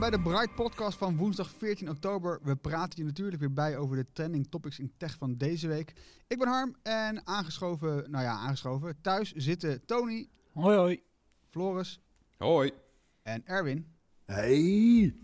Bij 0.00 0.10
de 0.10 0.20
Bright 0.20 0.54
Podcast 0.54 0.98
van 0.98 1.16
woensdag 1.16 1.50
14 1.50 1.90
oktober. 1.90 2.40
We 2.42 2.56
praten 2.56 2.98
je 2.98 3.04
natuurlijk 3.04 3.40
weer 3.40 3.52
bij 3.52 3.76
over 3.76 3.96
de 3.96 4.06
trending 4.12 4.46
topics 4.50 4.78
in 4.78 4.92
tech 4.96 5.16
van 5.16 5.36
deze 5.36 5.68
week. 5.68 5.92
Ik 6.26 6.38
ben 6.38 6.48
Harm 6.48 6.76
en 6.82 7.26
aangeschoven, 7.26 8.10
nou 8.10 8.24
ja, 8.24 8.32
aangeschoven. 8.32 9.00
Thuis 9.00 9.32
zitten 9.32 9.84
Tony, 9.86 10.28
Hoi 10.52 10.76
hoi. 10.76 11.02
Floris 11.50 12.00
Hoi. 12.38 12.70
en 13.22 13.46
Erwin. 13.46 13.86
Hey. 14.24 15.14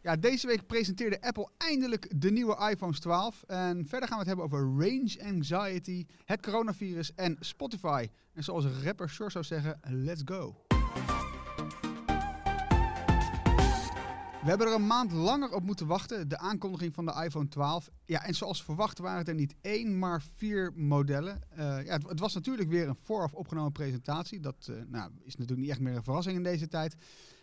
Ja, 0.00 0.16
deze 0.16 0.46
week 0.46 0.66
presenteerde 0.66 1.22
Apple 1.22 1.48
eindelijk 1.58 2.20
de 2.20 2.30
nieuwe 2.30 2.70
iPhones 2.70 3.00
12. 3.00 3.42
En 3.46 3.86
verder 3.86 4.08
gaan 4.08 4.18
we 4.18 4.28
het 4.28 4.38
hebben 4.38 4.44
over 4.44 4.86
range 4.86 5.18
anxiety, 5.24 6.06
het 6.24 6.42
coronavirus 6.42 7.14
en 7.14 7.36
Spotify. 7.40 8.08
En 8.32 8.44
zoals 8.44 8.64
rapper 8.84 9.08
Shore 9.08 9.30
zou 9.30 9.44
zeggen, 9.44 9.80
let's 9.88 10.22
go. 10.24 10.69
We 14.40 14.48
hebben 14.48 14.66
er 14.66 14.74
een 14.74 14.86
maand 14.86 15.12
langer 15.12 15.52
op 15.52 15.62
moeten 15.62 15.86
wachten, 15.86 16.28
de 16.28 16.38
aankondiging 16.38 16.94
van 16.94 17.06
de 17.06 17.22
iPhone 17.24 17.48
12. 17.48 17.90
Ja, 18.06 18.24
en 18.24 18.34
zoals 18.34 18.62
verwacht 18.62 18.98
waren 18.98 19.18
het 19.18 19.28
er 19.28 19.34
niet 19.34 19.54
één, 19.60 19.98
maar 19.98 20.22
vier 20.22 20.72
modellen. 20.74 21.42
Eh, 21.50 21.84
ja, 21.84 21.98
het, 22.06 22.20
was 22.20 22.34
natuurlijk 22.34 22.68
weer 22.68 22.88
een 22.88 22.96
vooraf 23.00 23.34
opgenomen 23.34 23.72
presentatie. 23.72 24.40
Dat 24.40 24.68
eh, 24.70 24.74
nou, 24.86 25.10
is 25.22 25.36
natuurlijk 25.36 25.60
niet 25.60 25.70
echt 25.70 25.80
meer 25.80 25.96
een 25.96 26.04
verrassing 26.04 26.36
in 26.36 26.42
deze 26.42 26.68
tijd. 26.68 26.96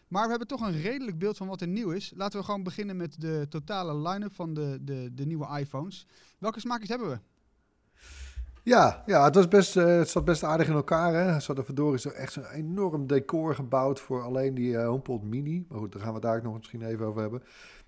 Maar 0.07 0.23
we 0.23 0.29
hebben 0.29 0.47
toch 0.47 0.61
een 0.61 0.81
redelijk 0.81 1.17
beeld 1.17 1.37
van 1.37 1.47
wat 1.47 1.61
er 1.61 1.67
nieuw 1.67 1.89
is. 1.89 2.13
Laten 2.15 2.39
we 2.39 2.45
gewoon 2.45 2.63
beginnen 2.63 2.97
met 2.97 3.21
de 3.21 3.45
totale 3.49 4.09
line-up 4.09 4.33
van 4.33 4.53
de, 4.53 4.77
de, 4.81 5.09
de 5.13 5.25
nieuwe 5.25 5.59
iPhones. 5.59 6.05
Welke 6.37 6.59
smaakjes 6.59 6.89
hebben 6.89 7.09
we? 7.09 7.19
Ja, 8.67 9.03
ja 9.05 9.23
het, 9.23 9.35
was 9.35 9.47
best, 9.47 9.77
eh, 9.77 9.85
het 9.85 10.09
zat 10.09 10.25
best 10.25 10.43
aardig 10.43 10.67
in 10.67 10.73
elkaar. 10.73 11.13
Hè? 11.13 11.39
Ze 11.39 11.45
hadden 11.45 11.65
verdorie 11.65 11.99
zo 11.99 12.09
echt 12.09 12.33
zo'n 12.33 12.49
enorm 12.49 13.07
decor 13.07 13.55
gebouwd 13.55 13.99
voor 13.99 14.21
alleen 14.21 14.53
die 14.53 14.77
eh, 14.77 14.87
HomePod 14.87 15.23
Mini. 15.23 15.65
Maar 15.69 15.79
goed, 15.79 15.91
daar 15.91 16.01
gaan 16.01 16.13
we 16.13 16.19
daar 16.19 16.43
nog 16.43 16.57
misschien 16.57 16.81
even 16.81 17.05
over 17.05 17.21
hebben. 17.21 17.43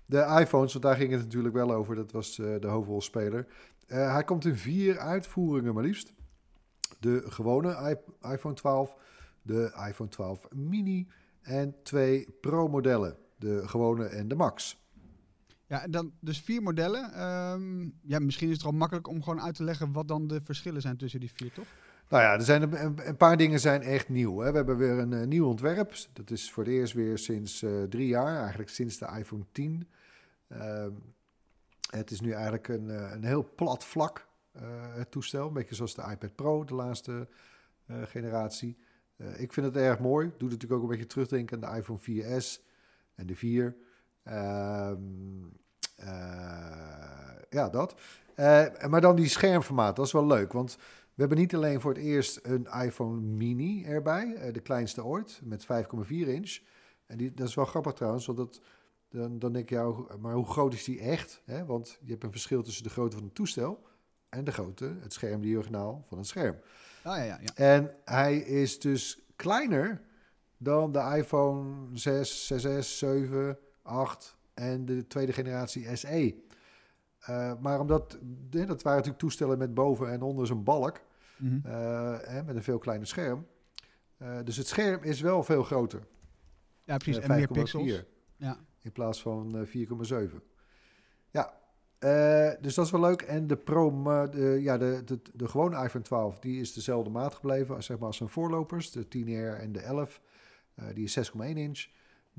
De 0.06 0.36
iPhones, 0.40 0.72
want 0.72 0.84
daar 0.84 0.96
ging 0.96 1.12
het 1.12 1.20
natuurlijk 1.20 1.54
wel 1.54 1.72
over. 1.72 1.94
Dat 1.94 2.12
was 2.12 2.38
eh, 2.38 2.46
de 2.60 2.66
hoofdrolspeler. 2.66 3.46
Hij 3.86 4.24
komt 4.24 4.44
in 4.44 4.56
vier 4.56 4.98
uitvoeringen 4.98 5.74
maar 5.74 5.84
liefst. 5.84 6.12
De 7.00 7.22
gewone 7.26 7.98
iPhone 8.32 8.54
12, 8.54 8.96
de 9.42 9.84
iPhone 9.88 10.10
12 10.10 10.48
Mini 10.54 11.08
en 11.42 11.74
twee 11.82 12.36
Pro-modellen. 12.40 13.16
De 13.36 13.68
gewone 13.68 14.04
en 14.04 14.28
de 14.28 14.34
Max. 14.34 14.79
Ja, 15.70 15.82
en 15.82 15.90
dan 15.90 16.12
dus 16.20 16.40
vier 16.40 16.62
modellen. 16.62 17.12
Ehm, 17.12 17.88
ja, 18.02 18.18
misschien 18.18 18.48
is 18.48 18.56
het 18.56 18.64
al 18.64 18.72
makkelijk 18.72 19.08
om 19.08 19.22
gewoon 19.22 19.40
uit 19.40 19.54
te 19.54 19.64
leggen 19.64 19.92
wat 19.92 20.08
dan 20.08 20.26
de 20.26 20.40
verschillen 20.40 20.80
zijn 20.80 20.96
tussen 20.96 21.20
die 21.20 21.32
vier, 21.32 21.52
toch? 21.52 21.66
Nou 22.08 22.22
ja, 22.22 22.32
er 22.32 22.42
zijn 22.42 22.84
een, 23.06 23.16
paar 23.16 23.36
dingen 23.36 23.60
zijn 23.60 23.82
echt 23.82 24.08
nieuw. 24.08 24.38
Hè. 24.38 24.50
We 24.50 24.56
hebben 24.56 24.76
weer 24.76 24.98
een 24.98 25.12
eh, 25.12 25.26
nieuw 25.26 25.46
ontwerp. 25.46 25.94
Dat 26.12 26.30
is 26.30 26.52
voor 26.52 26.64
het 26.64 26.72
eerst 26.72 26.92
weer 26.92 27.18
sinds 27.18 27.62
eh, 27.62 27.82
drie 27.82 28.06
jaar, 28.06 28.38
eigenlijk 28.38 28.70
sinds 28.70 28.98
de 28.98 29.06
iPhone 29.18 29.44
10. 29.52 29.88
Ehm, 30.48 30.92
het 31.90 32.10
is 32.10 32.20
nu 32.20 32.30
eigenlijk 32.30 32.68
een, 32.68 32.90
eh, 32.90 33.10
een 33.12 33.24
heel 33.24 33.50
plat 33.54 33.84
vlak, 33.84 34.28
het 34.92 35.10
toestel. 35.10 35.46
Een 35.46 35.52
beetje 35.52 35.74
zoals 35.74 35.94
de 35.94 36.06
iPad 36.10 36.34
Pro, 36.34 36.64
de 36.64 36.74
laatste 36.74 37.28
generatie. 38.04 38.76
Ik 39.36 39.52
vind 39.52 39.66
het 39.66 39.76
erg 39.76 39.98
mooi. 39.98 40.26
Doet 40.38 40.50
natuurlijk 40.50 40.72
ook 40.72 40.82
een 40.82 40.88
beetje 40.88 41.06
terugdenken 41.06 41.64
aan 41.64 41.72
de 41.72 41.78
iPhone 41.78 41.98
4S 41.98 42.60
en 43.14 43.26
de 43.26 43.36
4. 43.36 43.76
Ehm, 44.22 44.98
eh, 45.96 47.30
ja, 47.50 47.68
dat. 47.68 47.94
Eh, 48.34 48.66
maar 48.88 49.00
dan 49.00 49.16
die 49.16 49.28
schermformaat, 49.28 49.96
dat 49.96 50.06
is 50.06 50.12
wel 50.12 50.26
leuk. 50.26 50.52
Want 50.52 50.76
we 51.14 51.26
hebben 51.26 51.38
niet 51.38 51.54
alleen 51.54 51.80
voor 51.80 51.92
het 51.92 52.02
eerst 52.02 52.40
een 52.42 52.66
iPhone 52.82 53.20
mini 53.20 53.84
erbij, 53.84 54.34
eh, 54.34 54.52
de 54.52 54.60
kleinste 54.60 55.04
ooit, 55.04 55.40
met 55.44 55.64
5,4 55.64 56.28
inch. 56.28 56.58
En 57.06 57.16
die, 57.16 57.34
dat 57.34 57.48
is 57.48 57.54
wel 57.54 57.64
grappig 57.64 57.92
trouwens, 57.92 58.26
want 58.26 58.38
dat, 58.38 58.60
dan, 59.08 59.38
dan 59.38 59.52
denk 59.52 59.68
je, 59.68 59.74
ja, 59.74 60.16
maar 60.18 60.34
hoe 60.34 60.46
groot 60.46 60.74
is 60.74 60.84
die 60.84 61.00
echt? 61.00 61.42
Hè? 61.44 61.64
Want 61.64 61.98
je 62.00 62.10
hebt 62.10 62.24
een 62.24 62.30
verschil 62.30 62.62
tussen 62.62 62.82
de 62.82 62.90
grootte 62.90 63.16
van 63.16 63.24
het 63.24 63.34
toestel 63.34 63.86
en 64.28 64.44
de 64.44 64.52
grootte, 64.52 64.96
het 65.00 65.12
scherm 65.12 65.40
diagonaal 65.40 66.04
van 66.08 66.18
het 66.18 66.26
scherm. 66.26 66.56
Ah 67.02 67.16
ja, 67.16 67.24
ja, 67.24 67.38
ja. 67.42 67.54
En 67.54 67.94
hij 68.04 68.36
is 68.36 68.80
dus 68.80 69.20
kleiner 69.36 70.02
dan 70.56 70.92
de 70.92 71.14
iPhone 71.16 71.98
6, 71.98 72.52
6S, 72.52 72.98
7, 72.98 73.58
8 73.82 74.36
en 74.54 74.84
de 74.84 75.06
tweede 75.06 75.32
generatie 75.32 75.96
SE. 75.96 76.34
Eh, 77.20 77.52
maar 77.60 77.80
omdat, 77.80 78.18
dat 78.50 78.66
waren 78.66 78.84
natuurlijk 78.84 79.18
toestellen 79.18 79.58
met 79.58 79.74
boven 79.74 80.10
en 80.10 80.22
onder 80.22 80.46
zo'n 80.46 80.64
balk, 80.64 81.00
Mhm. 81.36 81.66
eh, 81.66 82.18
hè, 82.20 82.42
met 82.42 82.56
een 82.56 82.62
veel 82.62 82.78
kleiner 82.78 83.06
scherm. 83.06 83.46
Eh, 84.16 84.38
dus 84.44 84.56
het 84.56 84.66
scherm 84.66 85.02
is 85.02 85.20
wel 85.20 85.42
veel 85.42 85.62
groter. 85.62 86.06
ja 86.84 86.96
precies. 86.96 87.18
En 87.22 87.28
meer 87.28 87.38
5,4 87.48 87.52
pixels. 87.52 88.02
Ja. 88.36 88.58
in 88.82 88.92
plaats 88.92 89.22
van 89.22 89.56
eh, 89.58 89.66
4,7. 89.66 90.42
Ja, 91.30 91.52
dus 92.60 92.74
dat 92.74 92.84
is 92.84 92.90
wel 92.90 93.00
leuk. 93.00 93.22
En 93.22 93.46
de 93.46 93.56
Pro, 93.56 94.02
de, 94.30 94.58
ja, 94.62 94.78
de, 94.78 95.02
de, 95.04 95.20
de 95.34 95.48
gewone 95.48 95.84
iPhone 95.84 96.04
12, 96.04 96.38
die 96.38 96.60
is 96.60 96.72
dezelfde 96.72 97.10
maat 97.10 97.34
gebleven 97.34 97.74
als, 97.74 97.86
zeg 97.86 97.98
maar, 97.98 98.06
als 98.06 98.16
zijn 98.16 98.28
voorlopers. 98.28 98.90
De 98.90 99.04
10R 99.08 99.58
en 99.60 99.72
de 99.72 99.80
11, 99.80 100.20
eh, 100.74 100.84
die 100.94 101.04
is 101.04 101.12
6,1 101.12 101.56
inch. 101.56 101.86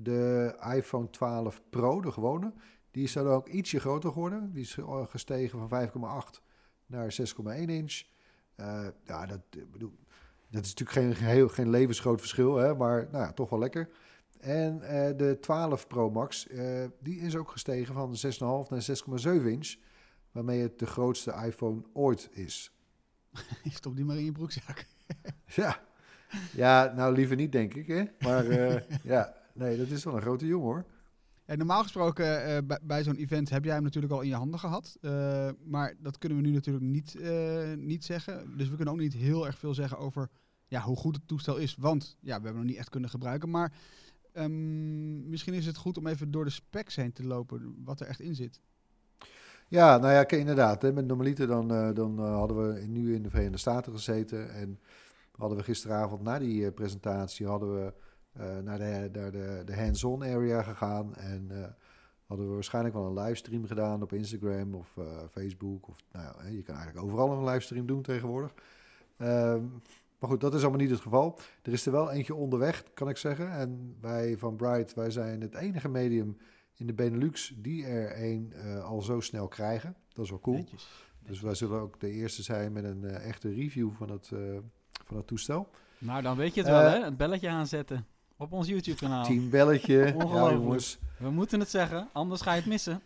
De 0.03 0.55
iPhone 0.75 1.09
12 1.09 1.61
Pro, 1.69 2.01
de 2.01 2.11
gewone, 2.11 2.53
die 2.91 3.03
is 3.03 3.13
dan 3.13 3.27
ook 3.27 3.47
ietsje 3.47 3.79
groter 3.79 4.11
geworden. 4.11 4.51
Die 4.53 4.61
is 4.61 4.77
eh, 4.77 5.05
gestegen 5.07 5.69
van 5.69 5.89
5,8 6.35 6.41
naar 6.85 7.15
6,1 7.21 7.65
inch. 7.65 8.01
Eh, 8.55 8.87
ja, 9.05 9.25
dat, 9.25 9.41
bedoel, 9.71 9.93
dat 10.49 10.65
is 10.65 10.73
natuurlijk 10.73 11.17
geen, 11.17 11.27
heel, 11.27 11.49
geen 11.49 11.69
levensgroot 11.69 12.19
verschil, 12.19 12.55
hè, 12.55 12.75
maar 12.75 13.07
nou 13.11 13.23
ja, 13.23 13.33
toch 13.33 13.49
wel 13.49 13.59
lekker. 13.59 13.89
En 14.39 14.81
eh, 14.81 15.17
de 15.17 15.37
12 15.39 15.87
Pro 15.87 16.09
Max, 16.09 16.47
die 16.99 17.19
is 17.19 17.35
ook 17.35 17.51
gestegen 17.51 17.93
van 17.93 18.15
6,5 18.65 18.69
naar 18.69 19.41
6,7 19.41 19.45
inch. 19.45 19.75
Waarmee 20.31 20.61
het 20.61 20.79
de 20.79 20.85
grootste 20.85 21.33
iPhone 21.45 21.81
ooit 21.93 22.29
is. 22.31 22.71
Stop 23.69 23.95
die 23.95 24.05
maar 24.05 24.17
in 24.17 24.25
je 24.25 24.31
broekzak. 24.31 24.85
Ja, 25.45 25.83
ja 26.51 26.93
nou 26.95 27.15
liever 27.15 27.35
niet 27.35 27.51
denk 27.51 27.73
ik. 27.73 27.87
Hè? 27.87 28.03
Maar 28.19 28.45
ja, 29.03 29.40
nee, 29.53 29.77
dat 29.77 29.87
is 29.87 30.03
wel 30.03 30.15
een 30.15 30.21
grote 30.21 30.45
jongen 30.45 30.67
hoor. 30.67 30.85
Ja, 31.45 31.57
normaal 31.57 31.83
gesproken 31.83 32.45
eh, 32.45 32.57
bij, 32.65 32.79
bij 32.81 33.03
zo'n 33.03 33.15
event 33.15 33.49
heb 33.49 33.63
jij 33.63 33.73
hem 33.73 33.83
natuurlijk 33.83 34.13
al 34.13 34.21
in 34.21 34.27
je 34.27 34.35
handen 34.35 34.59
gehad. 34.59 34.97
Eh, 35.01 35.49
maar 35.63 35.93
dat 35.99 36.17
kunnen 36.17 36.37
we 36.37 36.47
nu 36.47 36.53
natuurlijk 36.53 36.85
niet, 36.85 37.15
eh, 37.15 37.73
niet 37.77 38.05
zeggen. 38.05 38.57
Dus 38.57 38.69
we 38.69 38.75
kunnen 38.75 38.93
ook 38.93 38.99
niet 38.99 39.13
heel 39.13 39.45
erg 39.45 39.57
veel 39.57 39.73
zeggen 39.73 39.97
over 39.97 40.29
ja, 40.67 40.81
hoe 40.81 40.95
goed 40.95 41.15
het 41.15 41.27
toestel 41.27 41.57
is. 41.57 41.75
Want 41.79 42.17
ja, 42.19 42.25
we 42.25 42.31
hebben 42.31 42.51
hem 42.51 42.59
nog 42.59 42.69
niet 42.69 42.77
echt 42.77 42.89
kunnen 42.89 43.09
gebruiken. 43.09 43.49
Maar 43.49 43.73
ehm, 44.33 45.29
misschien 45.29 45.53
is 45.53 45.65
het 45.65 45.77
goed 45.77 45.97
om 45.97 46.07
even 46.07 46.31
door 46.31 46.43
de 46.43 46.49
specs 46.49 46.95
heen 46.95 47.13
te 47.13 47.23
lopen. 47.23 47.75
Wat 47.83 47.99
er 47.99 48.07
echt 48.07 48.19
in 48.19 48.35
zit. 48.35 48.59
Ja, 49.67 49.97
nou 49.97 50.13
ja, 50.13 50.27
inderdaad. 50.27 50.81
Hè, 50.81 50.93
met 50.93 51.07
normaliter 51.07 51.47
dan, 51.47 51.93
dan 51.93 52.19
hadden 52.19 52.73
we 52.73 52.85
nu 52.87 53.15
in 53.15 53.23
de 53.23 53.29
Verenigde 53.29 53.57
Staten 53.57 53.93
gezeten. 53.93 54.53
En 54.53 54.79
hadden 55.31 55.57
we 55.57 55.63
gisteravond 55.63 56.21
na 56.21 56.39
die 56.39 56.71
presentatie 56.71 57.47
hadden 57.47 57.73
we, 57.73 57.93
naar 58.63 58.77
de, 58.77 59.09
naar 59.11 59.31
de, 59.31 59.61
de 59.65 59.75
hands-on 59.75 60.23
area 60.23 60.61
gegaan. 60.61 61.15
En 61.15 61.47
eh, 61.49 61.67
hadden 62.25 62.47
we 62.47 62.53
waarschijnlijk 62.53 62.95
wel 62.95 63.05
een 63.05 63.23
livestream 63.23 63.65
gedaan 63.65 64.01
op 64.01 64.13
Instagram 64.13 64.75
of 64.75 64.97
Facebook. 65.31 65.87
Of, 65.87 65.95
nou 66.11 66.25
ja, 66.25 66.47
je 66.49 66.61
kan 66.61 66.75
eigenlijk 66.75 67.05
overal 67.05 67.31
een 67.31 67.43
livestream 67.43 67.85
doen 67.85 68.01
tegenwoordig. 68.01 68.53
Ehm, 69.17 69.63
maar 70.19 70.29
goed, 70.29 70.41
dat 70.41 70.53
is 70.53 70.61
allemaal 70.61 70.79
niet 70.79 70.89
het 70.89 70.99
geval. 70.99 71.39
Er 71.61 71.71
is 71.71 71.85
er 71.85 71.91
wel 71.91 72.11
eentje 72.11 72.35
onderweg, 72.35 72.83
kan 72.93 73.09
ik 73.09 73.17
zeggen. 73.17 73.51
En 73.51 73.95
wij 74.01 74.37
van 74.37 74.55
Bright, 74.55 74.93
wij 74.93 75.11
zijn 75.11 75.41
het 75.41 75.55
enige 75.55 75.89
medium 75.89 76.37
in 76.75 76.87
de 76.87 76.93
Benelux 76.93 77.53
die 77.57 77.85
er 77.85 78.23
een 78.23 78.53
al 78.83 79.01
zo 79.01 79.19
snel 79.19 79.47
krijgen. 79.47 79.95
Dat 80.13 80.23
is 80.23 80.29
wel 80.29 80.39
cool. 80.39 80.65
Dus 81.25 81.41
wij 81.41 81.55
zullen 81.55 81.79
ook 81.79 81.99
de 81.99 82.11
eerste 82.11 82.43
zijn 82.43 82.71
met 82.71 82.83
een 82.83 83.05
echte 83.05 83.53
review 83.53 83.91
van 83.91 84.09
het, 84.09 84.27
van 85.05 85.17
het 85.17 85.27
toestel. 85.27 85.69
Nou, 85.97 86.21
dan 86.21 86.37
weet 86.37 86.53
je 86.53 86.61
het 86.61 86.69
wel, 86.69 86.89
hè? 86.89 87.03
Het 87.03 87.17
belletje 87.17 87.49
aanzetten 87.49 88.05
op 88.41 88.51
ons 88.51 88.67
YouTube-kanaal. 88.67 89.23
Team 89.23 89.49
belletje. 89.49 90.15
jongens. 90.51 90.99
We 91.17 91.29
moeten 91.29 91.59
het 91.59 91.69
zeggen, 91.69 92.09
anders 92.13 92.41
ga 92.41 92.51
je 92.51 92.59
het 92.59 92.69
missen. 92.69 93.01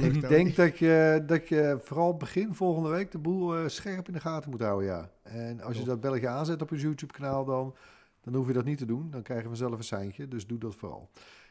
Ik 0.00 0.28
denk 0.28 0.56
dat 0.56 0.78
je, 0.78 1.22
dat 1.26 1.48
je 1.48 1.78
vooral 1.82 2.16
begin 2.16 2.54
volgende 2.54 2.88
week 2.88 3.12
de 3.12 3.18
boel 3.18 3.58
uh, 3.58 3.68
scherp 3.68 4.06
in 4.06 4.12
de 4.12 4.20
gaten 4.20 4.50
moet 4.50 4.60
houden, 4.60 4.88
ja. 4.88 5.10
En 5.22 5.60
als 5.60 5.76
je 5.78 5.84
dat 5.84 6.00
belletje 6.00 6.28
aanzet 6.28 6.62
op 6.62 6.72
ons 6.72 6.82
YouTube-kanaal, 6.82 7.44
dan, 7.44 7.74
dan 8.20 8.34
hoef 8.34 8.46
je 8.46 8.52
dat 8.52 8.64
niet 8.64 8.78
te 8.78 8.84
doen. 8.84 9.10
Dan 9.10 9.22
krijgen 9.22 9.50
we 9.50 9.56
zelf 9.56 9.78
een 9.78 9.84
seintje, 9.84 10.28
dus 10.28 10.46
doe 10.46 10.58
dat 10.58 10.74
vooral. 10.74 11.10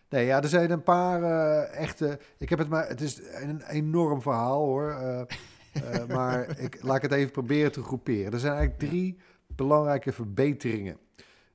Nee, 0.10 0.26
ja, 0.26 0.42
er 0.42 0.50
zijn 0.50 0.72
een 0.72 0.84
paar 0.84 1.22
uh, 1.22 1.76
echte... 1.76 2.20
Ik 2.38 2.50
heb 2.50 2.60
het 2.60 2.70
maar... 2.70 2.88
Het 2.88 3.02
is 3.02 3.22
een 3.42 3.62
enorm 3.62 4.22
verhaal, 4.22 4.66
hoor. 4.66 4.98
Uh, 5.02 6.06
maar 6.16 6.60
ik 6.60 6.84
laat 6.84 6.96
ik 6.96 7.02
het 7.02 7.12
even 7.12 7.32
proberen 7.32 7.72
te 7.72 7.84
groeperen. 7.84 8.34
Er 8.34 8.40
zijn 8.40 8.54
eigenlijk 8.54 8.90
drie 8.90 9.18
belangrijke 9.48 10.12
verbeteringen. 10.12 10.98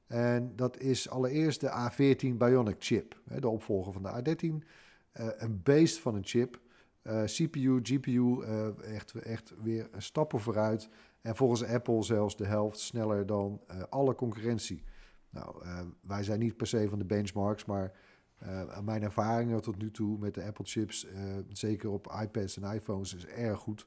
En 0.08 0.52
dat 0.56 0.78
is 0.78 1.08
allereerst 1.08 1.60
de 1.60 1.90
A14 1.90 2.36
Bionic 2.36 2.76
chip, 2.78 3.20
de 3.24 3.48
opvolger 3.48 3.92
van 3.92 4.02
de 4.02 4.36
A13. 4.36 4.66
Uh, 5.20 5.26
een 5.36 5.60
beest 5.62 5.98
van 5.98 6.14
een 6.14 6.24
chip. 6.24 6.60
Uh, 7.02 7.24
CPU, 7.24 7.80
GPU, 7.82 8.10
uh, 8.10 8.94
echt, 8.94 9.14
echt 9.14 9.54
weer 9.62 9.88
stappen 9.96 10.40
vooruit. 10.40 10.88
En 11.20 11.36
volgens 11.36 11.64
Apple 11.64 12.02
zelfs 12.02 12.36
de 12.36 12.46
helft 12.46 12.78
sneller 12.78 13.26
dan 13.26 13.60
alle 13.88 14.14
concurrentie. 14.14 14.82
Nou, 15.30 15.62
wij 16.00 16.22
zijn 16.22 16.38
niet 16.38 16.56
per 16.56 16.66
se 16.66 16.88
van 16.88 16.98
de 16.98 17.04
benchmarks, 17.04 17.64
maar 17.64 17.92
mijn 18.84 19.02
ervaringen 19.02 19.62
tot 19.62 19.78
nu 19.78 19.90
toe 19.90 20.18
met 20.18 20.34
de 20.34 20.44
Apple 20.44 20.64
chips, 20.64 21.06
zeker 21.52 21.90
op 21.90 22.16
iPads 22.22 22.56
en 22.56 22.74
iPhones, 22.74 23.14
is 23.14 23.26
erg 23.26 23.58
goed. 23.58 23.86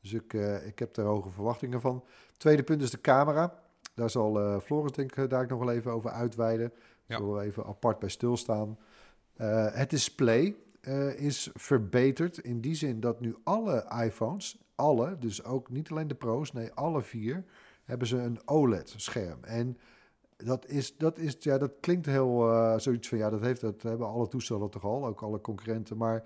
Dus 0.00 0.12
ik, 0.12 0.32
ik 0.66 0.78
heb 0.78 0.94
daar 0.94 1.06
hoge 1.06 1.30
verwachtingen 1.30 1.80
van. 1.80 2.04
Tweede 2.36 2.62
punt 2.62 2.82
is 2.82 2.90
de 2.90 3.00
camera. 3.00 3.65
Daar 3.96 4.10
zal 4.10 4.40
uh, 4.40 4.60
Floris 4.60 4.92
denk 4.92 5.16
ik 5.16 5.30
daar 5.30 5.46
nog 5.46 5.58
wel 5.58 5.70
even 5.70 5.92
over 5.92 6.10
uitweiden. 6.10 6.72
Ja. 7.06 7.16
Zullen 7.16 7.34
we 7.34 7.42
even 7.42 7.64
apart 7.64 7.98
bij 7.98 8.08
stilstaan. 8.08 8.78
Uh, 9.36 9.66
het 9.72 9.90
display 9.90 10.56
uh, 10.80 11.20
is 11.20 11.50
verbeterd 11.54 12.38
in 12.38 12.60
die 12.60 12.74
zin 12.74 13.00
dat 13.00 13.20
nu 13.20 13.36
alle 13.44 14.02
iPhones, 14.04 14.58
alle, 14.74 15.18
dus 15.18 15.44
ook 15.44 15.70
niet 15.70 15.90
alleen 15.90 16.08
de 16.08 16.14
Pro's, 16.14 16.52
nee, 16.52 16.72
alle 16.72 17.02
vier, 17.02 17.44
hebben 17.84 18.06
ze 18.06 18.16
een 18.16 18.38
OLED-scherm. 18.44 19.44
En 19.44 19.78
dat, 20.36 20.66
is, 20.66 20.96
dat, 20.96 21.18
is, 21.18 21.36
ja, 21.38 21.58
dat 21.58 21.72
klinkt 21.80 22.06
heel 22.06 22.48
uh, 22.48 22.78
zoiets 22.78 23.08
van, 23.08 23.18
ja, 23.18 23.30
dat, 23.30 23.40
heeft, 23.40 23.60
dat 23.60 23.82
hebben 23.82 24.06
alle 24.06 24.28
toestellen 24.28 24.70
toch 24.70 24.84
al, 24.84 25.06
ook 25.06 25.22
alle 25.22 25.40
concurrenten. 25.40 25.96
Maar 25.96 26.24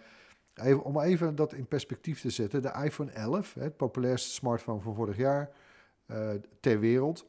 even, 0.55 0.85
om 0.85 1.01
even 1.01 1.35
dat 1.35 1.53
in 1.53 1.67
perspectief 1.67 2.21
te 2.21 2.31
zetten, 2.31 2.63
de 2.63 2.81
iPhone 2.85 3.11
11, 3.11 3.55
het 3.55 3.77
populairste 3.77 4.31
smartphone 4.31 4.81
van 4.81 4.95
vorig 4.95 5.17
jaar 5.17 5.51
ter 6.61 6.81
wereld, 6.81 7.27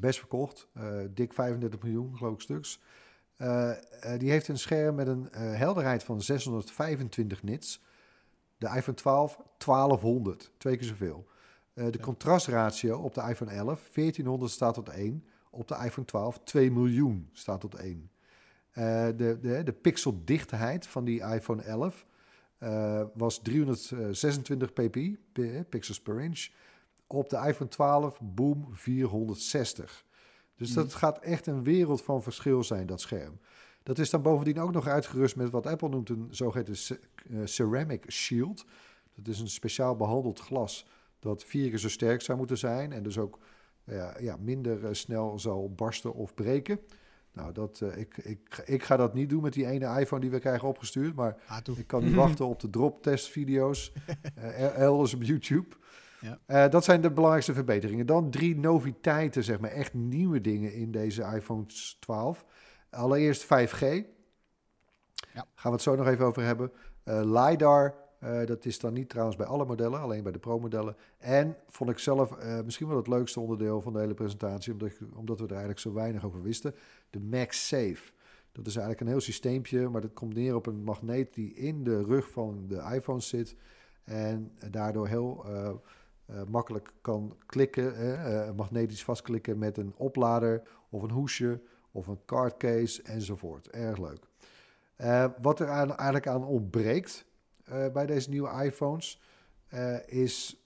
best 0.00 0.18
verkocht, 0.18 0.68
dik 1.10 1.32
35 1.32 1.82
miljoen 1.82 2.16
geloof 2.16 2.34
ik 2.34 2.40
stuks. 2.40 2.80
Uh, 3.38 3.72
die 4.18 4.30
heeft 4.30 4.48
een 4.48 4.58
scherm 4.58 4.94
met 4.94 5.06
een 5.06 5.28
helderheid 5.32 6.04
van 6.04 6.22
625 6.22 7.42
nits. 7.42 7.82
De 8.58 8.66
iPhone 8.66 8.96
12 8.96 9.40
1200, 9.58 10.50
twee 10.56 10.76
keer 10.76 10.86
zoveel. 10.86 11.26
Uh, 11.74 11.86
de 11.90 12.00
contrastratio 12.00 12.98
op 12.98 13.14
de 13.14 13.20
iPhone 13.28 13.50
11 13.50 13.90
1400 13.92 14.52
staat 14.52 14.74
tot 14.74 14.88
1. 14.88 15.24
Op 15.50 15.68
de 15.68 15.74
iPhone 15.84 16.06
12 16.06 16.40
2 16.44 16.70
miljoen 16.70 17.28
staat 17.32 17.60
tot 17.60 17.74
1. 17.74 18.10
de, 18.72 19.38
de, 19.40 19.62
de 19.64 19.72
pixeldichtheid 19.72 20.86
van 20.86 21.04
die 21.04 21.20
iPhone 21.20 21.62
11 21.62 22.06
was 23.14 23.38
326 23.42 24.72
ppi, 24.72 25.18
pixels 25.68 26.00
per 26.00 26.20
inch. 26.20 26.48
Op 27.06 27.30
de 27.30 27.36
iPhone 27.36 27.70
12, 27.70 28.18
boom, 28.20 28.68
460. 28.72 30.04
Dus 30.56 30.72
dat 30.72 30.84
mm. 30.84 30.90
gaat 30.90 31.18
echt 31.18 31.46
een 31.46 31.62
wereld 31.62 32.02
van 32.02 32.22
verschil 32.22 32.64
zijn, 32.64 32.86
dat 32.86 33.00
scherm. 33.00 33.38
Dat 33.82 33.98
is 33.98 34.10
dan 34.10 34.22
bovendien 34.22 34.60
ook 34.60 34.72
nog 34.72 34.86
uitgerust 34.86 35.36
met 35.36 35.50
wat 35.50 35.66
Apple 35.66 35.88
noemt 35.88 36.08
een 36.08 36.28
zogeheten 36.30 36.98
uh, 37.26 37.40
ceramic 37.44 38.10
shield. 38.10 38.64
Dat 39.14 39.28
is 39.28 39.40
een 39.40 39.48
speciaal 39.48 39.96
behandeld 39.96 40.40
glas 40.40 40.86
dat 41.18 41.44
vier 41.44 41.68
keer 41.68 41.78
zo 41.78 41.88
sterk 41.88 42.22
zou 42.22 42.38
moeten 42.38 42.58
zijn 42.58 42.92
en 42.92 43.02
dus 43.02 43.18
ook 43.18 43.38
uh, 43.84 44.10
ja, 44.20 44.36
minder 44.40 44.82
uh, 44.82 44.88
snel 44.92 45.38
zal 45.38 45.72
barsten 45.74 46.14
of 46.14 46.34
breken. 46.34 46.80
Nou, 47.32 47.52
dat, 47.52 47.80
uh, 47.82 47.96
ik, 47.96 48.16
ik, 48.16 48.62
ik 48.64 48.82
ga 48.82 48.96
dat 48.96 49.14
niet 49.14 49.28
doen 49.28 49.42
met 49.42 49.52
die 49.52 49.66
ene 49.66 50.00
iPhone 50.00 50.20
die 50.20 50.30
we 50.30 50.38
krijgen 50.38 50.68
opgestuurd. 50.68 51.14
Maar 51.14 51.36
ah, 51.46 51.58
ik 51.76 51.86
kan 51.86 52.04
niet 52.04 52.14
wachten 52.14 52.46
op 52.46 52.60
de 52.60 52.70
drop-test-video's 52.70 53.92
elders 54.76 55.14
op 55.14 55.22
YouTube. 55.22 55.76
Ja. 56.20 56.38
Uh, 56.46 56.70
dat 56.70 56.84
zijn 56.84 57.00
de 57.00 57.10
belangrijkste 57.10 57.54
verbeteringen. 57.54 58.06
Dan 58.06 58.30
drie 58.30 58.56
noviteiten, 58.56 59.44
zeg 59.44 59.60
maar, 59.60 59.70
echt 59.70 59.94
nieuwe 59.94 60.40
dingen 60.40 60.72
in 60.72 60.90
deze 60.90 61.22
iPhone 61.22 61.66
12. 62.00 62.44
Allereerst 62.90 63.44
5G. 63.44 63.80
Ja. 65.32 65.46
Gaan 65.54 65.70
we 65.70 65.70
het 65.70 65.82
zo 65.82 65.94
nog 65.94 66.06
even 66.06 66.24
over 66.24 66.42
hebben. 66.42 66.72
Uh, 67.04 67.20
LiDAR, 67.24 67.94
uh, 68.22 68.46
dat 68.46 68.64
is 68.64 68.78
dan 68.78 68.92
niet 68.92 69.08
trouwens 69.08 69.36
bij 69.36 69.46
alle 69.46 69.64
modellen, 69.64 70.00
alleen 70.00 70.22
bij 70.22 70.32
de 70.32 70.38
Pro-modellen. 70.38 70.96
En 71.18 71.56
vond 71.68 71.90
ik 71.90 71.98
zelf 71.98 72.36
misschien 72.64 72.88
wel 72.88 72.96
het 72.96 73.06
leukste 73.06 73.40
onderdeel 73.40 73.80
van 73.80 73.92
de 73.92 73.98
hele 73.98 74.14
presentatie, 74.14 74.72
omdat, 74.72 74.92
omdat 75.14 75.38
we 75.38 75.44
er 75.44 75.50
eigenlijk 75.50 75.80
zo 75.80 75.92
weinig 75.92 76.24
over 76.24 76.42
wisten. 76.42 76.74
De 77.10 77.20
MagSafe. 77.20 78.12
Dat 78.52 78.66
is 78.66 78.76
eigenlijk 78.76 79.00
een 79.00 79.12
heel 79.12 79.20
systeempje, 79.20 79.88
maar 79.88 80.00
dat 80.00 80.12
komt 80.12 80.34
neer 80.34 80.54
op 80.54 80.66
een 80.66 80.84
magneet 80.84 81.34
die 81.34 81.54
in 81.54 81.84
de 81.84 82.02
rug 82.02 82.30
van 82.30 82.64
de 82.68 82.90
iPhone 82.94 83.20
zit. 83.20 83.56
En 84.04 84.52
daardoor 84.70 85.08
heel 85.08 85.44
uh, 86.30 86.42
makkelijk 86.48 86.92
kan 87.00 87.36
klikken, 87.46 88.00
uh, 88.00 88.50
magnetisch 88.56 89.04
vastklikken 89.04 89.58
met 89.58 89.78
een 89.78 89.94
oplader 89.96 90.62
of 90.88 91.02
een 91.02 91.10
hoesje 91.10 91.60
of 91.90 92.06
een 92.06 92.20
cardcase 92.26 93.02
enzovoort. 93.02 93.68
Erg 93.70 93.98
leuk. 93.98 94.26
wat 95.42 95.60
er 95.60 95.68
eigenlijk 95.68 96.26
aan 96.26 96.44
ontbreekt 96.44 97.24
bij 97.92 98.06
deze 98.06 98.30
nieuwe 98.30 98.64
iPhones 98.64 99.20
is 100.06 100.62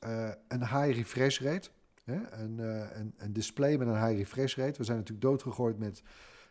een 0.49 0.61
high 0.67 0.97
refresh 0.97 1.41
rate. 1.41 1.71
Een, 2.05 2.59
een, 2.59 3.15
een, 3.19 3.33
display 3.33 3.77
met 3.77 3.89
een 3.89 4.07
high 4.07 4.19
refresh 4.19 4.57
rate. 4.57 4.79
We 4.79 4.85
zijn 4.85 4.97
natuurlijk 4.97 5.27
doodgegooid 5.27 5.79
met 5.79 6.03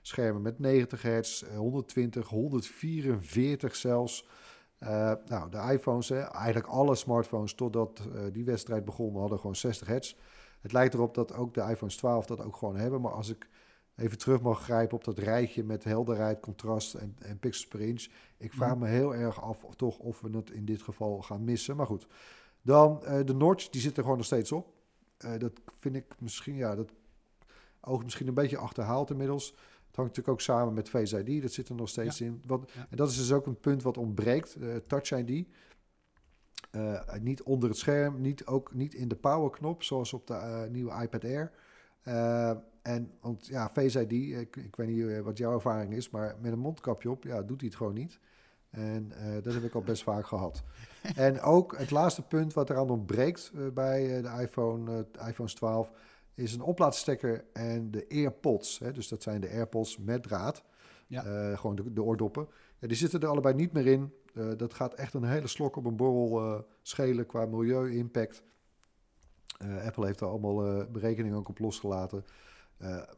schermen 0.02 0.42
met 0.42 0.60
90 0.60 1.02
hertz, 1.02 1.44
120, 1.56 2.28
144 2.28 3.76
zelfs. 3.76 4.28
Uh, 4.84 5.12
nou, 5.26 5.50
de 5.50 5.58
iPhones, 5.72 6.10
hè, 6.10 6.20
eigenlijk 6.20 6.68
alle 6.68 6.96
smartphones 6.96 7.54
totdat 7.54 8.08
uh, 8.14 8.22
die 8.32 8.46
wedstrijd 8.46 8.86
begon, 8.86 9.16
hadden 9.16 9.40
gewoon 9.40 9.56
60 9.56 9.88
hertz. 9.88 10.16
Het 10.62 10.72
lijkt 10.72 10.94
erop 10.94 11.14
dat 11.14 11.34
ook 11.34 11.54
de 11.54 11.62
iPhones 11.62 11.96
12 11.96 12.26
dat 12.26 12.44
ook 12.44 12.56
gewoon 12.56 12.76
hebben. 12.76 13.02
Maar 13.02 13.12
als 13.12 13.30
ik 13.30 13.48
even 13.96 14.18
terug 14.18 14.42
mag 14.42 14.64
grijpen 14.64 14.98
op 14.98 15.04
dat 15.04 15.18
rijtje 15.18 15.64
met 15.64 15.84
helderheid, 15.84 16.40
contrast 16.40 16.94
en, 16.94 17.16
en 17.20 17.40
pixels 17.40 17.68
per 17.68 17.82
inch. 17.82 18.08
Ik 18.38 18.54
vraag 18.54 18.78
me 18.78 18.88
heel 18.88 19.16
erg 19.16 19.42
af 19.42 19.64
of, 19.64 19.76
toch 19.76 19.98
of 19.98 20.22
we 20.22 20.38
het 20.38 20.52
in 20.52 20.66
dit 20.66 20.82
geval 20.82 21.22
gaan 21.22 21.44
missen. 21.44 21.76
Maar 21.76 21.86
goed, 21.86 22.08
dan 22.62 23.02
uh, 23.04 23.20
de 23.26 23.34
notch, 23.34 23.70
die 23.70 23.82
zit 23.82 23.98
er 23.98 24.04
gewoon 24.04 24.18
nog 24.18 24.26
steeds 24.26 24.52
op. 24.52 24.74
dat 25.38 25.52
vind 25.80 25.96
ik 25.96 26.16
misschien, 26.20 26.56
ja, 26.56 26.76
dat 26.76 26.92
oogt 27.82 28.04
misschien 28.04 28.28
een 28.28 28.34
beetje 28.34 28.58
achterhaald 28.58 29.10
inmiddels 29.10 29.56
hangt 29.96 30.18
natuurlijk 30.18 30.30
ook 30.30 30.42
samen 30.42 30.74
met 30.74 30.90
Face 30.90 31.24
ID. 31.24 31.42
Dat 31.42 31.52
zit 31.52 31.70
er 31.70 31.76
nog 31.76 31.90
steeds 31.90 32.22
in. 32.22 32.42
Wat, 32.48 32.72
En 32.90 32.98
dat 32.98 33.10
is 33.10 33.18
dus 33.18 33.32
ook 33.32 33.46
een 33.46 33.60
punt 33.60 33.84
wat 33.84 33.98
ontbreekt. 33.98 34.56
Uh, 34.60 34.76
Touch 34.76 35.12
ID. 35.12 35.48
Uh, 36.72 37.02
niet 37.22 37.44
onder 37.44 37.70
het 37.70 37.78
scherm, 37.78 38.22
niet, 38.22 38.46
ook 38.46 38.74
niet 38.74 38.94
in 38.94 39.08
de 39.08 39.16
powerknop, 39.16 39.84
zoals 39.84 40.14
op 40.14 40.28
de 40.28 40.34
uh, 40.34 40.72
nieuwe 40.72 41.02
iPad 41.02 41.24
Air. 41.24 41.52
en 42.82 43.12
want 43.22 43.48
ja, 43.48 43.70
Face 43.70 44.02
ID, 44.02 44.12
ik, 44.12 44.56
ik 44.56 44.76
weet 44.76 44.88
niet 44.88 45.20
wat 45.20 45.38
jouw 45.38 45.54
ervaring 45.54 45.94
is, 45.94 46.10
maar 46.10 46.36
met 46.42 46.52
een 46.52 46.60
mondkapje 46.60 47.12
op, 47.12 47.24
ja, 47.24 47.42
doet 47.42 47.60
hij 47.60 47.70
het 47.70 47.78
gewoon 47.78 47.94
niet. 47.94 48.20
En 48.70 49.12
dat 49.44 49.54
heb 49.54 49.64
ik 49.64 49.74
al 49.74 49.82
best 49.82 50.04
vaak 50.04 50.28
gehad. 50.28 50.64
en 51.16 51.42
ook 51.42 51.78
het 51.78 51.92
laatste 51.92 52.22
punt 52.22 52.54
wat 52.54 52.70
eraan 52.70 52.90
ontbreekt 52.90 53.52
bij 53.74 54.22
de 54.22 54.42
iPhone, 54.42 55.06
iPhones 55.28 55.54
12 55.54 55.92
is 56.40 56.54
een 56.54 56.62
oplaadstekker 56.62 57.46
en 57.54 57.92
de 57.92 58.06
AirPods. 58.10 58.80
Hè, 58.80 58.92
dus 58.92 59.08
dat 59.08 59.24
zijn 59.24 59.42
de 59.42 59.50
AirPods 59.50 59.98
met 59.98 60.24
draad. 60.24 60.64
Ja. 61.08 61.26
Uh, 61.26 61.58
gewoon 61.58 61.76
de, 61.76 61.94
de 61.94 62.04
oordoppen. 62.04 62.48
Ja, 62.80 62.88
die 62.88 62.98
zitten 62.98 63.20
er 63.20 63.28
allebei 63.28 63.56
niet 63.56 63.72
meer 63.72 63.88
in. 63.88 64.14
Uh, 64.34 64.52
dat 64.58 64.74
gaat 64.74 64.94
echt 64.94 65.14
een 65.14 65.24
hele 65.24 65.48
slok 65.48 65.76
op 65.76 65.86
een 65.86 65.96
borrel 65.96 66.46
uh, 66.46 66.60
schelen 66.82 67.26
qua 67.26 67.46
milieu-impact. 67.46 68.44
Apple 69.86 70.06
heeft 70.06 70.20
er 70.20 70.28
allemaal 70.28 70.86
berekeningen 70.92 71.38
ook 71.38 71.50
op 71.50 71.60
losgelaten. 71.60 72.26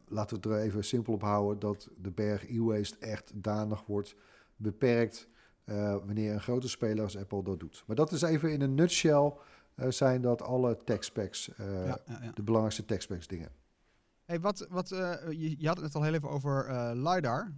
laten 0.08 0.42
we 0.42 0.48
het 0.48 0.58
er 0.58 0.66
even 0.66 0.84
simpel 0.84 1.14
op 1.14 1.22
houden 1.22 1.60
dat 1.60 1.90
de 1.98 2.12
berg 2.12 2.50
e-waste 2.50 2.98
echt 3.00 3.32
danig 3.36 3.86
wordt 3.86 4.16
beperkt. 4.56 5.30
eh, 5.66 5.96
wanneer 6.06 6.34
een 6.34 6.42
grote 6.42 6.70
speler 6.70 7.04
als 7.04 7.18
Apple 7.18 7.44
dat 7.44 7.60
doet. 7.60 7.84
Maar 7.88 7.96
dat 7.96 8.12
is 8.12 8.22
even 8.22 8.52
in 8.52 8.62
een 8.62 8.76
nutshell 8.76 9.14
eh, 9.14 9.32
zijn 9.90 10.22
dat 10.22 10.42
alle 10.42 10.78
tech 10.84 11.04
specs, 11.04 11.54
eh, 11.54 11.86
ja, 11.86 12.00
ja, 12.06 12.20
ja. 12.22 12.32
de 12.34 12.44
belangrijkste 12.44 12.86
tech 12.86 13.02
specs 13.02 13.28
dingen. 13.28 13.50
Hey, 14.26 14.40
wat, 14.40 14.68
wat, 14.70 14.92
eh, 14.92 15.14
je, 15.30 15.56
je 15.60 15.68
had 15.68 15.76
het 15.76 15.86
net 15.86 15.96
al 15.96 16.04
heel 16.04 16.14
even 16.14 16.30
over 16.30 16.66
eh, 16.66 16.92
LiDAR. 16.94 17.52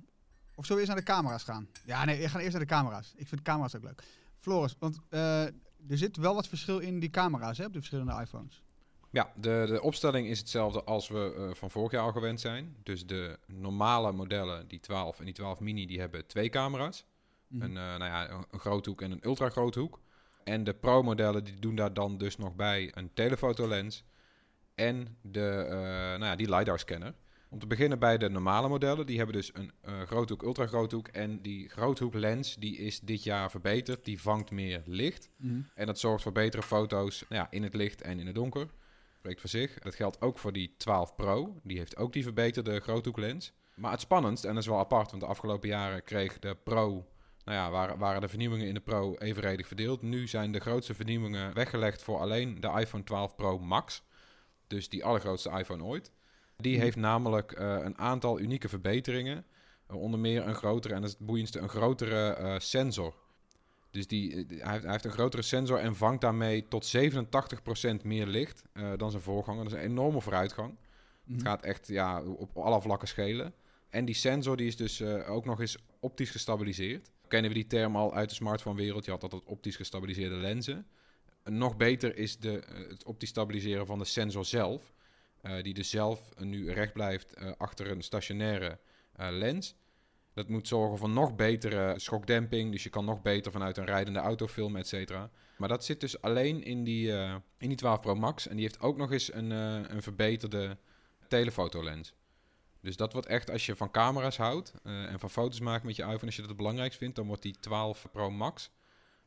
Of 0.56 0.65
zullen 0.65 0.82
we 0.82 0.88
eerst 0.88 0.88
naar 0.88 1.06
de 1.06 1.22
camera's 1.22 1.44
gaan? 1.44 1.68
Ja, 1.86 2.06
nee, 2.06 2.20
we 2.20 2.30
gaan 2.30 2.39
eerst 2.42 2.51
naar 2.51 2.62
de 2.62 2.74
camera's. 2.74 3.13
Ik 3.15 3.27
vind 3.27 3.42
camera's 3.42 3.75
ook 3.75 3.84
leuk. 3.84 4.03
Floris, 4.39 4.75
want 4.80 5.00
eh, 5.10 5.44
er 5.44 5.98
zit 5.98 6.18
wel 6.18 6.36
wat 6.36 6.48
verschil 6.48 6.80
in 6.80 7.00
die 7.00 7.10
camera's 7.10 7.58
hè, 7.58 7.65
op 7.65 7.74
de 7.74 7.80
verschillende 7.80 8.22
iPhones. 8.22 8.63
Ja, 9.10 9.32
de, 9.36 9.65
de 9.68 9.82
opstelling 9.82 10.27
is 10.27 10.39
hetzelfde 10.39 10.84
als 10.84 11.08
we 11.08 11.34
eh, 11.38 11.56
van 11.56 11.72
vorig 11.72 11.92
jaar 11.92 12.01
al 12.01 12.12
gewend 12.12 12.42
zijn. 12.42 12.75
Dus 12.84 13.06
de 13.06 13.39
normale 13.48 14.12
modellen, 14.12 14.68
die 14.68 14.80
12 14.80 15.20
en 15.20 15.25
die 15.25 15.34
12 15.34 15.60
mini, 15.60 15.86
die 15.86 16.00
hebben 16.00 16.27
twee 16.27 16.50
camera's. 16.50 17.06
Mhm. 17.48 17.62
Een, 17.63 17.77
eh, 17.77 17.84
nou 17.84 18.03
ja, 18.03 18.30
een, 18.30 18.46
een 18.51 18.60
groothoek 18.60 19.01
en 19.01 19.12
een 19.12 19.25
ultra 19.25 19.50
groothoek. 19.50 20.00
En 20.43 20.63
de 20.63 20.73
Pro-modellen 20.73 21.43
die 21.43 21.59
doen 21.59 21.75
daar 21.75 21.93
dan 21.93 22.17
dus 22.17 22.38
nog 22.38 22.55
bij 22.55 22.91
een 22.93 23.13
telefotolens 23.13 24.03
en 24.75 25.17
de, 25.21 25.65
eh, 25.69 25.77
nou 26.19 26.25
ja, 26.25 26.35
die 26.35 26.55
LiDAR-scanner. 26.55 27.13
Om 27.50 27.59
te 27.59 27.67
beginnen 27.67 28.00
bij 28.00 28.17
de 28.17 28.29
normale 28.29 28.67
modellen. 28.67 29.05
Die 29.05 29.17
hebben 29.17 29.35
dus 29.35 29.51
een 29.53 29.71
groothoek, 30.05 30.43
ultra 30.43 30.67
groothoek. 30.67 31.07
En 31.07 31.41
die 31.41 31.69
groothoek-lens 31.69 32.55
die 32.55 32.77
is 32.77 33.00
dit 33.00 33.23
jaar 33.23 33.51
verbeterd. 33.51 34.05
Die 34.05 34.21
vangt 34.21 34.51
meer 34.51 34.81
licht. 34.85 35.29
Mhm. 35.38 35.62
En 35.75 35.85
dat 35.85 36.00
zorgt 36.00 36.23
voor 36.23 36.31
betere 36.31 36.63
foto's 36.63 37.25
nou 37.29 37.41
ja, 37.41 37.47
in 37.51 37.63
het 37.63 37.73
licht 37.73 38.01
en 38.01 38.19
in 38.19 38.25
het 38.25 38.35
donker. 38.35 38.67
Spreekt 39.17 39.39
voor 39.39 39.50
zich. 39.50 39.79
Dat 39.79 39.95
geldt 39.95 40.21
ook 40.21 40.39
voor 40.39 40.53
die 40.53 40.73
12 40.77 41.15
Pro. 41.15 41.59
Die 41.63 41.77
heeft 41.77 41.97
ook 41.97 42.13
die 42.13 42.23
verbeterde 42.23 42.79
groothoeklens. 42.79 43.53
Maar 43.75 43.91
het 43.91 44.01
spannendst, 44.01 44.43
en 44.43 44.53
dat 44.53 44.63
is 44.63 44.69
wel 44.69 44.79
apart, 44.79 45.09
want 45.09 45.21
de 45.21 45.29
afgelopen 45.29 45.69
jaren 45.69 46.03
kreeg 46.03 46.39
de 46.39 46.55
Pro... 46.63 47.07
Nou 47.45 47.57
ja, 47.57 47.69
waren, 47.69 47.97
waren 47.97 48.21
de 48.21 48.29
vernieuwingen 48.29 48.67
in 48.67 48.73
de 48.73 48.79
Pro 48.79 49.15
evenredig 49.17 49.67
verdeeld. 49.67 50.01
Nu 50.01 50.27
zijn 50.27 50.51
de 50.51 50.59
grootste 50.59 50.93
vernieuwingen 50.93 51.53
weggelegd 51.53 52.01
voor 52.01 52.19
alleen 52.19 52.62
de 52.62 52.67
iPhone 52.79 53.03
12 53.03 53.35
Pro 53.35 53.59
Max. 53.59 54.03
Dus 54.67 54.89
die 54.89 55.05
allergrootste 55.05 55.50
iPhone 55.50 55.83
ooit. 55.83 56.12
Die 56.57 56.79
heeft 56.79 56.97
namelijk 56.97 57.51
eh, 57.51 57.77
een 57.79 57.97
aantal 57.97 58.39
unieke 58.39 58.69
verbeteringen. 58.69 59.45
Uh, 59.91 59.97
onder 59.97 60.19
meer 60.19 60.47
een 60.47 60.55
grotere, 60.55 60.93
en 60.93 61.01
dat 61.01 61.09
is 61.09 61.15
het 61.17 61.25
boeiendste, 61.25 61.59
een 61.59 61.69
grotere 61.69 62.33
eh, 62.33 62.59
sensor. 62.59 63.13
Dus 63.93 64.07
die, 64.07 64.31
eh, 64.31 64.62
hij, 64.62 64.71
heeft, 64.71 64.83
hij 64.83 64.91
heeft 64.91 65.05
een 65.05 65.12
grotere 65.12 65.41
sensor 65.41 65.79
en 65.79 65.95
vangt 65.95 66.21
daarmee 66.21 66.67
tot 66.67 66.95
87% 66.97 67.00
meer 68.03 68.25
licht 68.25 68.63
eh, 68.73 68.91
dan 68.97 69.12
zijn 69.12 69.23
voorganger. 69.23 69.63
Dat 69.63 69.73
is 69.73 69.79
een 69.79 69.85
enorme 69.85 70.21
vooruitgang. 70.21 70.75
Mhm. 71.23 71.33
Het 71.33 71.47
gaat 71.47 71.63
echt 71.63 71.88
ja, 71.88 72.23
op 72.23 72.57
alle 72.57 72.81
vlakken 72.81 73.07
schelen. 73.07 73.53
En 73.89 74.05
die 74.05 74.15
sensor 74.15 74.57
die 74.57 74.67
is 74.67 74.75
dus 74.75 75.00
eh, 75.00 75.31
ook 75.31 75.45
nog 75.45 75.59
eens 75.59 75.77
optisch 76.00 76.29
gestabiliseerd. 76.29 77.12
Kennen 77.27 77.51
we 77.51 77.58
die 77.58 77.68
term 77.68 77.96
al 77.96 78.13
uit 78.13 78.30
de 78.30 78.36
smartphone-wereld? 78.36 79.06
Je 79.06 79.12
had 79.12 79.24
altijd 79.24 79.44
optisch 79.46 79.75
gestabiliseerde 79.75 80.36
lenzen. 80.36 80.88
Nog 81.44 81.77
beter 81.77 82.18
is 82.18 82.38
de, 82.38 82.60
eh, 82.60 82.89
het 82.89 83.03
optisch 83.03 83.30
stabiliseren 83.30 83.86
van 83.86 84.00
de 84.00 84.06
sensor 84.06 84.46
zelf. 84.46 84.94
eh, 85.42 85.63
die 85.63 85.74
dus 85.74 85.89
zelf 85.89 86.30
nu 86.39 86.72
recht 86.72 86.94
blijft 86.94 87.34
eh, 87.34 87.51
achter 87.58 87.92
een 87.92 88.01
stationaire 88.01 88.80
lens. 89.18 89.75
Dat 90.34 90.50
moet 90.50 90.68
zorgen 90.68 90.98
voor 90.98 91.10
nog 91.10 91.36
betere 91.36 92.00
schokdemping. 92.00 92.72
Dus 92.72 92.84
je 92.84 92.89
kan 92.89 93.06
nog 93.06 93.22
beter 93.22 93.51
vanuit 93.51 93.77
een 93.77 93.86
rijdende 93.86 94.20
auto 94.20 94.48
filmen, 94.48 94.80
et 94.82 94.88
cetera. 94.88 95.30
Maar 95.58 95.70
dat 95.70 95.86
zit 95.86 96.00
dus 96.00 96.22
alleen 96.22 96.63
in 96.63 96.84
die, 96.84 97.12
in 97.58 97.68
die 97.68 97.75
12 97.75 98.00
Pro 98.00 98.15
Max. 98.15 98.48
En 98.48 98.56
die 98.56 98.65
heeft 98.65 98.80
ook 98.80 98.98
nog 98.98 99.12
eens 99.12 99.34
een, 99.34 99.50
een 99.50 100.01
verbeterde 100.01 100.77
telefotolens. 101.27 102.13
Dus 102.84 102.96
dat 102.96 103.13
wordt 103.13 103.28
echt, 103.28 103.50
als 103.50 103.66
je 103.66 103.75
van 103.75 103.92
camera's 103.92 104.38
houdt 104.38 104.74
eh, 104.84 105.12
en 105.12 105.20
van 105.20 105.30
foto's 105.30 105.60
maakt 105.60 105.84
met 105.84 105.96
je 105.96 106.02
iPhone, 106.02 106.25
als 106.25 106.36
je 106.36 106.42
dat 106.42 106.50
het 106.50 106.60
belangrijkst 106.60 106.98
vindt, 106.98 107.16
dan 107.16 107.28
wordt 107.28 107.42
die 107.42 107.56
12 107.60 108.06
Pro 108.12 108.32
Max, 108.32 108.72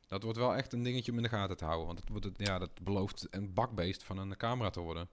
dat 0.08 0.22
wordt 0.22 0.38
wel 0.38 0.54
echt 0.54 0.72
een 0.72 0.82
dingetje 0.82 1.10
om 1.10 1.16
in 1.16 1.22
de 1.22 1.28
gaten 1.28 1.56
te 1.56 1.64
houden. 1.64 1.86
Want 1.86 1.98
het 1.98 2.08
wordt, 2.08 2.24
het, 2.24 2.34
ja, 2.36 2.58
dat 2.58 2.82
belooft 2.82 3.26
een 3.30 3.52
bakbeest 3.52 4.02
van 4.02 4.18
een 4.18 4.36
camera 4.36 4.70
te 4.70 4.80
worden. 4.80 5.08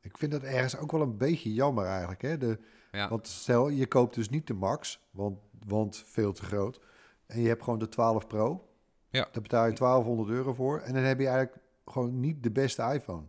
Ik 0.00 0.18
vind 0.18 0.32
dat 0.32 0.42
ergens 0.42 0.76
ook 0.76 0.92
wel 0.92 1.00
een 1.00 1.16
beetje 1.16 1.52
jammer 1.52 1.86
eigenlijk. 1.86 2.22
Hè? 2.22 2.38
De, 2.38 2.58
Ja, 2.92 3.08
Want 3.08 3.26
stel, 3.26 3.68
je 3.68 3.86
koopt 3.86 4.14
dus 4.14 4.28
niet 4.28 4.46
de 4.46 4.54
Max, 4.54 5.00
want, 5.10 5.38
want 5.66 5.96
veel 6.06 6.32
te 6.32 6.42
groot. 6.42 6.80
En 7.26 7.40
je 7.40 7.48
hebt 7.48 7.62
gewoon 7.62 7.78
de 7.78 7.88
12 7.88 8.26
Pro. 8.26 8.68
Ja. 9.10 9.28
Daar 9.32 9.42
betaal 9.42 9.66
je 9.66 9.72
1200 9.72 10.28
euro 10.28 10.52
voor. 10.54 10.80
En 10.80 10.94
dan 10.94 11.02
heb 11.02 11.18
je 11.18 11.26
eigenlijk 11.26 11.58
gewoon 11.86 12.20
niet 12.20 12.42
de 12.42 12.50
beste 12.50 12.82
iPhone. 12.82 13.26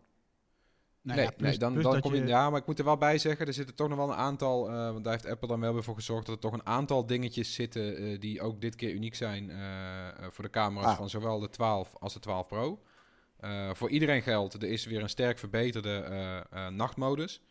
Nou 1.05 1.17
nee, 1.17 1.25
ja, 1.27 1.31
plus- 1.37 1.49
nee, 1.49 1.57
dan, 1.59 1.81
dan 1.81 1.99
kom 2.01 2.15
je, 2.15 2.25
ja, 2.27 2.49
maar 2.49 2.59
ik 2.59 2.65
moet 2.65 2.79
er 2.79 2.85
wel 2.85 2.97
bij 2.97 3.17
zeggen, 3.17 3.47
er 3.47 3.53
zitten 3.53 3.75
toch 3.75 3.87
nog 3.89 3.97
wel 3.97 4.09
een 4.09 4.15
aantal, 4.15 4.69
eh, 4.69 4.91
want 4.91 5.03
daar 5.03 5.13
heeft 5.13 5.25
Apple 5.25 5.47
dan 5.47 5.59
wel 5.59 5.73
weer 5.73 5.83
voor 5.83 5.95
gezorgd 5.95 6.25
dat 6.25 6.35
er 6.35 6.41
toch 6.41 6.53
een 6.53 6.65
aantal 6.65 7.05
dingetjes 7.05 7.53
zitten 7.53 7.95
eh, 7.97 8.19
die 8.19 8.41
ook 8.41 8.61
dit 8.61 8.75
keer 8.75 8.91
uniek 8.91 9.15
zijn 9.15 9.49
eh, 9.49 9.57
voor 10.29 10.43
de 10.43 10.49
camera's 10.49 10.91
Ah. 10.91 10.97
van 10.97 11.09
zowel 11.09 11.39
de 11.39 11.49
12 11.49 11.95
als 11.99 12.13
de 12.13 12.19
12 12.19 12.47
Pro. 12.47 12.79
Voor 13.73 13.89
iedereen 13.89 14.21
geldt, 14.21 14.53
er 14.53 14.63
is 14.63 14.85
weer 14.85 15.01
een 15.01 15.09
sterk 15.09 15.39
verbeterde 15.39 16.45
nachtmodus. 16.69 17.41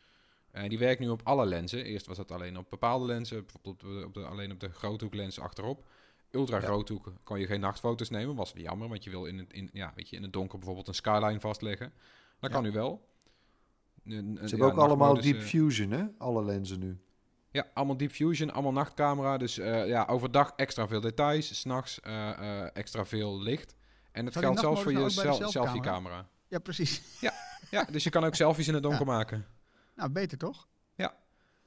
En 0.51 0.69
die 0.69 0.79
werkt 0.79 1.01
nu 1.01 1.09
op 1.09 1.21
alle 1.25 1.47
lenzen. 1.47 1.85
Eerst 1.85 2.07
was 2.07 2.17
dat 2.17 2.33
alleen 2.33 2.59
op 2.59 2.71
bepaalde 2.71 3.07
lenzen, 3.07 3.45
bijvoorbeeld 3.45 3.83
op 3.85 3.91
de, 3.91 4.05
op 4.07 4.15
de, 4.15 4.25
alleen 4.25 4.53
op 4.53 4.61
de 4.61 4.69
groothoeklens 4.71 5.41
achterop. 5.41 5.87
Ultra 6.31 6.57
Ja. 6.57 6.63
groothoek 6.63 7.13
kon 7.25 7.41
je 7.41 7.47
geen 7.47 7.61
nachtfoto's 7.61 8.11
nemen, 8.11 8.35
was 8.35 8.53
jammer, 8.57 8.89
want 8.89 9.05
je 9.05 9.11
wil 9.11 9.25
in 9.25 9.39
het, 9.39 9.53
in, 9.53 9.71
ja, 9.73 9.93
weet 9.97 10.09
je, 10.09 10.17
in 10.17 10.23
het 10.23 10.33
donker 10.33 10.57
bijvoorbeeld 10.59 10.89
een 10.89 10.95
skyline 10.95 11.41
vastleggen. 11.41 11.93
Dat 12.41 12.51
Ja. 12.51 12.57
kan 12.57 12.63
nu 12.65 12.73
wel. 12.73 13.09
Een- 14.05 14.37
Ze 14.37 14.43
ja, 14.43 14.49
hebben 14.49 14.67
ook 14.67 14.79
allemaal 14.79 15.21
Deep 15.21 15.37
eh, 15.37 15.43
Fusion, 15.43 15.91
hè? 15.91 16.05
Alle 16.19 16.45
lenzen 16.45 16.79
nu. 16.79 16.99
ja, 17.51 17.67
allemaal 17.75 17.97
Deep 17.97 18.11
Fusion, 18.11 18.51
allemaal 18.53 18.73
nachtcamera. 18.73 19.37
Dus 19.37 19.59
eh, 19.59 19.87
ja, 19.87 20.05
overdag 20.05 20.53
extra 20.57 20.89
veel 20.89 21.01
details, 21.01 21.61
s'nachts 21.61 22.01
eh 22.01 22.31
eh 22.63 22.71
extra 22.73 23.05
veel 23.05 23.43
licht. 23.43 23.75
En 24.13 24.25
die 24.25 24.35
geldt 24.35 24.61
zelfs 24.61 24.83
voor 24.83 24.93
je 24.93 24.99
nou 24.99 25.11
selfie-camera? 25.51 26.29
Ja, 26.49 26.59
precies. 26.59 27.03
Ja, 27.71 27.85
dus 27.91 28.05
je 28.05 28.11
kan 28.11 28.25
ook 28.25 28.35
selfies 28.45 28.69
in 28.69 28.75
het 28.75 28.83
donker 28.83 29.07
Ja. 29.07 29.13
maken. 29.13 29.47
Nou, 29.95 30.11
beter 30.11 30.39
toch? 30.39 30.69
Ja. 30.95 31.15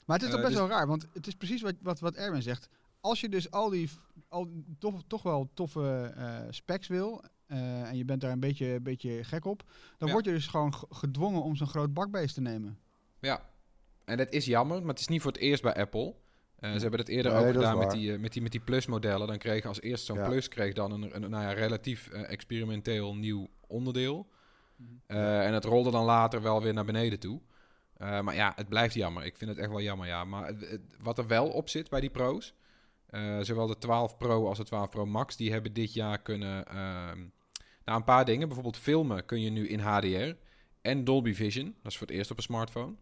Maar 0.06 0.17
het 0.17 0.25
is 0.25 0.32
toch 0.32 0.41
best 0.41 0.51
dus- 0.51 0.67
wel 0.67 0.70
raar, 0.77 0.88
want 0.88 1.08
het 1.13 1.27
is 1.27 1.36
precies 1.36 1.62
wat, 1.62 1.74
wat, 1.82 2.00
wat 2.00 2.15
Erwin 2.15 2.41
zegt. 2.41 2.70
Als 3.01 3.22
je 3.22 3.29
dus 3.29 3.51
al 3.51 3.70
die, 3.70 3.89
al, 4.29 4.50
toch, 4.79 5.03
toch 5.08 5.24
wel 5.24 5.50
toffe 5.53 6.13
eh, 6.15 6.39
specs 6.50 6.88
wil, 6.88 7.24
eh, 7.48 7.89
en 7.89 7.98
je 7.98 8.06
bent 8.06 8.22
daar 8.22 8.32
een 8.32 8.39
beetje, 8.39 8.80
beetje 8.82 9.24
gek 9.24 9.46
op, 9.46 9.63
dan 9.98 10.08
Ja. 10.08 10.13
word 10.13 10.25
je 10.25 10.32
dus 10.32 10.48
gewoon 10.48 10.74
gedwongen 10.89 11.42
om 11.44 11.56
zo'n 11.56 11.68
groot 11.68 11.94
bakbeest 11.94 12.34
te 12.36 12.42
nemen. 12.42 12.80
Ja, 13.20 13.50
en 14.06 14.18
dat 14.18 14.32
is 14.32 14.46
jammer, 14.46 14.80
maar 14.80 14.89
het 14.89 15.00
is 15.00 15.08
niet 15.08 15.22
voor 15.22 15.32
het 15.32 15.42
eerst 15.42 15.63
bij 15.63 15.75
Apple. 15.75 16.16
Eh, 16.60 16.74
ze 16.74 16.80
hebben 16.80 17.00
het 17.00 17.10
eerder 17.10 17.32
Nee, 17.32 17.39
ook 17.42 17.48
dat 17.54 17.56
gedaan 17.63 17.77
met 17.77 17.92
die, 17.92 18.13
eh, 18.13 18.20
met 18.20 18.34
die, 18.34 18.42
met 18.42 18.51
die 18.51 18.62
Plus-modellen. 18.62 19.27
Dan 19.27 19.38
kreeg 19.38 19.66
als 19.66 19.82
eerst 19.82 20.06
zo'n 20.06 20.18
Ja. 20.18 20.27
Plus 20.27 20.48
kreeg 20.48 20.74
dan 20.74 20.92
een, 20.92 21.16
een 21.16 21.30
nou 21.30 21.44
ja, 21.44 21.51
relatief 21.51 22.08
experimenteel 22.10 23.16
nieuw 23.16 23.48
onderdeel. 23.68 24.27
Mhm. 24.75 24.89
Eh, 25.08 25.46
en 25.46 25.54
het 25.54 25.66
rolde 25.66 25.92
dan 25.92 26.04
later 26.06 26.42
wel 26.42 26.62
weer 26.62 26.74
naar 26.74 26.86
beneden 26.86 27.20
toe. 27.20 27.42
Eh, 27.98 28.22
maar 28.22 28.36
ja, 28.36 28.54
het 28.56 28.70
blijft 28.70 28.94
jammer. 28.94 29.25
Ik 29.25 29.38
vind 29.38 29.50
het 29.50 29.60
echt 29.60 29.70
wel 29.70 29.82
jammer, 29.82 30.08
ja. 30.08 30.24
Maar 30.24 30.48
het- 30.48 30.70
het- 30.70 30.96
wat 31.01 31.18
er 31.18 31.27
wel 31.27 31.48
op 31.50 31.70
zit 31.70 31.89
bij 31.89 32.00
die 32.00 32.10
pro's... 32.10 32.54
eh, 33.08 33.39
zowel 33.42 33.68
de 33.68 33.77
12 33.77 34.18
Pro 34.18 34.48
als 34.48 34.58
de 34.58 34.63
12 34.63 34.89
Pro 34.89 35.06
Max... 35.06 35.36
die 35.38 35.51
hebben 35.51 35.74
dit 35.74 35.94
jaar 35.94 36.22
kunnen... 36.22 36.66
nou, 37.88 38.00
een 38.00 38.06
paar 38.06 38.25
dingen. 38.25 38.46
Bijvoorbeeld 38.48 38.77
filmen 38.77 39.25
kun 39.25 39.41
je 39.41 39.50
nu 39.50 39.67
in 39.67 39.79
HDR... 39.79 40.36
en 40.82 41.03
Dolby 41.03 41.34
Vision. 41.34 41.75
Dat 41.82 41.91
is 41.91 41.98
voor 41.98 42.08
het 42.08 42.15
eerst 42.15 42.32
op 42.32 42.38
een 42.38 42.44
smartphone. 42.44 42.94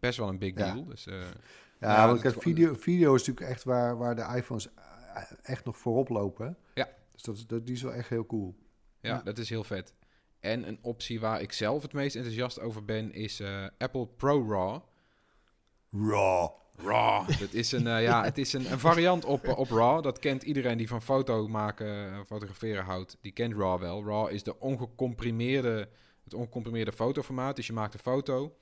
Best 0.00 0.18
wel 0.18 0.28
een 0.28 0.38
big 0.38 0.56
Ja. 0.58 0.72
deal. 0.72 0.84
Dus, 0.84 1.06
eh, 1.06 1.20
Ja, 1.80 1.94
Ja, 1.96 2.06
want 2.06 2.20
kijk, 2.20 2.42
video, 2.42 2.74
video 2.74 3.14
is 3.14 3.26
natuurlijk 3.26 3.50
echt 3.54 3.64
waar, 3.64 3.96
waar 3.98 4.16
de 4.16 4.32
iPhones 4.36 4.68
eh, 4.74 5.22
echt 5.42 5.64
nog 5.64 5.76
voorop 5.76 6.08
lopen. 6.08 6.56
Ja. 6.74 6.88
Dus 7.12 7.22
dat, 7.22 7.36
is- 7.36 7.46
dat, 7.46 7.66
die 7.66 7.74
is 7.74 7.82
wel 7.82 7.92
echt 7.92 8.08
heel 8.08 8.26
cool. 8.26 8.56
Ja, 9.00 9.14
Ja. 9.14 9.22
dat 9.22 9.38
is 9.38 9.48
heel 9.48 9.64
vet. 9.64 9.94
En 10.40 10.68
een 10.68 10.78
optie 10.82 11.20
waar 11.20 11.40
ik 11.40 11.52
zelf 11.52 11.82
het 11.82 11.92
meest 11.92 12.16
enthousiast 12.16 12.60
over 12.60 12.84
ben, 12.84 13.12
is 13.12 13.40
eh, 13.40 13.66
Apple 13.78 14.06
Pro 14.06 14.48
RAW. 14.50 14.80
Raw. 16.10 16.50
RAW. 16.84 17.28
dat 17.40 17.52
is 17.52 17.72
een, 17.72 17.86
eh, 17.86 18.02
ja, 18.02 18.24
het 18.24 18.38
is 18.38 18.52
een, 18.52 18.72
een 18.72 18.78
variant 18.78 19.24
op, 19.24 19.44
eh, 19.44 19.58
op 19.58 19.70
RAW. 19.70 20.02
Dat 20.02 20.18
kent 20.18 20.42
iedereen 20.42 20.78
die 20.78 20.88
van 20.88 21.02
foto 21.02 21.48
maken, 21.48 22.12
eh, 22.12 22.20
fotograferen 22.26 22.84
houdt. 22.84 23.16
Die 23.20 23.32
kent 23.32 23.54
RAW 23.54 23.80
wel. 23.80 24.04
RAW 24.04 24.30
is 24.30 24.42
de 24.42 24.60
ongecomprimeerde, 24.60 25.88
het 26.24 26.34
ongecomprimeerde 26.34 26.92
fotoformaat. 26.92 27.56
Dus 27.56 27.66
je 27.66 27.72
maakt 27.72 27.94
een 27.94 28.00
foto. 28.00 28.56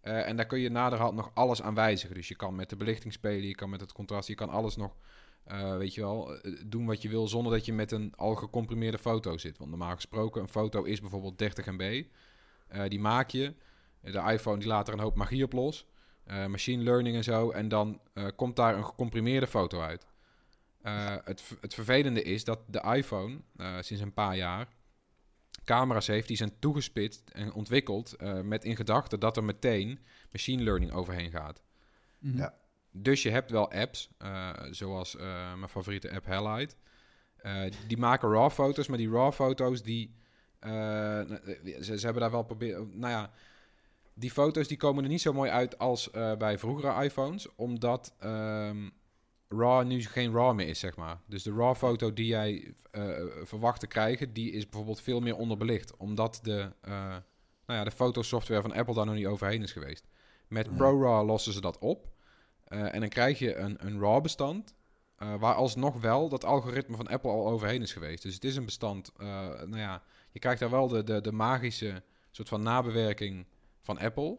en 0.00 0.36
daar 0.36 0.46
kun 0.46 0.58
je 0.58 0.68
naderhand 0.68 1.14
nog 1.14 1.30
alles 1.34 1.62
aan 1.62 1.74
wijzigen. 1.74 2.14
Dus 2.14 2.28
je 2.28 2.36
kan 2.36 2.54
met 2.54 2.70
de 2.70 2.76
belichting 2.76 3.12
spelen, 3.12 3.48
je 3.48 3.54
kan 3.54 3.70
met 3.70 3.80
het 3.80 3.92
contrast, 3.92 4.28
je 4.28 4.34
kan 4.34 4.48
alles 4.48 4.76
nog, 4.76 4.96
weet 5.78 5.94
je 5.94 6.00
wel, 6.00 6.38
doen 6.66 6.86
wat 6.86 7.02
je 7.02 7.08
wil 7.08 7.28
zonder 7.28 7.52
dat 7.52 7.64
je 7.64 7.72
met 7.72 7.92
een 7.92 8.12
al 8.16 8.34
gecomprimeerde 8.34 8.98
foto 8.98 9.38
zit. 9.38 9.58
Want 9.58 9.70
normaal 9.70 9.94
gesproken, 9.94 10.42
een 10.42 10.48
foto 10.48 10.82
is 10.82 11.00
bijvoorbeeld 11.00 11.38
30 11.38 11.66
MB. 11.66 12.04
Die 12.88 13.00
maak 13.00 13.30
je. 13.30 13.54
De 14.00 14.22
iPhone 14.32 14.58
die 14.58 14.68
laat 14.68 14.88
er 14.88 14.94
een 14.94 15.00
hoop 15.00 15.16
magie 15.16 15.44
op 15.44 15.52
los. 15.52 15.86
Eh, 16.26 16.46
machine 16.46 16.82
learning 16.82 17.16
en 17.16 17.24
zo. 17.24 17.50
En 17.50 17.68
dan 17.68 18.00
eh, 18.12 18.26
komt 18.36 18.56
daar 18.56 18.76
een 18.76 18.84
gecomprimeerde 18.84 19.46
foto 19.46 19.80
uit. 19.80 20.06
Eh, 20.82 21.14
het, 21.24 21.42
het 21.60 21.74
vervelende 21.74 22.22
is 22.22 22.44
dat 22.44 22.58
de 22.66 22.80
iPhone 22.96 23.38
eh, 23.56 23.74
sinds 23.80 24.02
een 24.02 24.14
paar 24.14 24.36
jaar 24.36 24.68
camera's 25.64 26.06
heeft 26.06 26.28
die 26.28 26.36
zijn 26.36 26.58
toegespitst 26.58 27.30
en 27.32 27.52
ontwikkeld 27.52 28.12
eh, 28.14 28.40
met 28.40 28.64
in 28.64 28.76
gedachte 28.76 29.18
dat 29.18 29.36
er 29.36 29.44
meteen 29.44 29.98
machine 30.32 30.62
learning 30.62 30.92
overheen 30.92 31.30
gaat. 31.30 31.62
Mhm. 32.18 32.36
Ja. 32.36 32.54
Dus 32.90 33.22
je 33.22 33.30
hebt 33.30 33.50
wel 33.50 33.70
apps, 33.72 34.10
eh, 34.18 34.50
zoals 34.70 35.16
eh, 35.16 35.54
mijn 35.54 35.68
favoriete 35.68 36.10
app 36.12 36.26
Halide. 36.26 36.72
Eh, 37.36 37.62
die 37.86 37.96
maken 37.96 38.30
RAW-foto's, 38.30 38.88
maar 38.88 38.98
die 38.98 39.10
RAW-foto's 39.10 39.82
die... 39.82 40.14
eh, 40.58 40.70
ze, 41.80 41.98
ze 41.98 42.04
hebben 42.04 42.22
daar 42.22 42.30
wel 42.30 42.42
proberen... 42.42 42.98
Nou 42.98 43.12
ja, 43.12 43.30
die 44.18 44.30
foto's 44.30 44.68
die 44.68 44.76
komen 44.76 45.04
er 45.04 45.10
niet 45.10 45.20
zo 45.20 45.32
mooi 45.32 45.50
uit 45.50 45.78
als 45.78 46.10
eh, 46.10 46.36
bij 46.36 46.58
vroegere 46.58 47.04
iPhones, 47.04 47.54
omdat 47.54 48.14
ehm, 48.18 48.88
RAW 49.48 49.86
nu 49.86 50.02
geen 50.02 50.32
RAW 50.32 50.54
meer 50.54 50.68
is, 50.68 50.78
zeg 50.78 50.96
maar. 50.96 51.20
Dus 51.26 51.42
de 51.42 51.52
RAW-foto 51.52 52.12
die 52.12 52.26
jij 52.26 52.74
eh, 52.90 53.10
verwacht 53.42 53.80
te 53.80 53.86
krijgen, 53.86 54.32
die 54.32 54.52
is 54.52 54.64
bijvoorbeeld 54.64 55.00
veel 55.00 55.20
meer 55.20 55.36
onderbelicht, 55.36 55.96
omdat 55.96 56.38
de, 56.42 56.72
eh, 56.80 56.92
nou 57.66 57.78
ja, 57.78 57.84
de 57.84 57.90
fotosoftware 57.90 58.62
van 58.62 58.72
Apple 58.72 58.94
daar 58.94 59.06
nog 59.06 59.14
niet 59.14 59.26
overheen 59.26 59.62
is 59.62 59.72
geweest. 59.72 60.06
Met 60.48 60.76
ProRAW 60.76 61.26
lossen 61.26 61.52
ze 61.52 61.60
dat 61.60 61.78
op 61.78 62.08
en 62.64 63.00
dan 63.00 63.08
krijg 63.08 63.38
je 63.38 63.54
een, 63.54 63.86
een 63.86 64.00
RAW-bestand, 64.00 64.74
waar 65.16 65.54
alsnog 65.54 66.00
wel 66.00 66.28
dat 66.28 66.44
algoritme 66.44 66.96
van 66.96 67.06
Apple 67.06 67.30
al 67.30 67.48
overheen 67.48 67.82
is 67.82 67.92
geweest. 67.92 68.22
Dus 68.22 68.34
het 68.34 68.44
is 68.44 68.56
een 68.56 68.64
bestand, 68.64 69.12
nou 69.18 69.78
ja, 69.78 70.02
je 70.32 70.38
krijgt 70.38 70.60
daar 70.60 70.70
wel 70.70 70.88
de, 70.88 71.04
de, 71.04 71.20
de 71.20 71.32
magische 71.32 72.02
soort 72.30 72.48
van 72.48 72.62
nabewerking 72.62 73.46
van 73.86 73.98
Apple. 73.98 74.38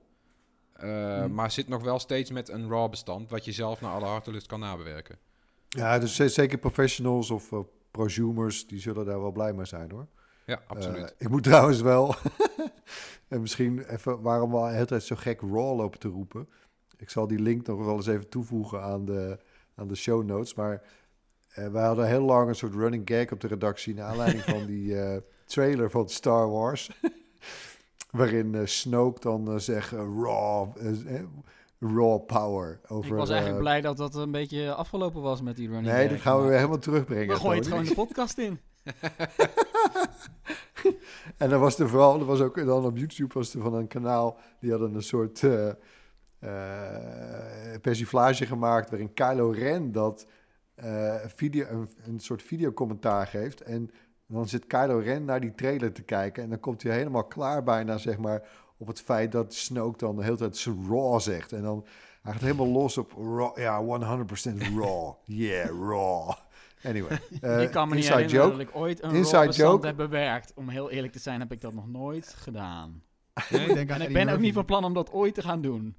Uh, 0.84 1.20
Hmm. 1.24 1.34
Maar 1.34 1.52
zit 1.52 1.68
nog 1.68 1.84
wel 1.84 2.00
steeds 2.00 2.32
met 2.32 2.50
een 2.50 2.70
RAW-bestand, 2.70 3.30
wat 3.30 3.46
je 3.46 3.52
zelf 3.52 3.82
naar 3.82 3.92
alle 3.92 4.06
hartelust 4.06 4.48
kan 4.48 4.60
nabewerken. 4.60 5.18
Ja, 5.70 6.00
dus 6.00 6.16
zeker 6.16 6.58
professionals 6.58 7.30
of 7.30 7.52
eh, 7.52 7.60
prosumers, 7.92 8.68
die 8.68 8.80
zullen 8.80 9.06
daar 9.06 9.22
wel 9.22 9.32
blij 9.32 9.54
mee 9.54 9.66
zijn 9.66 9.92
hoor. 9.92 10.08
Ja, 10.46 10.62
absoluut. 10.68 11.04
Eh, 11.04 11.16
ik 11.18 11.30
moet 11.30 11.44
trouwens 11.44 11.82
wel, 11.82 12.16
en 13.28 13.42
misschien 13.42 13.84
even 13.84 14.22
waarom 14.22 14.52
we 14.52 14.58
de 14.58 14.74
hele 14.74 14.86
tijd 14.86 15.04
zo 15.04 15.16
gek 15.16 15.42
raw 15.42 15.78
lopen 15.78 16.00
te 16.00 16.08
roepen. 16.08 16.50
Ik 16.98 17.10
zal 17.10 17.28
die 17.28 17.40
link 17.40 17.68
nog 17.68 17.86
wel 17.86 17.96
eens 17.96 18.08
even 18.08 18.30
toevoegen 18.30 18.82
aan 18.82 19.06
de, 19.06 19.40
aan 19.76 19.88
de 19.88 19.96
show 19.96 20.24
notes. 20.24 20.54
Maar 20.54 20.82
eh 21.48 21.68
wij 21.68 21.86
hadden 21.86 22.08
heel 22.08 22.22
lang 22.22 22.48
een 22.48 22.56
soort 22.56 22.74
running 22.74 23.10
gag 23.10 23.32
op 23.32 23.40
de 23.40 23.48
redactie... 23.48 23.94
naar 23.94 24.06
aanleiding 24.06 24.44
van 24.44 24.66
die 24.76 25.02
eh, 25.02 25.22
trailer 25.46 25.92
van 25.92 26.10
Star 26.10 26.50
Wars. 26.50 26.92
Waarin 28.12 28.56
eh, 28.56 28.66
Snoke 28.66 29.20
dan 29.20 29.52
eh, 29.52 29.58
zegt 29.58 29.92
eh, 29.92 30.00
raw, 30.00 30.68
raw 31.80 32.26
power. 32.26 32.80
Over, 32.88 33.12
ik 33.12 33.18
was 33.18 33.30
eigenlijk 33.30 33.60
blij 33.60 33.82
dat 33.82 33.98
dat 33.98 34.16
een 34.16 34.32
beetje 34.32 34.74
afgelopen 34.74 35.22
was 35.22 35.42
met 35.42 35.56
die 35.56 35.70
running 35.70 35.94
Nee, 35.96 36.08
dit 36.08 36.22
gaan 36.22 36.42
we 36.42 36.48
weer 36.48 36.56
helemaal 36.56 36.80
terugbrengen. 36.80 37.28
We 37.28 37.36
gooien 37.36 37.58
het 37.58 37.68
gewoon 37.68 37.84
de 37.84 37.94
podcast 37.94 38.38
in. 38.38 38.60
En 41.38 41.50
dan 41.50 41.60
was 41.60 41.80
er 41.80 41.90
vooral, 41.90 42.20
er 42.20 42.26
was 42.26 42.40
ook 42.40 42.66
dan 42.66 42.86
op 42.86 42.98
YouTube 42.98 43.34
was 43.34 43.54
er 43.54 43.62
van 43.62 43.74
een 43.74 43.88
kanaal, 43.88 44.38
die 44.60 44.72
hadden 44.72 44.94
een 44.94 45.04
soort 45.04 45.44
eh, 45.44 45.72
persiflage 47.82 48.46
gemaakt 48.46 48.90
waarin 48.90 49.14
Kylo 49.14 49.50
Ren 49.50 49.92
dat 49.92 50.28
video, 51.36 51.68
een, 51.68 51.90
een 52.06 52.20
soort 52.20 52.44
videocommentaar 52.44 53.28
geeft. 53.28 53.62
En 53.62 53.92
dan 54.28 54.48
zit 54.48 54.68
Kylo 54.68 54.98
Ren 54.98 55.26
naar 55.26 55.42
die 55.42 55.56
trailer 55.56 55.94
te 55.94 56.02
kijken 56.02 56.44
en 56.44 56.50
dan 56.50 56.60
komt 56.60 56.84
hij 56.84 56.98
helemaal 56.98 57.24
klaar 57.24 57.64
bijna, 57.64 57.98
zeg 57.98 58.18
maar, 58.18 58.42
op 58.78 58.88
het 58.88 59.02
feit 59.02 59.32
dat 59.32 59.54
Snoke 59.54 59.98
dan 59.98 60.16
de 60.16 60.24
hele 60.24 60.38
tijd 60.38 60.58
zijn 60.58 60.88
raw 60.90 61.20
zegt. 61.20 61.52
En 61.52 61.62
dan 61.62 61.86
hij 62.22 62.34
gaat 62.34 62.42
helemaal 62.42 62.68
los 62.68 62.98
op 62.98 63.12
raw, 63.12 63.58
ja, 63.58 63.84
100% 63.84 64.58
raw. 64.76 65.14
Yeah, 65.24 65.68
raw. 65.68 66.32
Anyway, 66.84 67.20
eh, 67.42 67.62
ik 67.62 67.72
kan 67.72 67.88
me 67.90 67.96
niet 67.96 68.04
inside 68.04 68.22
herinneren 68.22 68.50
joke. 68.50 68.58
dat 68.58 68.68
ik 68.68 68.76
ooit 68.76 69.04
een 69.04 69.12
Inside 69.12 69.38
raw 69.38 69.54
joke. 69.54 69.88
heb 69.88 69.96
bewerkt. 69.96 70.54
Om 70.56 70.70
heel 70.70 70.90
eerlijk 70.90 71.14
te 71.14 71.20
zijn 71.20 71.40
heb 71.40 71.52
ik 71.52 71.62
dat 71.62 71.74
nog 71.74 71.88
nooit 71.88 72.28
gedaan. 72.28 73.04
Denken 73.50 73.96
aan 73.96 74.02
En 74.02 74.08
ik 74.08 74.14
ben 74.14 74.30
ook 74.30 74.40
niet 74.40 74.54
van 74.54 74.66
plan 74.66 74.84
om 74.84 74.94
dat 74.94 75.12
ooit 75.12 75.34
te 75.34 75.42
gaan 75.42 75.62
doen. 75.62 75.96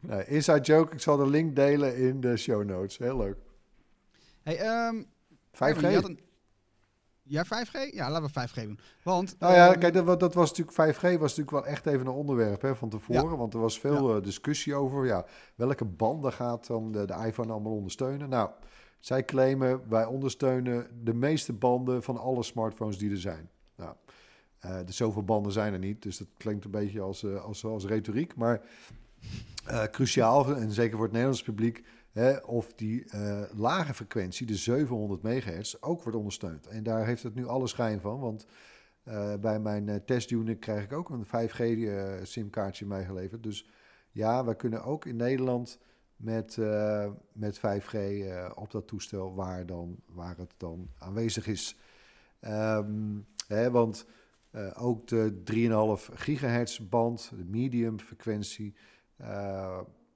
Nee, 0.00 0.26
inside 0.26 0.60
joke, 0.60 0.92
ik 0.92 1.00
zal 1.00 1.16
de 1.16 1.28
link 1.28 1.56
delen 1.56 1.96
in 1.96 2.20
de 2.20 2.36
show 2.36 2.64
notes. 2.64 2.98
Heel 2.98 3.16
leuk. 3.16 3.36
Hey, 4.42 4.58
ehm, 4.58 5.02
5G? 5.52 6.16
Ja, 7.24 7.44
5G? 7.44 7.94
Ja, 7.94 8.10
laten 8.10 8.30
we 8.32 8.48
5G 8.48 8.64
doen. 8.64 8.78
Want, 9.02 9.36
Nou 9.38 9.54
ja, 9.54 9.70
ehm, 9.70 9.78
kijk, 9.78 9.94
dat, 9.94 10.20
dat 10.20 10.34
was 10.34 10.48
natuurlijk 10.48 10.96
5G 10.96 11.00
was 11.00 11.36
natuurlijk 11.36 11.50
wel 11.50 11.66
echt 11.66 11.86
even 11.86 12.06
een 12.06 12.12
onderwerp 12.12 12.62
hè, 12.62 12.76
van 12.76 12.88
tevoren. 12.88 13.38
Want 13.38 13.54
er 13.54 13.60
was 13.60 13.78
veel 13.78 14.16
eh, 14.16 14.22
discussie 14.22 14.74
over 14.74 15.06
ja, 15.06 15.24
welke 15.54 15.84
banden 15.84 16.32
gaat 16.32 16.66
dan 16.66 16.92
de, 16.92 17.04
de 17.04 17.14
iPhone 17.26 17.52
allemaal 17.52 17.72
ondersteunen. 17.72 18.28
Nou, 18.28 18.50
zij 18.98 19.24
claimen 19.24 19.88
wij 19.88 20.04
ondersteunen 20.04 20.86
de 21.04 21.14
meeste 21.14 21.52
banden 21.52 22.02
van 22.02 22.18
alle 22.18 22.42
smartphones 22.42 22.98
die 22.98 23.10
er 23.10 23.20
zijn. 23.20 23.50
Nou, 23.76 23.94
eh 24.58 24.76
dus 24.84 24.96
zoveel 24.96 25.24
banden 25.24 25.52
zijn 25.52 25.72
er 25.72 25.78
niet, 25.78 26.02
dus 26.02 26.18
dat 26.18 26.28
klinkt 26.36 26.64
een 26.64 26.70
beetje 26.70 27.00
als, 27.00 27.24
eh, 27.24 27.44
als, 27.44 27.64
als 27.64 27.84
retoriek. 27.84 28.34
Maar 28.36 28.60
cruciaal, 29.90 30.56
en 30.56 30.70
zeker 30.70 30.92
voor 30.92 31.02
het 31.02 31.12
Nederlands 31.12 31.42
publiek, 31.42 31.84
of 32.46 32.72
die 32.74 33.04
eh, 33.04 33.42
lage 33.54 33.94
frequentie, 33.94 34.46
de 34.46 34.56
700 34.56 35.22
megahertz, 35.22 35.76
ook 35.80 36.02
wordt 36.02 36.18
ondersteund. 36.18 36.66
En 36.66 36.82
daar 36.82 37.06
heeft 37.06 37.22
het 37.22 37.34
nu 37.34 37.46
alle 37.46 37.66
schijn 37.66 38.00
van, 38.00 38.20
want 38.20 38.46
eh, 39.02 39.34
bij 39.40 39.60
mijn 39.60 39.88
eh, 39.88 39.96
testunit 39.96 40.58
krijg 40.58 40.84
ik 40.84 40.92
ook 40.92 41.10
een 41.10 41.26
5G-simkaartje 41.26 42.86
meegeleverd. 42.86 43.42
Dus 43.42 43.68
ja, 44.10 44.44
wij 44.44 44.56
kunnen 44.56 44.84
ook 44.84 45.06
in 45.06 45.16
Nederland 45.16 45.78
met, 46.16 46.56
met 47.32 47.58
5G 47.58 47.94
eh, 47.94 48.50
op 48.54 48.70
dat 48.70 48.86
toestel 48.86 49.34
waar, 49.34 49.66
dan, 49.66 50.00
waar 50.06 50.36
het 50.36 50.54
dan 50.56 50.90
aanwezig 50.98 51.46
is. 51.46 51.76
Ehm, 52.40 53.18
hè, 53.46 53.70
want 53.70 54.06
ook 54.74 55.06
de 55.06 55.42
3,5 55.44 56.14
gigahertz 56.14 56.78
band, 56.78 57.32
de 57.36 57.44
medium 57.44 58.00
frequentie, 58.00 58.74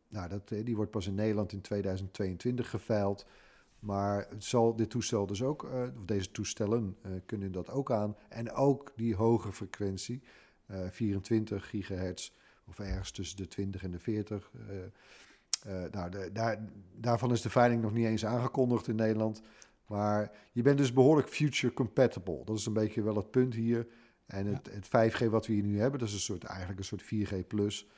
nou, 0.08 0.28
dat, 0.28 0.50
eh, 0.50 0.64
die 0.64 0.76
wordt 0.76 0.90
pas 0.90 1.06
in 1.06 1.14
Nederland 1.14 1.52
in 1.52 1.60
2022 1.60 2.70
geveild. 2.70 3.26
Maar 3.80 4.26
het 4.28 4.44
zal 4.44 4.76
dit 4.76 4.90
toestel 4.90 5.26
dus 5.26 5.42
ook, 5.42 5.64
eh, 5.64 5.82
of 5.98 6.04
deze 6.04 6.30
toestellen 6.30 6.96
eh, 7.02 7.10
kunnen 7.26 7.52
dat 7.52 7.70
ook 7.70 7.90
aan. 7.90 8.16
En 8.28 8.52
ook 8.52 8.92
die 8.96 9.14
hoge 9.14 9.52
frequentie, 9.52 10.22
eh 10.66 10.80
24 10.90 11.68
gigahertz, 11.68 12.32
of 12.64 12.78
ergens 12.78 13.10
tussen 13.10 13.36
de 13.36 13.48
20 13.48 13.82
en 13.82 13.90
de 13.90 13.98
40. 13.98 14.50
eh, 14.68 14.84
eh, 15.84 15.90
nou, 15.92 16.10
de, 16.10 16.30
daar, 16.32 16.58
daarvan 16.94 17.32
is 17.32 17.40
de 17.40 17.50
veiling 17.50 17.82
nog 17.82 17.92
niet 17.92 18.06
eens 18.06 18.26
aangekondigd 18.26 18.88
in 18.88 18.96
Nederland. 18.96 19.42
Maar 19.86 20.32
je 20.52 20.62
bent 20.62 20.78
dus 20.78 20.92
behoorlijk 20.92 21.28
future 21.28 21.72
compatible. 21.74 22.44
Dat 22.44 22.56
is 22.58 22.66
een 22.66 22.72
beetje 22.72 23.02
wel 23.02 23.16
het 23.16 23.30
punt 23.30 23.54
hier. 23.54 23.86
En 24.26 24.46
het, 24.46 24.70
het 24.72 24.86
5G 24.86 25.26
wat 25.30 25.46
we 25.46 25.52
hier 25.52 25.62
nu 25.62 25.80
hebben, 25.80 25.98
dat 25.98 26.08
is 26.08 26.14
een 26.14 26.20
soort, 26.20 26.44
eigenlijk 26.44 26.78
een 26.78 26.84
soort 26.84 27.02
4G 27.02 27.46
plus, 27.46 27.88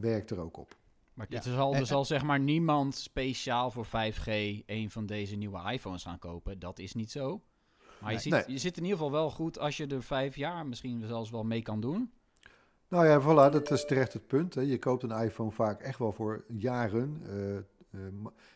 werkt 0.00 0.30
er 0.30 0.40
ook 0.40 0.56
op. 0.56 0.76
Maar 1.14 1.26
Ja. 1.28 1.36
er 1.36 1.42
zal, 1.42 1.74
er 1.74 1.86
zal 1.86 2.04
zeg 2.04 2.22
maar 2.22 2.40
niemand 2.40 2.94
speciaal 2.94 3.70
voor 3.70 3.86
5G 3.86 4.26
een 4.66 4.90
van 4.90 5.06
deze 5.06 5.36
nieuwe 5.36 5.72
iPhones 5.72 6.02
gaan 6.02 6.18
kopen. 6.18 6.58
Dat 6.58 6.78
is 6.78 6.94
niet 6.94 7.10
zo. 7.10 7.40
Maar 8.00 8.12
je, 8.12 8.16
Nee. 8.16 8.18
ziet, 8.18 8.32
Nee. 8.32 8.44
je 8.46 8.58
zit 8.58 8.76
in 8.76 8.82
ieder 8.82 8.98
geval 8.98 9.12
wel 9.12 9.30
goed 9.30 9.58
als 9.58 9.76
je 9.76 9.86
er 9.86 10.02
vijf 10.02 10.36
jaar 10.36 10.66
misschien 10.66 11.06
zelfs 11.06 11.30
wel 11.30 11.44
mee 11.44 11.62
kan 11.62 11.80
doen. 11.80 12.12
Nou 12.88 13.06
ja, 13.06 13.20
voilà, 13.20 13.52
dat 13.52 13.70
is 13.70 13.84
terecht 13.86 14.12
het 14.12 14.26
punt. 14.26 14.54
Hè. 14.54 14.60
Je 14.60 14.78
koopt 14.78 15.02
een 15.02 15.22
iPhone 15.22 15.50
vaak 15.50 15.80
echt 15.80 15.98
wel 15.98 16.12
voor 16.12 16.44
jaren. 16.48 17.20
Eh, 17.26 17.56
eh, 17.56 17.62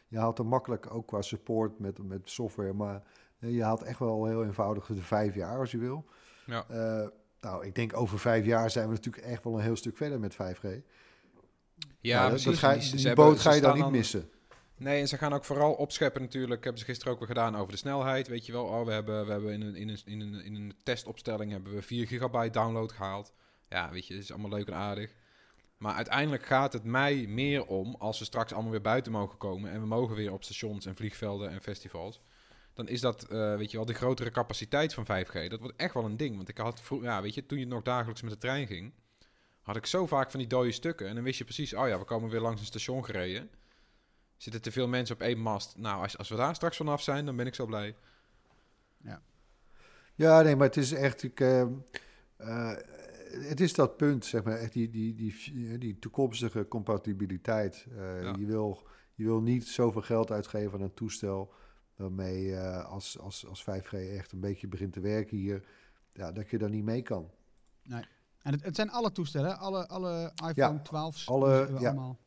je 0.08 0.18
haalt 0.18 0.38
er 0.38 0.46
makkelijk 0.46 0.94
ook 0.94 1.06
qua 1.06 1.22
support 1.22 1.78
met, 1.78 2.02
met 2.02 2.20
software, 2.30 2.72
maar 2.72 3.02
eh, 3.38 3.54
je 3.54 3.62
haalt 3.62 3.82
echt 3.82 3.98
wel 3.98 4.24
heel 4.26 4.44
eenvoudig 4.44 4.86
de 4.86 5.02
vijf 5.02 5.34
jaar 5.34 5.58
als 5.58 5.70
je 5.70 5.78
wil. 5.78 6.04
Ja. 6.46 6.64
Eh, 6.68 7.08
nou, 7.40 7.66
ik 7.66 7.74
denk 7.74 7.96
over 7.96 8.18
vijf 8.18 8.44
jaar 8.44 8.70
zijn 8.70 8.88
we 8.88 8.94
natuurlijk 8.94 9.24
echt 9.26 9.44
wel 9.44 9.54
een 9.54 9.62
heel 9.64 9.76
stuk 9.76 9.96
verder 9.96 10.20
met 10.20 10.34
5G. 10.34 10.66
Ja, 12.00 12.18
Nou, 12.18 12.28
precies. 12.30 12.60
dat 12.60 12.80
ga, 12.90 12.96
Die- 12.96 13.14
boot 13.14 13.40
ga 13.40 13.52
je 13.52 13.60
dan 13.60 13.76
niet 13.76 13.90
missen. 13.90 14.30
Nee, 14.76 15.00
en 15.00 15.08
ze 15.08 15.16
gaan 15.18 15.32
ook 15.32 15.44
vooral 15.44 15.72
opscheppen 15.72 16.22
natuurlijk. 16.22 16.62
Hebben 16.62 16.80
ze 16.80 16.86
gisteren 16.86 17.12
ook 17.12 17.18
weer 17.18 17.28
gedaan 17.28 17.56
over 17.56 17.72
de 17.72 17.78
snelheid. 17.78 18.28
Weet 18.28 18.46
je 18.46 18.52
wel, 18.52 18.64
oh, 18.64 18.84
we 18.84 18.92
hebben, 18.92 19.26
we 19.26 19.32
hebben 19.32 19.52
in, 19.52 19.62
een, 19.62 19.74
in, 19.76 19.88
een, 19.88 19.98
in, 20.04 20.20
een, 20.20 20.44
in 20.44 20.54
een 20.54 20.74
testopstelling 20.82 21.50
hebben 21.52 21.74
we 21.74 21.82
4 21.82 22.06
gigabyte 22.06 22.50
download 22.58 22.92
gehaald. 22.92 23.32
Ja, 23.68 23.90
weet 23.90 24.06
je, 24.06 24.14
is 24.14 24.30
allemaal 24.32 24.50
leuk 24.50 24.66
en 24.66 24.74
aardig. 24.74 25.14
Maar 25.76 25.94
uiteindelijk 25.94 26.46
gaat 26.46 26.72
het 26.72 26.84
mij 26.84 27.26
meer 27.28 27.64
om, 27.66 27.94
als 27.98 28.18
we 28.18 28.24
straks 28.24 28.52
allemaal 28.52 28.70
weer 28.70 28.80
buiten 28.80 29.12
mogen 29.12 29.38
komen... 29.38 29.70
en 29.70 29.80
we 29.80 29.86
mogen 29.86 30.16
weer 30.16 30.32
op 30.32 30.44
stations 30.44 30.86
en 30.86 30.96
vliegvelden 30.96 31.50
en 31.50 31.60
festivals... 31.60 32.20
dan 32.74 32.88
is 32.88 33.00
dat, 33.00 33.22
eh, 33.22 33.56
weet 33.56 33.70
je 33.70 33.76
wel, 33.76 33.86
de 33.86 33.92
grotere 33.94 34.30
capaciteit 34.30 34.94
van 34.94 35.04
5G. 35.04 35.48
Dat 35.48 35.60
wordt 35.60 35.76
echt 35.76 35.94
wel 35.94 36.04
een 36.04 36.16
ding. 36.16 36.36
Want 36.36 36.48
ik 36.48 36.58
had 36.58 36.80
vroeger, 36.80 37.08
ja, 37.08 37.22
weet 37.22 37.34
je, 37.34 37.46
toen 37.46 37.58
je 37.58 37.66
nog 37.66 37.82
dagelijks 37.82 38.22
met 38.22 38.30
de 38.30 38.38
trein 38.38 38.66
ging... 38.66 38.92
had 39.68 39.76
ik 39.76 39.86
zo 39.86 40.06
vaak 40.06 40.30
van 40.30 40.40
die 40.40 40.48
dode 40.48 40.72
stukken. 40.72 41.08
En 41.08 41.14
dan 41.14 41.24
wist 41.24 41.38
je 41.38 41.44
precies, 41.44 41.74
oh 41.74 41.88
ja, 41.88 41.98
we 41.98 42.04
komen 42.04 42.30
weer 42.30 42.40
langs 42.40 42.60
een 42.60 42.66
station 42.66 43.04
gereden... 43.04 43.50
Zitten 44.36 44.62
te 44.62 44.72
veel 44.72 44.88
mensen 44.88 45.14
op 45.14 45.20
één 45.20 45.38
mast? 45.38 45.76
Nou, 45.76 46.02
als, 46.02 46.18
als 46.18 46.28
we 46.28 46.36
daar 46.36 46.54
straks 46.54 46.76
vanaf 46.76 47.02
zijn, 47.02 47.24
dan 47.24 47.36
ben 47.36 47.46
ik 47.46 47.54
zo 47.54 47.66
blij. 47.66 47.96
Ja, 50.14 50.42
nee, 50.42 50.56
maar 50.56 50.66
het 50.66 50.76
is 50.76 50.92
echt. 50.92 51.22
Ik, 51.22 51.40
eh, 51.40 51.60
eh, 52.36 52.76
het 53.30 53.60
is 53.60 53.74
dat 53.74 53.96
punt, 53.96 54.24
zeg 54.24 54.42
maar, 54.42 54.56
echt 54.56 54.72
die, 54.72 54.90
die, 54.90 55.14
die, 55.14 55.78
die 55.78 55.98
toekomstige 55.98 56.68
compatibiliteit. 56.68 57.86
Eh, 57.96 58.22
Ja. 58.22 58.34
je, 58.38 58.46
wil, 58.46 58.86
je 59.14 59.24
wil 59.24 59.40
niet 59.40 59.66
zoveel 59.66 60.02
geld 60.02 60.30
uitgeven 60.30 60.72
aan 60.72 60.84
een 60.84 60.94
toestel 60.94 61.54
waarmee 61.96 62.54
eh, 62.54 62.84
als, 62.84 63.18
als, 63.18 63.46
als 63.46 63.64
5G 63.64 63.92
echt 63.92 64.32
een 64.32 64.40
beetje 64.40 64.68
begint 64.68 64.92
te 64.92 65.00
werken 65.00 65.36
hier, 65.36 65.64
ja, 66.12 66.32
dat 66.32 66.50
je 66.50 66.58
daar 66.58 66.70
niet 66.70 66.84
mee 66.84 67.02
kan. 67.02 67.30
En 68.48 68.54
het, 68.54 68.64
het 68.64 68.76
zijn 68.76 68.90
alle 68.90 69.12
toestellen, 69.12 69.58
alle, 69.58 69.88
alle 69.88 70.32
iPhone 70.34 70.52
Ja, 70.54 70.82
12's. 71.10 71.28
alle- 71.28 71.68
ja. 71.78 71.88
allemaal. 71.88 72.18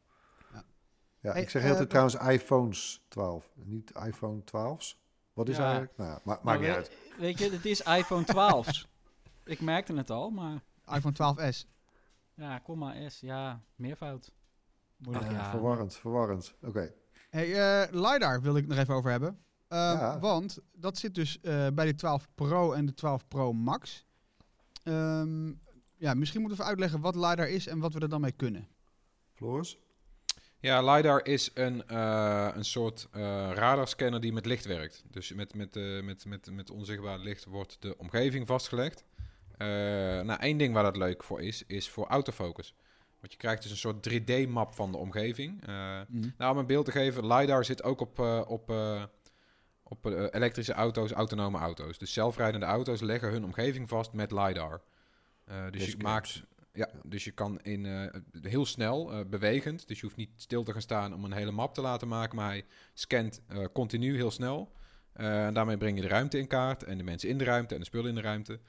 Ja, 1.19 1.31
Hey, 1.31 1.41
ik 1.41 1.49
zeg 1.49 1.61
heel 1.61 1.75
tijd 1.75 1.89
trouwens 1.89 2.15
iPhones 2.15 3.01
12, 3.07 3.51
niet 3.55 3.91
iPhone 4.05 4.41
12's. 4.43 4.99
Wat 5.33 5.49
is 5.49 5.57
Ja. 5.57 5.63
eigenlijk? 5.63 5.97
Nou, 5.97 6.09
ja, 6.09 6.15
ma- 6.15 6.21
maakt 6.31 6.43
Maar 6.43 6.57
niet 6.59 6.67
we- 6.67 6.73
uit. 6.75 6.91
Weet 7.17 7.37
je, 7.39 7.51
het 7.51 7.65
is 7.65 7.81
iPhone 7.81 8.23
12. 8.23 8.87
ik 9.43 9.61
merkte 9.61 9.93
het 9.93 10.09
al, 10.09 10.29
maar 10.29 10.61
iPhone 10.93 11.13
12s. 11.15 11.65
ja, 12.33 12.59
komma 12.59 13.09
S, 13.09 13.19
ja, 13.19 13.61
meervoud. 13.75 14.31
Ah, 15.11 15.31
ja. 15.31 15.49
Verwarrend, 15.49 15.95
verwarrend. 15.95 16.53
Oké. 16.61 16.93
Hey, 17.29 17.81
eh, 17.83 17.91
LiDAR 17.93 18.41
wil 18.41 18.55
ik 18.55 18.67
nog 18.67 18.77
even 18.77 18.93
over 18.95 19.11
hebben. 19.11 19.39
Ja. 19.69 20.19
Want 20.19 20.59
dat 20.73 20.97
zit 20.97 21.15
dus 21.15 21.39
eh, 21.41 21.67
bij 21.73 21.85
de 21.85 21.95
12 21.95 22.27
Pro 22.35 22.71
en 22.73 22.85
de 22.85 22.93
12 22.93 23.27
Pro 23.27 23.53
Max. 23.53 24.05
Ehm, 24.83 25.53
ja, 26.01 26.13
misschien 26.13 26.41
moeten 26.41 26.57
we 26.57 26.63
even 26.63 26.75
uitleggen 26.75 27.01
wat 27.01 27.15
LiDAR 27.15 27.49
is 27.49 27.67
en 27.67 27.79
wat 27.79 27.93
we 27.93 27.99
er 27.99 28.09
dan 28.09 28.21
mee 28.21 28.31
kunnen. 28.31 28.67
Floris? 29.33 29.77
Ja, 30.59 30.93
LiDAR 30.93 31.25
is 31.25 31.51
een, 31.53 31.87
eh, 31.87 32.49
een 32.53 32.65
soort 32.65 33.07
eh, 33.11 33.21
radarscanner 33.53 34.21
die 34.21 34.33
met 34.33 34.45
licht 34.45 34.65
werkt. 34.65 35.03
Dus 35.09 35.33
met, 35.33 35.55
met, 35.55 35.75
eh, 35.75 36.01
met, 36.01 36.25
met, 36.25 36.51
met 36.51 36.69
onzichtbaar 36.69 37.19
licht 37.19 37.45
wordt 37.45 37.77
de 37.79 37.97
omgeving 37.97 38.47
vastgelegd. 38.47 39.03
Eh, 39.57 39.67
nou, 40.21 40.39
één 40.39 40.57
ding 40.57 40.73
waar 40.73 40.83
dat 40.83 40.97
leuk 40.97 41.23
voor 41.23 41.41
is, 41.41 41.63
is 41.67 41.89
voor 41.89 42.07
autofocus. 42.07 42.75
Want 43.21 43.33
je 43.33 43.39
krijgt 43.39 43.61
dus 43.61 43.71
een 43.71 43.77
soort 43.77 44.09
3D-map 44.09 44.73
van 44.73 44.91
de 44.91 44.97
omgeving. 44.97 45.67
Eh, 45.67 45.99
nou, 46.37 46.51
om 46.51 46.57
een 46.57 46.65
beeld 46.65 46.85
te 46.85 46.91
geven, 46.91 47.27
LiDAR 47.27 47.65
zit 47.65 47.83
ook 47.83 48.01
op, 48.01 48.19
eh, 48.19 48.41
op, 48.47 48.69
eh, 48.69 49.03
op 49.83 50.05
elektrische 50.05 50.73
auto's, 50.73 51.11
autonome 51.11 51.57
auto's. 51.57 51.97
Dus 51.97 52.13
zelfrijdende 52.13 52.65
auto's 52.65 53.01
leggen 53.01 53.31
hun 53.31 53.43
omgeving 53.43 53.89
vast 53.89 54.13
met 54.13 54.31
LiDAR. 54.31 54.81
Eh, 55.51 55.71
dus 55.71 55.85
je 55.85 55.97
maakt 55.97 56.43
ja, 56.73 56.89
dus 57.03 57.23
je 57.23 57.31
kan 57.31 57.59
in, 57.61 57.85
eh, 57.85 58.21
heel 58.41 58.65
snel, 58.65 59.11
eh, 59.11 59.25
bewegend, 59.25 59.87
dus 59.87 59.99
je 59.99 60.05
hoeft 60.05 60.17
niet 60.17 60.31
stil 60.35 60.63
te 60.63 60.71
gaan 60.71 60.81
staan 60.81 61.13
om 61.13 61.23
een 61.23 61.31
hele 61.31 61.51
map 61.51 61.73
te 61.73 61.81
laten 61.81 62.07
maken, 62.07 62.35
maar 62.35 62.49
hij 62.49 62.65
scant 62.93 63.41
continu 63.73 64.15
heel 64.15 64.31
snel. 64.31 64.71
En 65.13 65.53
daarmee 65.53 65.77
breng 65.77 65.95
je 65.95 66.01
de 66.01 66.07
ruimte 66.07 66.37
in 66.37 66.47
kaart 66.47 66.83
en 66.83 66.97
de 66.97 67.03
mensen 67.03 67.29
in 67.29 67.37
de 67.37 67.43
ruimte 67.43 67.73
en 67.73 67.79
de 67.79 67.85
spullen 67.85 68.09
in 68.09 68.15
de 68.15 68.21
ruimte. 68.21 68.59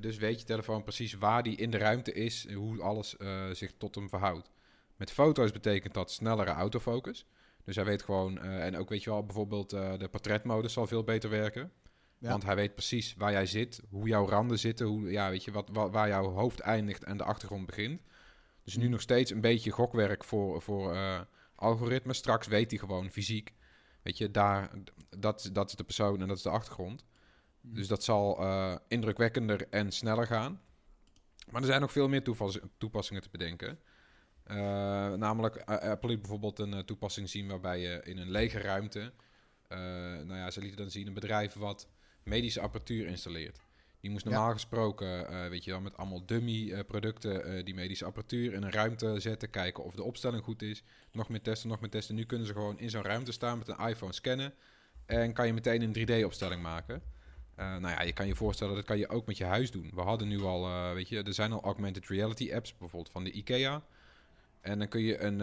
Dus 0.00 0.16
weet 0.16 0.40
je 0.40 0.46
telefoon 0.46 0.82
precies 0.82 1.14
waar 1.14 1.42
die 1.42 1.56
in 1.56 1.70
de 1.70 1.78
ruimte 1.78 2.12
is 2.12 2.46
en 2.46 2.54
hoe 2.54 2.82
alles 2.82 3.16
zich 3.52 3.72
tot 3.78 3.94
hem 3.94 4.08
verhoudt. 4.08 4.50
Met 4.96 5.10
foto's 5.10 5.52
betekent 5.52 5.94
dat 5.94 6.10
snellere 6.10 6.50
autofocus. 6.50 7.26
Dus 7.64 7.76
hij 7.76 7.84
weet 7.84 8.02
gewoon, 8.02 8.38
en 8.40 8.76
ook 8.76 8.88
weet 8.88 9.02
je 9.02 9.10
wel, 9.10 9.24
bijvoorbeeld 9.24 9.70
de 9.70 10.08
portretmodus 10.10 10.72
zal 10.72 10.86
veel 10.86 11.04
beter 11.04 11.30
werken. 11.30 11.72
Ja. 12.18 12.30
Want 12.30 12.44
hij 12.44 12.54
weet 12.54 12.74
precies 12.74 13.14
waar 13.14 13.32
jij 13.32 13.46
zit, 13.46 13.80
hoe 13.90 14.08
jouw 14.08 14.26
randen 14.28 14.58
zitten, 14.58 14.86
hoe, 14.86 15.10
ja, 15.10 15.30
weet 15.30 15.44
je, 15.44 15.50
wat, 15.50 15.68
wa- 15.72 15.90
waar 15.90 16.08
jouw 16.08 16.30
hoofd 16.30 16.60
eindigt 16.60 17.04
en 17.04 17.16
de 17.16 17.24
achtergrond 17.24 17.66
begint. 17.66 18.00
Dus 18.64 18.76
nu 18.76 18.88
nog 18.88 19.00
steeds 19.00 19.30
een 19.30 19.40
beetje 19.40 19.70
gokwerk 19.70 20.24
voor, 20.24 20.62
voor 20.62 20.94
eh, 20.94 21.20
algoritmes. 21.54 22.18
Straks 22.18 22.46
weet 22.46 22.70
hij 22.70 22.78
gewoon 22.80 23.10
fysiek. 23.10 23.52
Weet 24.02 24.18
je, 24.18 24.30
daar, 24.30 24.70
dat, 25.18 25.50
dat 25.52 25.68
is 25.70 25.76
de 25.76 25.84
persoon 25.84 26.20
en 26.20 26.28
dat 26.28 26.36
is 26.36 26.42
de 26.42 26.50
achtergrond. 26.50 27.04
Dus 27.60 27.86
dat 27.88 28.04
zal 28.04 28.38
eh, 28.40 28.76
indrukwekkender 28.88 29.66
en 29.70 29.92
sneller 29.92 30.26
gaan. 30.26 30.60
Maar 31.50 31.60
er 31.60 31.66
zijn 31.66 31.80
nog 31.80 31.92
veel 31.92 32.08
meer 32.08 32.22
toepas- 32.22 32.58
toepassingen 32.78 33.22
te 33.22 33.28
bedenken. 33.30 33.78
Eh, 34.44 34.56
namelijk, 35.12 35.56
Apple 35.64 36.08
liet 36.08 36.20
bijvoorbeeld 36.20 36.58
een 36.58 36.84
toepassing 36.84 37.28
zien 37.28 37.48
waarbij 37.48 37.80
je 37.80 38.00
in 38.04 38.18
een 38.18 38.30
lege 38.30 38.58
ruimte... 38.58 39.12
nou 39.68 40.34
ja, 40.36 40.50
ze 40.50 40.60
lieten 40.60 40.78
dan 40.78 40.90
zien 40.90 41.06
een 41.06 41.14
bedrijf 41.14 41.52
wat 41.54 41.88
medische 42.28 42.60
apparatuur 42.60 43.06
installeert. 43.06 43.58
Die 44.00 44.10
moest 44.10 44.24
Ja. 44.24 44.30
normaal 44.30 44.52
gesproken, 44.52 45.28
eh, 45.28 45.48
weet 45.48 45.64
je 45.64 45.70
wel, 45.70 45.80
met 45.80 45.96
allemaal 45.96 46.26
dummy 46.26 46.72
eh, 46.72 46.80
producten 46.86 47.44
eh, 47.44 47.64
die 47.64 47.74
medische 47.74 48.04
apparatuur 48.04 48.52
in 48.52 48.62
een 48.62 48.70
ruimte 48.72 49.20
zetten, 49.20 49.50
kijken 49.50 49.84
of 49.84 49.94
de 49.94 50.02
opstelling 50.02 50.44
goed 50.44 50.62
is. 50.62 50.82
Nog 51.12 51.28
meer 51.28 51.42
testen, 51.42 51.68
nog 51.68 51.80
meer 51.80 51.90
testen. 51.90 52.14
Nu 52.14 52.24
kunnen 52.24 52.46
ze 52.46 52.52
gewoon 52.52 52.78
in 52.78 52.90
zo'n 52.90 53.02
ruimte 53.02 53.32
staan 53.32 53.58
met 53.58 53.68
een 53.68 53.78
iPhone 53.88 54.12
scannen 54.12 54.54
en 55.06 55.32
kan 55.32 55.46
je 55.46 55.52
meteen 55.52 55.82
een 55.82 55.92
3D-opstelling 55.92 56.62
maken. 56.62 57.02
Nou 57.56 57.88
ja, 57.88 58.02
je 58.02 58.12
kan 58.12 58.26
je 58.26 58.34
voorstellen, 58.34 58.74
dat 58.74 58.84
kan 58.84 58.98
je 58.98 59.08
ook 59.08 59.26
met 59.26 59.36
je 59.36 59.44
huis 59.44 59.70
doen. 59.70 59.90
We 59.94 60.00
hadden 60.00 60.28
nu 60.28 60.42
al, 60.42 60.94
weet 60.94 61.08
je, 61.08 61.22
er 61.22 61.34
zijn 61.34 61.52
al 61.52 61.62
augmented 61.62 62.06
reality 62.06 62.52
apps, 62.54 62.76
bijvoorbeeld 62.76 63.12
van 63.12 63.24
de 63.24 63.30
IKEA. 63.30 63.82
En 64.60 64.78
dan 64.78 64.88
kun 64.88 65.00
je 65.00 65.20
een, 65.20 65.40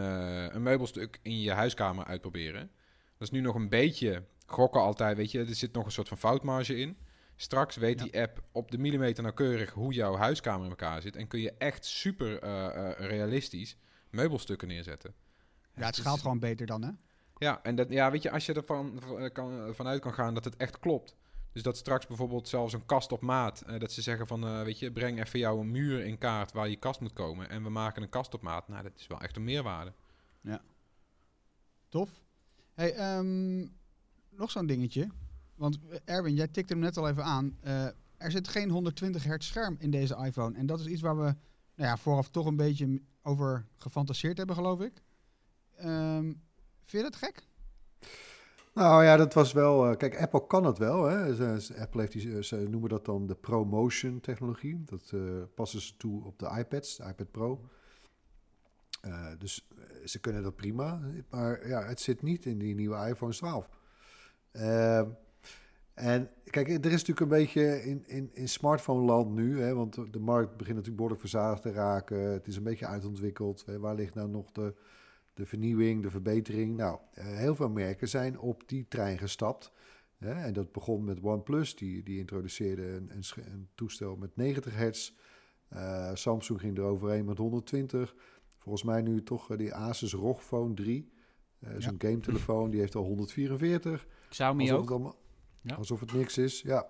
een 0.56 0.64
meubelstuk 0.64 1.20
in 1.22 1.42
je 1.42 1.52
huiskamer 1.52 2.06
uitproberen. 2.06 2.70
Dat 3.18 3.28
is 3.28 3.32
nu 3.32 3.40
nog 3.42 3.56
een 3.56 3.70
beetje 3.70 4.24
gokken 4.46 4.82
altijd, 4.82 5.18
weet 5.18 5.32
je. 5.32 5.40
Er 5.40 5.56
zit 5.56 5.74
nog 5.74 5.86
een 5.86 5.92
soort 5.92 6.08
van 6.08 6.18
foutmarge 6.18 6.78
in. 6.78 6.98
Straks 7.36 7.76
weet 7.76 8.00
Ja. 8.00 8.06
die 8.06 8.22
app 8.22 8.42
op 8.52 8.72
de 8.72 8.78
millimeter 8.78 9.24
nauwkeurig 9.24 9.72
hoe 9.72 9.94
jouw 9.94 10.16
huiskamer 10.16 10.64
in 10.64 10.70
elkaar 10.70 11.02
zit. 11.02 11.16
En 11.16 11.28
kun 11.28 11.40
je 11.40 11.52
echt 11.58 11.86
super 11.86 12.40
eh, 12.40 12.66
eh, 12.90 13.00
realistisch 13.10 13.78
meubelstukken 14.10 14.68
neerzetten. 14.68 15.14
Ja, 15.76 15.86
het 15.86 15.96
is- 15.96 16.02
schaalt 16.02 16.22
gewoon 16.22 16.40
beter 16.40 16.66
dan, 16.66 16.82
hè? 16.84 16.90
ja, 17.38 17.64
en 17.64 17.76
dat, 17.76 17.90
ja, 17.90 18.12
weet 18.12 18.22
je, 18.22 18.32
als 18.32 18.46
je 18.46 18.54
ervan 18.54 19.00
v- 19.02 19.32
kan, 19.32 19.76
vanuit 19.76 20.02
kan 20.02 20.14
gaan 20.14 20.34
dat 20.34 20.44
het 20.46 20.56
echt 20.56 20.80
klopt. 20.80 21.16
Dus 21.52 21.64
dat 21.64 21.78
straks 21.78 22.08
bijvoorbeeld 22.08 22.48
zelfs 22.48 22.74
een 22.74 22.86
kast 22.86 23.12
op 23.12 23.22
maat, 23.22 23.62
eh, 23.62 23.80
dat 23.80 23.92
ze 23.92 24.02
zeggen 24.02 24.28
van, 24.28 24.44
eh, 24.48 24.62
weet 24.62 24.80
je, 24.80 24.92
breng 24.92 25.20
even 25.24 25.40
jouw 25.40 25.62
muur 25.62 26.06
in 26.06 26.18
kaart 26.18 26.52
waar 26.52 26.70
je 26.70 26.76
kast 26.76 27.00
moet 27.00 27.14
komen. 27.14 27.50
En 27.50 27.64
we 27.64 27.70
maken 27.70 28.02
een 28.04 28.10
kast 28.10 28.34
op 28.34 28.42
maat. 28.42 28.68
Nou, 28.68 28.84
dat 28.84 28.92
is 28.96 29.08
wel 29.08 29.22
echt 29.22 29.36
een 29.36 29.44
meerwaarde. 29.44 29.94
Tof. 31.90 32.10
Hey, 32.74 32.94
ehm, 32.94 33.68
nog 34.38 34.52
zo'n 34.52 34.66
dingetje. 34.66 35.08
Want 35.56 35.80
eh, 35.90 35.98
Erwin, 36.06 36.34
jij 36.36 36.48
tikte 36.48 36.74
hem 36.74 36.82
net 36.82 36.98
al 36.98 37.10
even 37.10 37.24
aan. 37.24 37.58
Eh, 37.62 37.86
er 38.18 38.32
zit 38.32 38.48
geen 38.48 38.70
120 38.70 39.24
hertz 39.24 39.48
scherm 39.48 39.76
in 39.80 39.92
deze 39.92 40.16
iPhone. 40.26 40.58
En 40.58 40.66
dat 40.66 40.80
is 40.80 40.86
iets 40.86 41.02
waar 41.02 41.16
we 41.18 41.24
nou 41.76 41.90
ja, 41.90 41.98
vooraf 41.98 42.30
toch 42.30 42.46
een 42.46 42.56
beetje 42.56 43.02
over 43.24 43.66
gefantaseerd 43.76 44.38
hebben, 44.38 44.56
geloof 44.56 44.80
ik. 44.82 45.02
Ehm, 45.76 46.24
vind 46.86 46.92
je 46.92 47.02
dat 47.02 47.16
gek? 47.16 47.44
Nou 48.74 49.04
ja, 49.04 49.18
dat 49.18 49.34
was 49.34 49.54
wel. 49.54 49.90
eh, 49.90 49.98
kijk, 49.98 50.18
Apple 50.22 50.48
kan 50.48 50.64
het 50.66 50.78
wel. 50.78 51.04
Hè. 51.06 51.36
Ze- 51.60 51.76
Apple 51.80 52.00
heeft 52.02 52.12
die, 52.12 52.44
ze 52.44 52.56
noemen 52.70 52.90
dat 52.90 53.06
dan 53.06 53.28
de 53.28 53.36
ProMotion 53.36 54.20
technologie. 54.20 54.84
Dat 54.86 55.12
eh, 55.14 55.22
passen 55.56 55.82
ze 55.82 55.98
toe 55.98 56.24
op 56.26 56.40
de 56.40 56.50
iPads, 56.58 56.98
de 56.98 57.04
iPad 57.04 57.32
Pro. 57.32 57.70
Dus 59.38 59.68
ze 60.06 60.20
kunnen 60.20 60.44
dat 60.44 60.56
prima. 60.56 61.02
Maar 61.30 61.68
ja, 61.68 61.84
het 61.84 62.00
zit 62.00 62.22
niet 62.22 62.46
in 62.46 62.58
die 62.58 62.76
nieuwe 62.76 63.08
iPhone 63.10 63.34
12. 63.34 63.70
Ehm, 64.56 65.10
en 65.94 66.30
kijk, 66.44 66.68
er 66.68 66.86
is 66.86 67.04
natuurlijk 67.06 67.20
een 67.20 67.28
beetje 67.28 67.84
in, 67.84 68.04
in, 68.08 68.30
in 68.34 68.50
smartphone-land 68.50 69.34
nu, 69.34 69.62
hè, 69.62 69.74
want 69.74 70.14
de- 70.14 70.20
markt 70.20 70.50
begint 70.50 70.68
natuurlijk 70.68 70.96
behoorlijk 70.96 71.22
verzadigd 71.22 71.62
te 71.62 71.72
raken. 71.72 72.18
Het 72.20 72.48
is 72.48 72.56
een 72.56 72.64
beetje 72.64 72.86
uitontwikkeld. 72.86 73.66
Hè. 73.66 73.80
Waar 73.80 73.96
ligt 73.96 74.16
nou 74.16 74.30
nog 74.30 74.52
de, 74.52 74.76
de 75.34 75.46
vernieuwing, 75.46 76.02
de 76.02 76.10
verbetering? 76.10 76.78
Nou, 76.78 77.00
eh, 77.14 77.26
heel 77.26 77.56
veel 77.56 77.70
merken 77.70 78.08
zijn 78.08 78.40
op 78.40 78.64
die 78.68 78.88
trein 78.88 79.18
gestapt. 79.18 79.72
Hè. 80.18 80.34
En 80.34 80.54
dat 80.54 80.72
begon 80.72 81.04
met 81.04 81.22
OnePlus, 81.22 81.76
die, 81.76 82.04
die 82.04 82.20
introduceerde 82.20 82.84
een, 82.84 83.12
een, 83.36 83.70
toestel 83.76 84.16
met 84.16 84.36
90 84.36 84.76
hertz. 84.76 85.12
Eh, 85.68 86.12
Samsung 86.14 86.60
ging 86.60 86.78
er 86.78 86.84
overheen 86.84 87.26
met 87.26 87.38
120. 87.38 88.16
Volgens 88.58 88.84
mij 88.84 89.02
nu 89.02 89.24
toch 89.24 89.52
eh, 89.52 89.58
die 89.58 89.74
Asus 89.74 90.14
ROG 90.14 90.44
Phone 90.44 90.74
3. 90.74 91.14
Eh 91.60 91.72
Zo'n 91.78 91.96
game-telefoon, 91.98 92.70
die 92.70 92.80
heeft 92.80 92.96
al 92.96 93.04
144. 93.04 94.08
Xiaomi 94.30 94.62
Alsof 94.62 94.78
ook. 94.78 94.84
het, 94.84 94.92
allemaal, 94.92 95.16
Ja. 95.62 95.76
alsof 95.76 96.00
het 96.00 96.14
niks 96.14 96.38
is, 96.38 96.62
ja. 96.62 96.88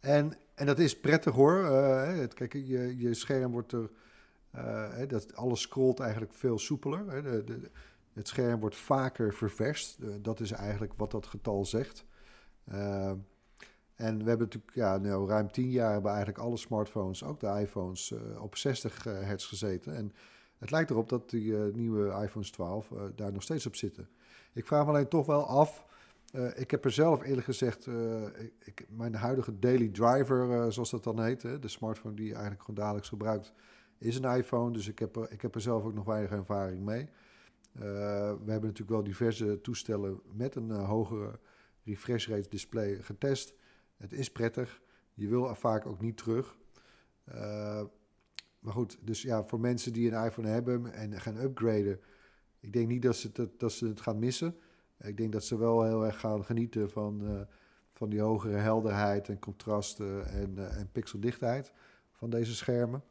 En, 0.00 0.32
en 0.54 0.66
dat 0.66 0.78
is 0.78 1.00
prettig 1.00 1.34
hoor. 1.34 1.64
Eh, 1.64 2.16
het, 2.18 2.34
kijk, 2.34 2.52
je, 2.52 2.94
je 2.98 3.14
scherm 3.14 3.52
wordt 3.52 3.72
er... 3.72 3.90
eh, 4.50 5.08
dat, 5.08 5.34
alles 5.36 5.60
scrolt 5.60 6.00
eigenlijk 6.00 6.34
veel 6.34 6.58
soepeler. 6.58 7.10
Hè. 7.10 7.22
De, 7.22 7.44
de, 7.44 7.70
het 8.12 8.28
scherm 8.28 8.60
wordt 8.60 8.76
vaker 8.76 9.34
ververst. 9.34 9.98
Dat 10.24 10.40
is 10.40 10.50
eigenlijk 10.50 10.92
wat 10.96 11.10
dat 11.10 11.26
getal 11.26 11.64
zegt. 11.64 12.04
Eh, 12.64 13.12
en 13.94 14.18
we 14.18 14.28
hebben 14.28 14.38
natuurlijk 14.46 14.74
ja, 14.74 14.98
nou, 14.98 15.28
ruim 15.28 15.52
tien 15.52 15.70
jaar 15.70 15.92
hebben 15.92 16.10
eigenlijk 16.10 16.40
alle 16.44 16.56
smartphones, 16.56 17.24
ook 17.24 17.40
de 17.40 17.58
iPhones, 17.60 18.14
op 18.38 18.56
60 18.56 19.06
eh, 19.06 19.12
hertz 19.20 19.48
gezeten. 19.48 19.94
En 19.96 20.12
het 20.58 20.70
lijkt 20.70 20.90
erop 20.90 21.08
dat 21.08 21.30
die 21.30 21.54
nieuwe 21.54 22.22
iPhones 22.22 22.50
12 22.50 22.90
eh, 22.90 23.02
daar 23.16 23.32
nog 23.32 23.42
steeds 23.42 23.66
op 23.66 23.76
zitten. 23.76 24.08
Ik 24.52 24.66
vraag 24.66 24.82
me 24.84 24.88
alleen 24.90 25.08
toch 25.08 25.26
wel 25.26 25.46
af. 25.46 25.84
Eh, 26.32 26.48
ik 26.54 26.70
heb 26.70 26.84
er 26.84 26.90
zelf 26.90 27.22
eerlijk 27.22 27.46
gezegd, 27.46 27.86
eh, 27.86 28.22
ik, 28.58 28.86
mijn 28.88 29.14
huidige 29.14 29.58
daily 29.58 29.88
driver, 29.88 30.50
eh, 30.50 30.70
zoals 30.70 30.90
dat 30.90 31.04
dan 31.04 31.22
heet, 31.22 31.42
hè, 31.42 31.58
de 31.58 31.68
smartphone 31.68 32.14
die 32.14 32.26
je 32.26 32.32
eigenlijk 32.32 32.62
gewoon 32.62 32.80
dagelijks 32.80 33.08
gebruikt, 33.08 33.52
is 33.98 34.16
een 34.16 34.36
iPhone. 34.36 34.72
Dus 34.72 34.88
ik 34.88 34.98
heb 34.98 35.16
er, 35.16 35.32
ik 35.32 35.42
heb 35.42 35.54
er 35.54 35.60
zelf 35.60 35.84
ook 35.84 35.94
nog 35.94 36.04
weinig 36.04 36.30
ervaring 36.30 36.82
mee. 36.82 37.08
We 37.72 37.82
hebben 38.46 38.46
natuurlijk 38.46 38.90
wel 38.90 39.02
diverse 39.02 39.60
toestellen 39.60 40.20
met 40.32 40.54
een 40.54 40.70
hogere 40.70 41.38
refresh 41.84 42.28
rate 42.28 42.48
display 42.48 43.02
getest. 43.02 43.54
Het 43.96 44.12
is 44.12 44.30
prettig. 44.30 44.82
Je 45.14 45.28
wil 45.28 45.48
er 45.48 45.56
vaak 45.56 45.86
ook 45.86 46.00
niet 46.00 46.16
terug. 46.16 46.56
Maar 48.58 48.72
goed, 48.72 48.98
dus 49.00 49.22
ja, 49.22 49.44
voor 49.44 49.60
mensen 49.60 49.92
die 49.92 50.12
een 50.12 50.24
iPhone 50.24 50.48
hebben 50.48 50.92
en 50.92 51.20
gaan 51.20 51.36
upgraden, 51.36 52.00
ik 52.60 52.72
denk 52.72 52.88
niet 52.88 53.02
dat 53.02 53.16
ze 53.16 53.30
het, 53.32 53.60
dat 53.60 53.72
ze 53.72 53.86
het 53.86 54.00
gaan 54.00 54.18
missen. 54.18 54.56
Ik 55.02 55.16
denk 55.16 55.32
dat 55.32 55.44
ze 55.44 55.58
wel 55.58 55.84
heel 55.84 56.04
erg 56.04 56.20
gaan 56.20 56.44
genieten 56.44 56.90
van, 56.90 57.26
eh, 57.26 57.40
van 57.92 58.08
die 58.08 58.20
hogere 58.20 58.56
helderheid 58.56 59.28
en 59.28 59.38
contrasten 59.38 60.26
en, 60.26 60.58
eh, 60.58 60.78
en 60.78 60.88
pixeldichtheid 60.92 61.72
van 62.12 62.30
deze 62.30 62.54
schermen. 62.54 63.02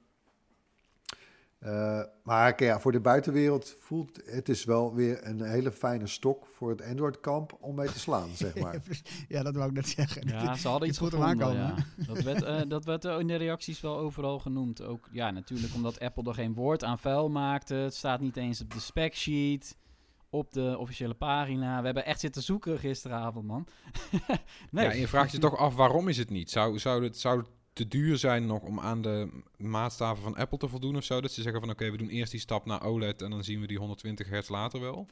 Eh, 1.62 2.02
maar 2.24 2.54
kijk, 2.54 2.72
ja, 2.72 2.80
voor 2.80 2.92
de 2.92 3.00
buitenwereld 3.00 3.76
voelt 3.80 4.20
het 4.26 4.50
is 4.50 4.64
wel 4.64 4.96
weer 4.96 5.28
een 5.28 5.42
hele 5.42 5.72
fijne 5.72 6.08
stok 6.08 6.48
voor 6.48 6.70
het 6.70 6.82
Android-kamp 6.82 7.58
om 7.60 7.76
mee 7.76 7.92
te 7.92 8.00
slaan, 8.00 8.30
zeg 8.44 8.56
maar. 8.56 8.82
ja, 9.28 9.44
dat 9.44 9.56
wou 9.56 9.70
ik 9.70 9.76
net 9.76 9.88
zeggen. 9.88 10.28
Ja, 10.28 10.56
ze 10.56 10.68
hadden 10.68 10.88
iets 10.88 10.98
gevonden, 10.98 11.28
aankomen, 11.28 11.56
ja. 11.56 11.76
Dat 12.08 12.22
werd, 12.22 12.44
eh, 12.44 12.62
dat 12.68 12.86
werd 12.86 13.04
in 13.04 13.28
de 13.28 13.36
reacties 13.36 13.82
wel 13.82 13.98
overal 13.98 14.40
genoemd. 14.40 14.84
Ook, 14.84 15.10
ja, 15.12 15.32
natuurlijk 15.32 15.74
omdat 15.74 16.00
Apple 16.00 16.24
er 16.24 16.34
geen 16.34 16.54
woord 16.54 16.84
aan 16.84 17.00
vuil 17.00 17.30
maakte. 17.30 17.74
Het 17.74 17.96
staat 17.96 18.20
niet 18.20 18.38
eens 18.38 18.62
op 18.62 18.74
de 18.74 18.80
spec 18.80 19.16
sheet, 19.16 19.78
op 20.32 20.54
de 20.54 20.78
officiële 20.78 21.14
pagina. 21.14 21.80
We 21.80 21.86
hebben 21.86 22.06
echt 22.06 22.20
zitten 22.20 22.42
zoeken 22.42 22.80
gisteravond, 22.80 23.48
man. 23.48 23.68
nee. 24.72 24.86
Ja, 24.86 24.92
en 24.92 25.00
je 25.00 25.08
vraagt 25.08 25.32
je 25.32 25.38
toch 25.38 25.58
af, 25.58 25.76
waarom 25.76 26.08
is 26.08 26.18
het 26.18 26.30
niet? 26.30 26.50
Zou, 26.50 26.80
zou, 26.80 27.04
het, 27.04 27.18
zou 27.18 27.40
het 27.40 27.50
te 27.74 27.88
duur 27.88 28.18
zijn 28.18 28.46
nog 28.46 28.62
om 28.62 28.80
aan 28.80 29.02
de 29.02 29.42
maatstaven 29.58 30.24
van 30.24 30.36
Apple 30.36 30.58
te 30.58 30.68
voldoen 30.68 30.96
of 30.96 31.04
zo? 31.04 31.22
Dat 31.22 31.32
ze 31.32 31.42
zeggen 31.42 31.62
van, 31.62 31.70
oké, 31.70 31.92
we 31.92 31.98
doen 31.98 32.10
eerst 32.10 32.32
die 32.32 32.40
stap 32.40 32.66
naar 32.66 32.84
OLED 32.84 33.22
en 33.22 33.30
dan 33.30 33.44
zien 33.44 33.62
we 33.62 33.68
die 33.68 33.78
120 33.78 34.30
hertz 34.30 34.50
later 34.50 34.80
wel. 34.80 35.08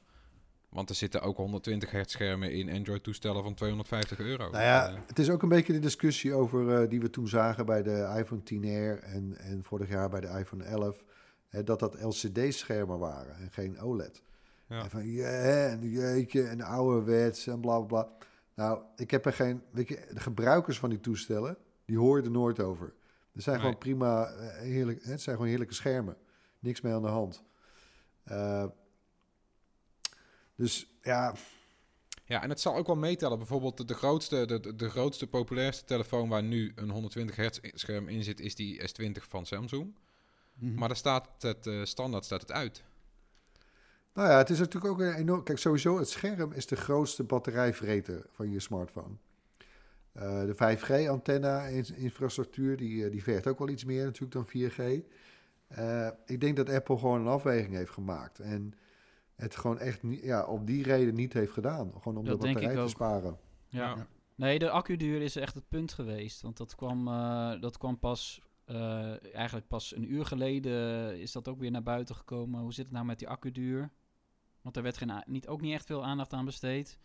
Want 0.70 0.90
er 0.90 0.96
zitten 0.96 1.22
ook 1.22 1.38
120 1.38 1.92
hertz 1.92 2.14
schermen 2.14 2.52
in 2.52 2.72
Android-toestellen 2.72 3.44
van 3.44 3.54
250 3.54 4.20
euro. 4.20 4.50
Nou 4.50 4.64
ja, 4.64 4.88
Eh, 4.88 4.96
het 5.08 5.20
is 5.20 5.30
ook 5.30 5.42
een 5.42 5.50
beetje 5.50 5.74
de 5.74 5.80
discussie 5.80 6.34
over 6.34 6.82
eh, 6.82 6.90
die 6.90 7.00
we 7.00 7.10
toen 7.10 7.28
zagen 7.28 7.66
bij 7.66 7.84
de 7.84 8.16
iPhone 8.18 8.42
10R 8.42 9.04
en, 9.04 9.38
en 9.38 9.64
vorig 9.64 9.90
jaar 9.90 10.10
bij 10.10 10.22
de 10.22 10.28
iPhone 10.40 10.64
11. 10.64 11.04
Hè, 11.48 11.64
dat 11.64 11.80
dat 11.80 12.02
LCD-schermen 12.02 13.00
waren 13.00 13.36
en 13.36 13.52
geen 13.52 13.80
OLED. 13.82 14.22
Ja. 14.70 14.84
En 14.84 14.90
van 14.90 15.06
je, 15.08 15.24
en 15.24 15.90
jeetje, 15.90 16.44
en 16.44 16.62
ouderwets 16.62 17.48
en 17.48 17.60
bla 17.60 17.80
bla 17.80 17.86
bla. 18.04 18.18
Nou, 18.56 18.82
ik 18.96 19.12
heb 19.12 19.26
er 19.26 19.34
geen. 19.34 19.62
Weet 19.72 19.88
je, 19.88 20.08
de 20.14 20.20
gebruikers 20.20 20.80
van 20.80 20.90
die 20.90 21.00
toestellen, 21.00 21.58
die 21.86 21.98
hoor 21.98 22.18
je 22.18 22.24
er 22.24 22.32
nooit 22.32 22.60
over. 22.60 22.94
Er 23.34 23.42
zijn 23.42 23.56
Nee. 23.56 23.66
gewoon 23.66 23.80
prima, 23.80 24.26
eh, 24.26 24.62
heerlijk, 24.62 25.04
het 25.04 25.22
zijn 25.22 25.36
gewoon 25.36 25.50
heerlijke 25.50 25.74
schermen. 25.74 26.18
Niks 26.60 26.82
mee 26.82 26.94
aan 26.94 27.02
de 27.02 27.08
hand. 27.08 27.44
Eh, 28.24 28.66
dus 30.56 30.98
ja, 31.02 31.34
Ja, 32.26 32.42
en 32.44 32.50
het 32.50 32.60
zal 32.60 32.76
ook 32.76 32.88
wel 32.88 32.96
meetellen. 32.96 33.38
Bijvoorbeeld 33.38 33.88
de, 33.88 33.94
grootste, 33.94 34.46
de, 34.46 34.60
de, 34.60 34.76
de 34.76 34.90
grootste, 34.90 35.28
populairste 35.28 35.86
telefoon 35.86 36.30
waar 36.30 36.44
nu 36.44 36.72
een 36.76 36.90
120 36.90 37.36
hertz 37.36 37.60
scherm 37.74 38.08
in 38.08 38.24
zit, 38.24 38.40
is 38.40 38.56
die 38.56 38.82
S20 38.90 39.24
van 39.28 39.46
Samsung. 39.46 39.96
Mhm. 40.54 40.74
Maar 40.74 40.88
daar 40.88 40.98
staat 40.98 41.30
het 41.40 41.68
eh, 41.68 41.84
standaard 41.84 42.26
staat 42.26 42.42
het 42.42 42.52
uit. 42.52 42.84
Nou 44.20 44.32
ja, 44.32 44.38
het 44.38 44.50
is 44.50 44.60
natuurlijk 44.60 44.94
ook 44.94 45.00
een 45.00 45.14
enorm. 45.14 45.44
Kijk, 45.44 45.58
sowieso, 45.58 45.98
het 45.98 46.10
scherm 46.10 46.52
is 46.52 46.68
de 46.68 46.76
grootste 46.76 47.24
batterijvreter 47.24 48.26
van 48.32 48.52
je 48.52 48.60
smartphone. 48.60 49.16
Eh, 50.12 50.46
de 50.46 50.56
5G-antenna-infrastructuur, 50.56 52.78
die, 52.78 53.06
eh, 53.06 53.12
die 53.12 53.24
vergt 53.24 53.48
ook 53.48 53.60
wel 53.60 53.70
iets 53.70 53.86
meer 53.86 54.06
natuurlijk 54.06 54.34
dan 54.34 54.48
4G. 54.48 54.80
Eh, 55.68 56.08
ik 56.26 56.42
denk 56.42 56.56
dat 56.56 56.70
Apple 56.70 56.98
gewoon 56.98 57.22
een 57.22 57.28
afweging 57.28 57.76
heeft 57.76 57.92
gemaakt. 57.92 58.40
En 58.40 58.74
het 59.36 59.56
gewoon 59.56 59.80
echt 59.80 60.04
niet, 60.04 60.24
ja, 60.24 60.46
op 60.46 60.68
die 60.68 60.84
reden 60.84 61.16
niet 61.16 61.34
heeft 61.34 61.52
gedaan. 61.52 61.92
Gewoon 62.02 62.18
om 62.18 62.26
Dat 62.26 62.42
de 62.42 62.48
batterij 62.48 62.76
te 62.76 62.88
sparen. 62.88 63.38
Ja. 63.68 63.96
Ja. 63.96 64.08
Nee, 64.36 64.60
de 64.60 64.70
accuduur 64.70 65.22
is 65.22 65.36
echt 65.36 65.56
het 65.56 65.70
punt 65.70 65.94
geweest. 65.94 66.42
Want 66.42 66.58
dat 66.58 66.76
kwam, 66.76 67.08
eh, 67.08 67.62
dat 67.62 67.78
kwam 67.78 68.00
pas, 68.00 68.42
eh, 68.66 69.36
eigenlijk 69.36 69.68
pas 69.68 69.96
een 69.96 70.14
uur 70.14 70.26
geleden 70.26 71.20
is 71.20 71.32
dat 71.32 71.48
ook 71.48 71.60
weer 71.60 71.72
naar 71.72 71.84
buiten 71.84 72.16
gekomen. 72.16 72.62
Hoe 72.62 72.74
zit 72.74 72.86
het 72.86 72.94
nou 72.94 73.06
met 73.06 73.20
die 73.20 73.28
accuduur? 73.28 73.92
Want 74.70 74.86
er 74.86 74.92
werd 74.92 74.98
geen, 74.98 75.24
niet, 75.26 75.48
ook 75.48 75.62
niet 75.62 75.74
echt 75.74 75.86
veel 75.86 76.06
aandacht 76.06 76.34
aan 76.34 76.46
besteed. 76.46 77.00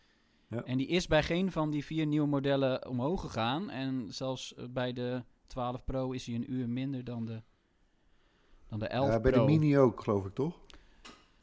Ja. 0.48 0.62
En 0.62 0.77
die 0.77 0.87
is 0.87 1.07
bij 1.07 1.22
geen 1.22 1.53
van 1.53 1.70
die 1.70 1.85
vier 1.85 2.07
nieuwe 2.07 2.27
modellen 2.27 2.88
omhoog 2.88 3.20
gegaan. 3.20 3.70
En 3.70 4.12
zelfs 4.12 4.55
eh, 4.55 4.64
bij 4.70 4.92
de 4.92 5.24
12 5.46 5.85
Pro 5.85 6.11
is 6.11 6.27
hij 6.27 6.35
een 6.35 6.53
uur 6.53 6.68
minder 6.68 7.05
dan 7.05 7.24
de, 7.24 7.42
dan 8.68 8.79
de 8.79 8.87
11 8.87 9.09
Ja, 9.09 9.20
bij 9.20 9.33
Pro. 9.33 9.46
de 9.46 9.53
Mini 9.53 9.79
ook, 9.79 10.03
geloof 10.03 10.27
ik, 10.27 10.35
toch? 10.35 10.61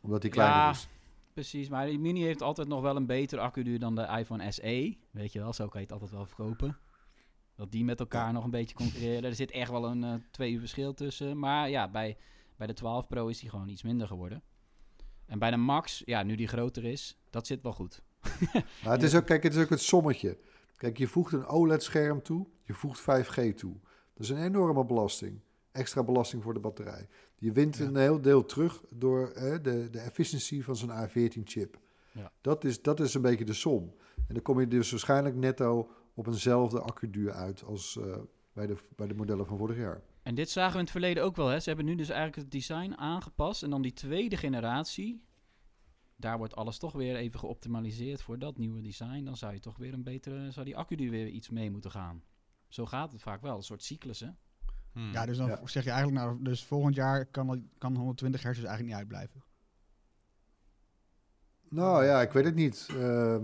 Omdat 0.02 0.22
die 0.22 0.32
kleiner 0.32 0.58
Ja, 0.58 0.70
is. 0.70 0.88
Precies, 1.34 1.70
maar 1.70 1.86
die 1.86 2.00
Mini 2.00 2.24
heeft 2.24 2.42
altijd 2.42 2.68
nog 2.68 2.82
wel 2.82 2.96
een 2.96 3.06
betere 3.06 3.42
accuduur 3.42 3.80
dan 3.80 3.96
de 3.96 4.08
iPhone 4.18 4.52
SE. 4.52 4.98
Weet 5.12 5.32
je 5.34 5.40
wel, 5.40 5.54
zo 5.54 5.68
kan 5.68 5.80
je 5.80 5.86
het 5.86 5.94
altijd 5.94 6.12
wel 6.12 6.26
verkopen. 6.26 6.78
Dat 7.56 7.72
die 7.72 7.84
met 7.84 8.00
elkaar 8.00 8.34
nog 8.34 8.44
een 8.44 8.50
beetje 8.50 8.76
concurreren. 8.76 9.24
Er 9.24 9.36
zit 9.36 9.52
echt 9.52 9.72
wel 9.72 9.86
een 9.86 10.04
eh, 10.04 10.14
twee 10.32 10.52
uur 10.52 10.60
verschil 10.60 10.94
tussen. 10.94 11.40
Maar 11.40 11.70
ja, 11.70 11.90
bij, 11.90 12.18
bij 12.58 12.68
de 12.68 12.74
12 12.74 13.08
Pro 13.08 13.28
is 13.28 13.40
die 13.40 13.50
gewoon 13.50 13.68
iets 13.68 13.84
minder 13.84 14.08
geworden. 14.08 14.44
En 15.32 15.40
bij 15.40 15.52
de 15.52 15.58
Max, 15.58 16.02
ja, 16.06 16.24
nu 16.24 16.36
die 16.36 16.48
groter 16.48 16.84
is, 16.86 17.18
dat 17.30 17.48
zit 17.48 17.62
wel 17.62 17.74
goed. 17.74 18.02
Maar 18.84 18.94
het 18.94 19.04
is 19.04 19.16
ook, 19.16 19.26
kijk, 19.26 19.44
het 19.44 19.56
is 19.56 19.64
ook 19.64 19.70
het 19.70 19.82
sommetje. 19.82 20.38
Kijk, 20.76 20.98
je 20.98 21.08
voegt 21.08 21.34
een 21.34 21.46
OLED-scherm 21.46 22.22
toe, 22.22 22.48
je 22.64 22.74
voegt 22.74 23.02
5G 23.02 23.54
toe. 23.56 23.74
Dat 24.14 24.24
is 24.24 24.30
een 24.30 24.44
enorme 24.44 24.86
belasting. 24.86 25.40
Extra 25.72 26.04
belasting 26.04 26.44
voor 26.44 26.54
de 26.54 26.60
batterij. 26.60 27.08
Je 27.38 27.52
wint 27.52 27.78
Ja. 27.78 27.86
een 27.86 27.96
heel 27.96 28.22
deel 28.22 28.46
terug 28.46 28.84
door 28.90 29.30
eh, 29.30 29.52
de, 29.62 29.90
de 29.90 30.00
efficiency 30.00 30.62
van 30.62 30.76
zo'n 30.76 30.90
A14-chip. 30.90 31.80
Ja. 32.12 32.32
Dat, 32.42 32.64
is, 32.64 32.82
dat 32.82 33.00
is 33.00 33.14
een 33.14 33.22
beetje 33.22 33.46
de 33.46 33.54
som. 33.54 33.94
En 34.16 34.34
dan 34.34 34.42
kom 34.42 34.60
je 34.60 34.68
dus 34.68 34.92
waarschijnlijk 34.92 35.36
netto 35.36 35.90
op 36.14 36.28
eenzelfde 36.28 36.80
accuduur 36.82 37.32
uit 37.32 37.64
als 37.64 37.98
eh, 37.98 38.18
bij, 38.54 38.68
de, 38.68 38.76
bij 38.96 39.08
de 39.08 39.14
modellen 39.16 39.46
van 39.46 39.58
vorig 39.58 39.78
jaar. 39.78 40.02
En 40.24 40.36
dit 40.36 40.50
zagen 40.50 40.72
we 40.72 40.78
in 40.78 40.84
het 40.84 40.92
verleden 40.92 41.24
ook 41.24 41.36
wel. 41.36 41.48
Hè. 41.48 41.60
Ze 41.60 41.68
hebben 41.68 41.86
nu 41.86 41.96
dus 41.96 42.10
eigenlijk 42.10 42.42
het 42.42 42.52
design 42.52 42.94
aangepast. 42.98 43.64
En 43.64 43.70
dan 43.70 43.82
die 43.82 43.94
tweede 43.94 44.38
generatie. 44.38 45.24
Daar 46.16 46.38
wordt 46.38 46.56
alles 46.56 46.78
toch 46.78 46.94
weer 46.94 47.16
even 47.16 47.40
geoptimaliseerd 47.40 48.22
voor 48.22 48.40
dat 48.40 48.58
nieuwe 48.58 48.82
design. 48.82 49.24
Dan 49.24 49.38
zou 49.38 49.54
je 49.54 49.60
toch 49.60 49.78
weer 49.78 49.94
een 49.94 50.04
betere. 50.04 50.52
Zou 50.52 50.66
die 50.66 50.78
accuduur 50.78 51.10
weer 51.12 51.28
iets 51.28 51.50
mee 51.50 51.72
moeten 51.72 51.92
gaan. 51.92 52.24
Zo 52.68 52.86
gaat 52.86 53.12
het 53.12 53.22
vaak 53.22 53.42
wel. 53.42 53.56
Een 53.56 53.64
soort 53.64 53.84
cyclus, 53.84 54.20
hè? 54.20 54.30
Hmm. 54.92 55.12
Ja, 55.12 55.26
dus 55.26 55.38
dan 55.38 55.48
Ja. 55.48 55.68
zeg 55.68 55.84
je 55.84 55.90
eigenlijk, 55.90 56.26
nou, 56.26 56.44
dus 56.44 56.64
volgend 56.64 56.96
jaar 56.96 57.26
kan, 57.26 57.70
kan 57.78 57.96
120 57.96 58.42
hertz 58.44 58.60
dus 58.60 58.68
eigenlijk 58.68 58.98
niet 59.00 59.10
uitblijven. 59.12 59.44
Nou 61.70 62.06
ja, 62.06 62.22
ik 62.22 62.32
weet 62.32 62.46
het 62.46 62.56
niet. 62.56 62.88
Eh, 62.98 63.38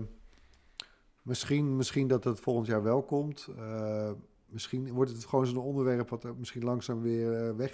misschien, 1.22 1.76
misschien 1.76 2.08
dat 2.08 2.24
het 2.24 2.40
volgend 2.40 2.66
jaar 2.66 2.82
wel 2.82 3.02
komt. 3.02 3.48
Eh, 3.56 4.10
misschien 4.48 4.92
wordt 4.92 5.10
het 5.12 5.24
gewoon 5.24 5.46
zo'n 5.46 5.56
onderwerp 5.58 6.08
wat 6.08 6.36
misschien 6.38 6.64
langzaam 6.64 7.00
weer 7.00 7.48
uh, 7.48 7.56
weg 7.56 7.72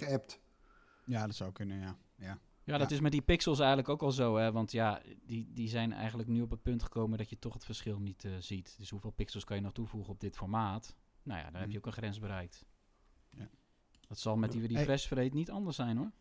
Ja, 1.05 1.25
dat 1.25 1.35
zou 1.35 1.51
kunnen, 1.51 1.77
ja. 1.79 1.97
ja. 2.15 2.39
Ja, 2.63 2.77
dat 2.77 2.89
Ja. 2.89 2.95
is 2.95 3.01
met 3.01 3.11
die 3.11 3.21
pixels 3.21 3.59
eigenlijk 3.59 3.89
ook 3.89 4.01
al 4.01 4.11
zo, 4.11 4.35
hè? 4.37 4.51
Want 4.51 4.71
ja, 4.71 5.01
die, 5.25 5.51
die 5.53 5.67
zijn 5.69 5.93
eigenlijk 5.93 6.29
nu 6.29 6.41
op 6.41 6.49
het 6.49 6.61
punt 6.61 6.83
gekomen 6.83 7.17
dat 7.17 7.29
je 7.29 7.39
toch 7.39 7.53
het 7.53 7.65
verschil 7.65 7.99
niet 7.99 8.25
eh, 8.25 8.31
ziet. 8.39 8.75
Dus 8.77 8.89
hoeveel 8.89 9.11
pixels 9.11 9.43
kan 9.43 9.55
je 9.55 9.61
nog 9.61 9.73
toevoegen 9.73 10.11
op 10.11 10.19
dit 10.19 10.35
formaat? 10.35 10.95
Nou 11.23 11.39
ja, 11.39 11.51
dan 11.51 11.61
heb 11.61 11.71
je 11.71 11.77
ook 11.77 11.85
een 11.85 11.91
grens 11.91 12.19
bereikt. 12.19 12.65
Ja. 13.29 13.49
Dat 14.07 14.19
zal 14.19 14.35
met 14.37 14.51
die 14.51 14.61
Hey. 14.61 14.69
refresh 14.69 15.11
rate 15.11 15.35
niet 15.35 15.51
anders 15.51 15.75
zijn, 15.75 15.97
hoor. 15.97 16.11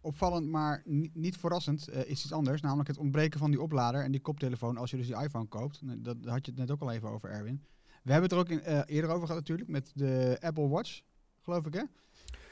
Opvallend, 0.00 0.48
maar 0.48 0.82
ni- 0.84 1.10
niet 1.14 1.36
verrassend 1.36 1.88
eh, 1.88 2.00
is 2.00 2.22
iets 2.24 2.32
anders. 2.32 2.60
Namelijk 2.60 2.88
het 2.88 2.98
ontbreken 2.98 3.38
van 3.38 3.50
die 3.50 3.60
oplader 3.60 4.02
en 4.04 4.10
die 4.10 4.20
koptelefoon 4.20 4.76
als 4.76 4.90
je 4.90 4.96
dus 4.96 5.06
die 5.06 5.22
iPhone 5.22 5.46
koopt. 5.46 5.82
Nee, 5.82 6.00
Dat 6.00 6.22
daar 6.22 6.32
had 6.32 6.44
je 6.46 6.50
het 6.50 6.60
net 6.60 6.70
ook 6.70 6.80
al 6.80 6.90
even 6.90 7.08
over, 7.08 7.30
Erwin. 7.30 7.64
We 8.02 8.12
hebben 8.12 8.30
het 8.30 8.32
er 8.32 8.38
ook 8.38 8.48
in, 8.60 8.62
eh, 8.62 8.80
eerder 8.86 9.10
over 9.10 9.26
gehad 9.26 9.40
natuurlijk 9.40 9.68
met 9.68 9.92
de 9.94 10.38
Apple 10.40 10.68
Watch, 10.68 11.00
geloof 11.42 11.66
ik 11.66 11.74
hè? 11.74 11.82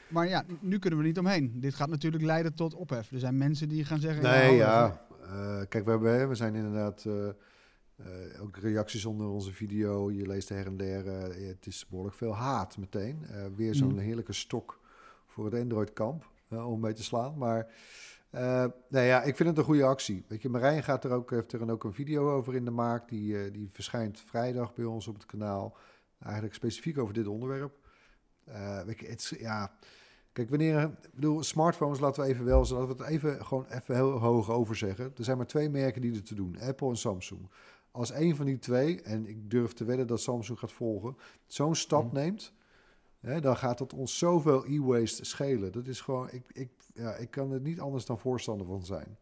Maar 0.09 0.27
ja, 0.27 0.43
nu 0.59 0.79
kunnen 0.79 0.99
we 0.99 1.05
er 1.05 1.11
niet 1.11 1.19
omheen. 1.19 1.59
Dit 1.59 1.73
gaat 1.75 1.89
natuurlijk 1.89 2.23
leiden 2.23 2.53
tot 2.53 2.73
ophef. 2.73 3.11
Er 3.11 3.19
zijn 3.19 3.37
mensen 3.37 3.69
die 3.69 3.85
gaan 3.85 3.99
zeggen... 3.99 4.23
Nee, 4.23 4.55
ja. 4.55 5.05
Eh, 5.23 5.61
kijk, 5.69 5.85
we, 5.85 5.91
hebben, 5.91 6.29
we 6.29 6.35
zijn 6.35 6.55
inderdaad 6.55 7.05
eh, 7.05 8.41
ook 8.41 8.57
reacties 8.57 9.05
onder 9.05 9.27
onze 9.27 9.51
video. 9.51 10.11
Je 10.11 10.27
leest 10.27 10.49
her 10.49 10.65
en 10.65 10.77
der. 10.77 11.05
het 11.47 11.65
is 11.65 11.85
behoorlijk 11.89 12.15
veel 12.17 12.35
haat 12.35 12.77
meteen. 12.77 13.25
Weer 13.55 13.75
zo'n 13.75 13.87
Mhm. 13.93 13.97
heerlijke 13.99 14.33
stok 14.33 14.79
voor 15.27 15.45
het 15.45 15.53
Android-kamp 15.61 16.29
om 16.49 16.79
mee 16.79 16.93
te 16.93 17.03
slaan. 17.03 17.37
Maar 17.37 17.67
eh, 18.29 18.65
nee, 18.89 19.07
ja, 19.07 19.21
ik 19.21 19.35
vind 19.35 19.49
het 19.49 19.57
een 19.57 19.63
goede 19.63 19.83
actie. 19.83 20.25
Weet 20.27 20.41
je, 20.41 20.49
Marijn 20.49 20.83
gaat 20.83 21.03
er 21.03 21.11
ook, 21.11 21.29
heeft 21.31 21.51
er 21.53 21.71
ook 21.71 21.83
een 21.83 21.93
video 21.93 22.31
over 22.31 22.55
in 22.55 22.65
de 22.65 22.71
maak. 22.71 23.09
Die, 23.09 23.43
eh, 23.43 23.53
die 23.53 23.69
verschijnt 23.73 24.21
vrijdag 24.21 24.73
bij 24.73 24.85
ons 24.85 25.07
op 25.07 25.13
het 25.13 25.25
kanaal. 25.25 25.77
Eigenlijk 26.19 26.53
specifiek 26.53 26.97
over 26.97 27.13
dit 27.13 27.27
onderwerp. 27.27 27.77
Eh, 28.43 28.81
weet 28.81 28.99
je, 28.99 29.07
het 29.07 29.35
ja... 29.39 29.71
Kijk, 30.31 30.49
wanneer, 30.49 30.81
ik 30.81 31.13
bedoel, 31.13 31.43
smartphones 31.43 31.99
laten 31.99 32.23
we 32.23 32.29
even 32.29 32.45
wel, 32.45 32.59
laten 32.59 32.87
we 32.87 33.03
het 33.03 33.11
even 33.11 33.45
gewoon 33.45 33.65
even 33.69 33.95
heel 33.95 34.11
hoog 34.11 34.49
over 34.49 34.75
zeggen. 34.75 35.05
Er 35.17 35.23
zijn 35.23 35.37
maar 35.37 35.47
twee 35.47 35.69
merken 35.69 36.01
die 36.01 36.15
er 36.15 36.23
te 36.23 36.35
doen, 36.35 36.59
Apple 36.59 36.89
en 36.89 36.97
Samsung. 36.97 37.49
Als 37.91 38.13
een 38.13 38.35
van 38.35 38.45
die 38.45 38.59
twee, 38.59 39.01
en 39.01 39.27
ik 39.27 39.49
durf 39.49 39.73
te 39.73 39.83
wedden 39.83 40.07
dat 40.07 40.21
Samsung 40.21 40.59
gaat 40.59 40.71
volgen, 40.71 41.17
zo'n 41.47 41.75
stap 41.75 42.05
Mhm. 42.05 42.15
neemt, 42.15 42.53
hè, 43.19 43.41
dan 43.41 43.57
gaat 43.57 43.77
dat 43.77 43.93
ons 43.93 44.17
zoveel 44.17 44.65
e-waste 44.65 45.25
schelen. 45.25 45.71
Dat 45.71 45.87
is 45.87 46.01
gewoon, 46.01 46.29
ik, 46.31 46.43
ik, 46.53 46.69
ja, 46.99 47.13
ik 47.15 47.31
kan 47.31 47.51
er 47.51 47.59
niet 47.61 47.79
anders 47.79 48.05
dan 48.05 48.19
voorstander 48.19 48.67
van 48.67 48.85
zijn. 48.85 49.17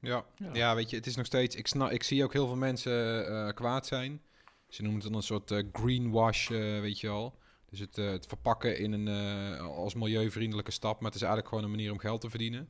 Ja. 0.00 0.24
Ja. 0.36 0.50
Ja. 0.52 0.74
weet 0.74 0.90
je, 0.90 0.96
het 0.96 1.06
is 1.06 1.16
nog 1.16 1.26
steeds... 1.26 1.56
Ik, 1.56 1.66
snap, 1.66 1.90
ik 1.90 2.02
zie 2.02 2.24
ook 2.24 2.32
heel 2.32 2.46
veel 2.46 2.56
mensen 2.56 3.26
eh, 3.26 3.54
kwaad 3.54 3.86
zijn. 3.86 4.20
Ze 4.68 4.82
noemen 4.82 5.00
het 5.00 5.08
dan 5.08 5.16
een 5.18 5.26
soort 5.26 5.50
eh, 5.50 5.62
greenwash, 5.72 6.50
eh, 6.50 6.58
weet 6.80 7.00
je 7.00 7.06
wel. 7.06 7.38
Dus 7.70 7.78
het, 7.78 7.98
eh, 7.98 8.10
het 8.10 8.26
verpakken 8.26 8.78
in 8.78 8.92
een, 8.92 9.08
eh, 9.08 9.60
als 9.66 9.94
milieuvriendelijke 9.94 10.70
stap. 10.70 10.94
Maar 11.00 11.10
het 11.10 11.14
is 11.14 11.20
eigenlijk 11.26 11.48
gewoon 11.48 11.64
een 11.64 11.76
manier 11.76 11.92
om 11.92 11.98
geld 11.98 12.20
te 12.20 12.30
verdienen. 12.30 12.68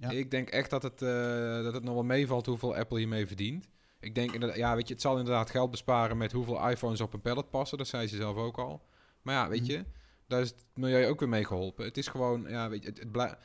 Ja. 0.00 0.10
Ik 0.10 0.30
denk 0.30 0.48
echt 0.48 0.70
dat 0.70 0.82
het, 0.82 1.02
eh, 1.02 1.62
dat 1.62 1.74
het 1.74 1.84
nog 1.84 1.94
wel 1.94 2.02
meevalt 2.04 2.46
hoeveel 2.46 2.76
Apple 2.76 2.98
hiermee 2.98 3.26
verdient. 3.26 3.68
Ik 4.00 4.14
denk, 4.14 4.32
inderdaad, 4.32 4.58
ja, 4.58 4.74
weet 4.74 4.88
je, 4.88 4.92
het 4.94 5.02
zal 5.02 5.18
inderdaad 5.18 5.50
geld 5.50 5.70
besparen 5.70 6.16
met 6.16 6.32
hoeveel 6.32 6.68
iPhones 6.70 7.00
op 7.00 7.12
een 7.14 7.20
pallet 7.20 7.50
passen. 7.50 7.78
Dat 7.78 7.86
zei 7.88 8.06
ze 8.06 8.16
zelf 8.16 8.36
ook 8.36 8.58
al. 8.58 8.82
Maar 9.22 9.34
ja, 9.34 9.48
weet 9.48 9.60
Mhm. 9.62 9.70
je, 9.70 9.84
Daar 10.28 10.40
is 10.40 10.48
het 10.48 10.64
milieu 10.74 11.06
ook 11.08 11.20
weer 11.20 11.28
mee 11.28 11.44
geholpen. 11.44 11.84
Het 11.84 11.96
is 11.96 12.08
gewoon, 12.08 12.44
ja, 12.48 12.68
weet 12.68 12.82
je, 12.82 12.88
het, 12.88 12.98
het 12.98 13.36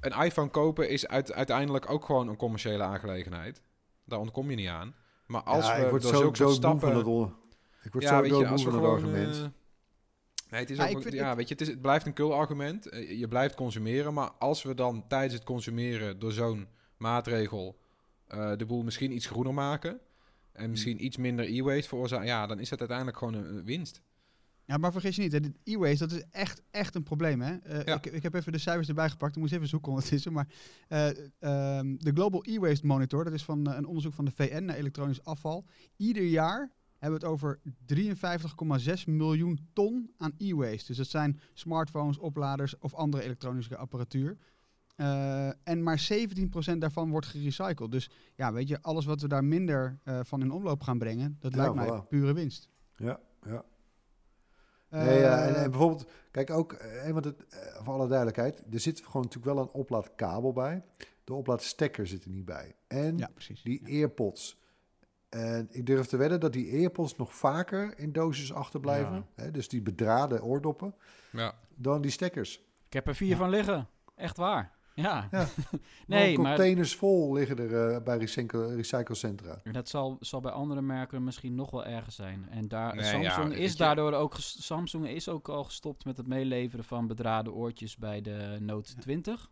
een 0.00 0.24
iPhone 0.24 0.48
kopen 0.48 0.88
is 0.88 1.06
uit, 1.06 1.32
uiteindelijk 1.32 1.90
ook 1.90 2.04
gewoon 2.04 2.28
een 2.28 2.36
commerciële 2.36 2.82
aangelegenheid. 2.82 3.62
Daar 4.04 4.18
ontkom 4.18 4.50
je 4.50 4.56
niet 4.56 4.68
aan. 4.68 4.94
Maar 5.26 5.42
als 5.42 5.66
ja, 5.66 5.76
we 5.76 5.82
ik 5.84 5.90
word 5.90 6.02
door 6.02 6.10
zo, 6.10 6.16
zo 6.18 6.24
moe 6.26 6.36
van 6.36 6.54
stappen... 6.54 6.88
het, 6.88 7.30
ik 7.82 7.92
word 7.92 8.04
ja, 8.04 8.10
zo 8.16 8.20
weet 8.22 8.38
je, 8.38 8.46
als 8.46 8.64
we 8.64 8.70
van 8.70 8.78
het 8.80 8.90
gewoon... 8.90 9.14
argument. 9.14 9.34
eh, 9.36 10.50
nee, 10.50 10.60
het 10.60 10.70
is 10.70 10.76
Ja, 10.76 10.88
ook, 10.90 11.02
vind- 11.02 11.14
ja, 11.14 11.36
weet 11.36 11.48
je, 11.48 11.54
het, 11.54 11.62
is, 11.62 11.68
het 11.68 11.80
blijft 11.80 12.06
een 12.06 12.12
kul 12.12 12.34
argument. 12.34 12.88
Eh, 12.88 13.18
Je 13.18 13.28
blijft 13.28 13.54
consumeren, 13.54 14.14
maar 14.14 14.30
als 14.30 14.62
we 14.62 14.74
dan 14.74 15.04
tijdens 15.08 15.34
het 15.34 15.44
consumeren 15.44 16.18
door 16.18 16.32
zo'n 16.32 16.68
maatregel 16.96 17.78
eh, 18.26 18.56
de 18.56 18.66
boel 18.66 18.82
misschien 18.82 19.12
iets 19.12 19.26
groener 19.26 19.54
maken 19.54 20.00
en 20.52 20.70
misschien 20.70 21.04
iets 21.04 21.16
minder 21.16 21.44
e-waste 21.44 21.88
veroorzaken, 21.88 22.26
ja, 22.26 22.46
dan 22.46 22.58
is 22.58 22.68
dat 22.68 22.78
uiteindelijk 22.78 23.18
gewoon 23.18 23.34
een, 23.34 23.56
een 23.56 23.64
winst. 23.64 24.02
Ja, 24.66 24.76
maar 24.76 24.92
vergis 24.92 25.16
je 25.16 25.22
niet, 25.22 25.32
hè, 25.32 25.38
e-waste, 25.64 26.06
dat 26.06 26.16
is 26.18 26.24
echt, 26.30 26.62
echt 26.70 26.94
een 26.94 27.02
probleem. 27.02 27.40
Hè? 27.40 27.56
Eh, 27.56 27.84
Ja. 27.84 27.94
ik, 27.94 28.06
ik 28.06 28.22
heb 28.22 28.34
even 28.34 28.52
de 28.52 28.58
cijfers 28.58 28.88
erbij 28.88 29.10
gepakt. 29.10 29.34
Ik 29.34 29.40
moest 29.40 29.52
even 29.52 29.68
zoeken 29.68 29.92
ondertussen. 29.92 30.32
Maar 30.32 30.48
eh, 30.88 31.08
ehm, 31.08 31.96
de 31.98 32.10
Global 32.14 32.42
E-Waste 32.46 32.86
Monitor, 32.86 33.24
dat 33.24 33.32
is 33.32 33.44
van 33.44 33.66
eh, 33.70 33.76
een 33.76 33.86
onderzoek 33.86 34.12
van 34.14 34.24
de 34.24 34.30
VN 34.30 34.64
naar 34.64 34.76
elektronisch 34.76 35.24
afval. 35.24 35.64
Ieder 35.96 36.22
jaar 36.24 36.72
hebben 36.98 37.20
we 37.20 37.26
het 37.26 37.34
over 37.34 37.60
53,6 37.86 39.04
miljoen 39.06 39.58
ton 39.72 40.10
aan 40.18 40.32
e-waste. 40.38 40.86
Dus 40.86 40.96
dat 40.96 41.06
zijn 41.06 41.40
smartphones, 41.52 42.18
opladers 42.18 42.78
of 42.78 42.94
andere 42.94 43.22
elektronische 43.22 43.76
apparatuur. 43.76 44.36
En 45.64 45.82
maar 45.82 46.08
17% 46.74 46.78
daarvan 46.78 47.10
wordt 47.10 47.26
gerecycled. 47.26 47.90
Dus 47.92 48.10
ja, 48.34 48.52
weet 48.52 48.68
je, 48.68 48.82
alles 48.82 49.04
wat 49.04 49.20
we 49.20 49.28
daar 49.28 49.44
minder 49.44 49.98
van 50.22 50.40
in 50.40 50.50
omloop 50.50 50.82
gaan 50.82 50.98
brengen, 50.98 51.36
dat 51.40 51.52
Ja, 51.54 51.58
lijkt 51.58 51.74
mij 51.74 51.88
voilà. 52.00 52.08
pure 52.08 52.32
winst. 52.32 52.68
Ja, 52.96 53.20
ja. 53.46 53.64
Nee, 54.94 55.18
ja, 55.20 55.42
en, 55.46 55.54
Eh, 55.54 55.62
en 55.62 55.70
bijvoorbeeld, 55.70 56.10
kijk 56.30 56.50
ook, 56.50 56.72
eh, 56.72 57.10
want 57.10 57.24
het, 57.24 57.46
eh, 57.48 57.84
voor 57.84 57.94
alle 57.94 58.06
duidelijkheid, 58.08 58.62
er 58.72 58.80
zit 58.80 58.98
gewoon 59.04 59.22
natuurlijk 59.22 59.54
wel 59.54 59.62
een 59.64 59.70
oplaadkabel 59.72 60.52
bij. 60.52 60.82
De 61.24 61.34
oplaadstekker 61.34 62.06
zit 62.06 62.24
er 62.24 62.30
niet 62.30 62.44
bij. 62.44 62.74
En 62.86 63.18
ja, 63.18 63.30
precies. 63.34 63.62
die 63.62 63.82
earpods. 63.86 64.62
En 65.28 65.68
ik 65.70 65.86
durf 65.86 66.06
te 66.06 66.16
wedden 66.16 66.40
dat 66.40 66.52
die 66.52 66.70
earpods 66.70 67.16
nog 67.16 67.34
vaker 67.34 67.98
in 67.98 68.12
doosjes 68.12 68.52
achterblijven. 68.52 69.26
Hè, 69.34 69.50
dus 69.50 69.68
die 69.68 69.82
bedraden 69.82 70.42
oordoppen, 70.42 70.94
Ja. 71.32 71.54
dan 71.74 72.00
die 72.02 72.10
stekkers. 72.10 72.60
Ik 72.86 72.92
heb 72.92 73.06
er 73.06 73.14
vier 73.14 73.28
Ja. 73.28 73.36
van 73.36 73.50
liggen. 73.50 73.88
Echt 74.16 74.36
waar. 74.36 74.72
Ja. 74.94 75.28
Ja. 75.30 75.46
nee, 76.06 76.38
maar 76.38 76.46
containers 76.46 76.96
vol 76.96 77.32
liggen 77.32 77.58
er 77.58 77.94
eh, 77.94 78.02
bij 78.02 78.18
recycle, 78.18 78.74
recyclecentra. 78.74 79.60
dat 79.72 79.88
zal, 79.88 80.16
zal 80.20 80.40
bij 80.40 80.52
andere 80.52 80.82
merken 80.82 81.24
misschien 81.24 81.54
nog 81.54 81.70
wel 81.70 81.84
erger 81.84 82.12
zijn. 82.12 82.48
En 82.50 82.68
daar, 82.68 82.94
Nee, 82.94 83.04
Samsung 83.04 83.52
ja, 83.54 83.58
is 83.58 83.76
daardoor 83.76 84.12
ook 84.12 84.34
Samsung 84.38 85.08
is 85.08 85.28
ook 85.28 85.48
al 85.48 85.64
gestopt 85.64 86.04
met 86.04 86.16
het 86.16 86.26
meeleveren 86.26 86.84
van 86.84 87.06
bedraden 87.06 87.52
oortjes 87.52 87.96
bij 87.96 88.20
de 88.20 88.56
Note 88.60 88.92
Ja. 88.96 89.00
20 89.00 89.50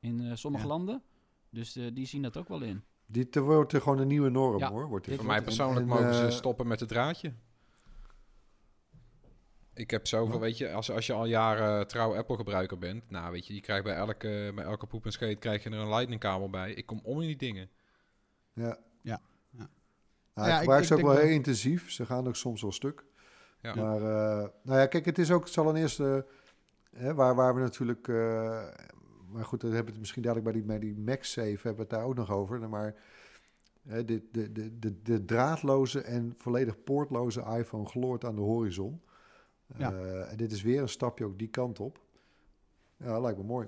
in 0.00 0.20
eh, 0.20 0.30
sommige 0.34 0.64
Ja. 0.64 0.70
landen. 0.70 1.02
Dus 1.50 1.76
eh, 1.76 1.84
die 1.94 2.06
zien 2.06 2.22
dat 2.22 2.36
ook 2.36 2.48
wel 2.48 2.62
in. 2.62 2.82
Dit 3.06 3.34
wordt 3.34 3.72
er 3.72 3.80
gewoon 3.80 3.98
een 3.98 4.08
nieuwe 4.08 4.28
norm 4.30 4.58
Ja, 4.58 4.70
hoor. 4.70 4.88
Wordt 4.88 5.06
dit. 5.06 5.16
Voor 5.16 5.26
mij 5.26 5.42
persoonlijk 5.42 5.80
en, 5.80 5.86
mogen 5.88 6.14
ze 6.14 6.30
stoppen 6.30 6.66
met 6.66 6.80
het 6.80 6.88
draadje. 6.88 7.32
Ik 9.76 9.90
heb 9.90 10.06
zoveel, 10.06 10.34
Ja. 10.34 10.40
weet 10.40 10.58
je, 10.58 10.72
als, 10.72 10.90
als 10.90 11.06
je 11.06 11.12
al 11.12 11.24
jaren 11.26 11.86
trouw 11.88 12.16
Apple-gebruiker 12.16 12.78
bent, 12.78 13.10
nou 13.10 13.32
weet 13.32 13.46
je, 13.46 13.54
je 13.54 13.60
krijgt 13.60 13.84
bij 13.84 13.94
elke, 13.94 14.52
bij 14.54 14.64
elke 14.64 14.86
poep 14.86 15.04
en 15.04 15.12
scheet 15.12 15.38
krijg 15.38 15.62
je 15.62 15.70
er 15.70 15.76
een 15.78 15.88
lightning-kabel 15.88 16.50
bij. 16.50 16.72
Ik 16.72 16.86
kom 16.86 17.00
om 17.02 17.20
in 17.20 17.26
die 17.26 17.36
dingen. 17.36 17.68
Ja. 18.52 18.78
Ja. 19.02 19.20
Ja. 19.50 19.68
Ja, 20.34 20.44
ik 20.46 20.52
ik- 20.52 20.58
gebruik 20.58 20.80
ik 20.80 20.86
ze 20.88 20.94
ook 20.94 21.00
wel 21.00 21.12
dat- 21.14 21.22
heel 21.22 21.30
intensief. 21.32 21.90
Ze 21.90 22.06
gaan 22.06 22.26
ook 22.26 22.36
soms 22.36 22.62
wel 22.62 22.72
stuk. 22.72 23.04
Ja. 23.60 23.74
Maar 23.74 23.96
eh, 23.96 24.48
nou 24.62 24.78
ja, 24.78 24.86
kijk, 24.86 25.04
het 25.04 25.18
is 25.18 25.30
ook, 25.30 25.44
het 25.44 25.52
zal 25.52 25.68
een 25.68 25.76
eerste, 25.76 26.26
hè, 26.96 27.14
waar, 27.14 27.34
waar 27.34 27.54
we 27.54 27.60
natuurlijk, 27.60 28.08
eh, 28.08 28.14
maar 29.28 29.44
goed, 29.44 29.60
daar 29.60 29.70
hebben 29.70 29.84
we 29.86 29.90
het 29.90 29.98
misschien 30.00 30.22
dadelijk 30.22 30.44
bij 30.50 30.54
die, 30.56 30.64
bij 30.64 30.78
die 30.78 30.98
MagSafe 30.98 31.48
hebben 31.50 31.74
we 31.74 31.80
het 31.80 31.90
daar 31.90 32.04
ook 32.04 32.14
nog 32.14 32.30
over. 32.30 32.68
Maar 32.68 32.94
hè, 33.88 34.04
de, 34.04 34.28
de, 34.32 34.52
de, 34.52 34.78
de, 34.78 35.02
de 35.02 35.24
draadloze 35.24 36.00
en 36.00 36.34
volledig 36.36 36.82
poortloze 36.84 37.40
iPhone 37.58 37.86
gloort 37.86 38.24
aan 38.24 38.34
de 38.34 38.40
horizon. 38.40 39.00
Ja. 39.76 39.92
Eh, 39.92 40.30
en 40.30 40.36
dit 40.36 40.52
is 40.52 40.62
weer 40.62 40.82
een 40.82 40.88
stapje 40.88 41.24
ook 41.24 41.38
die 41.38 41.48
kant 41.48 41.80
op. 41.80 42.04
Ja, 42.96 43.20
lijkt 43.20 43.38
me 43.38 43.44
mooi. 43.44 43.66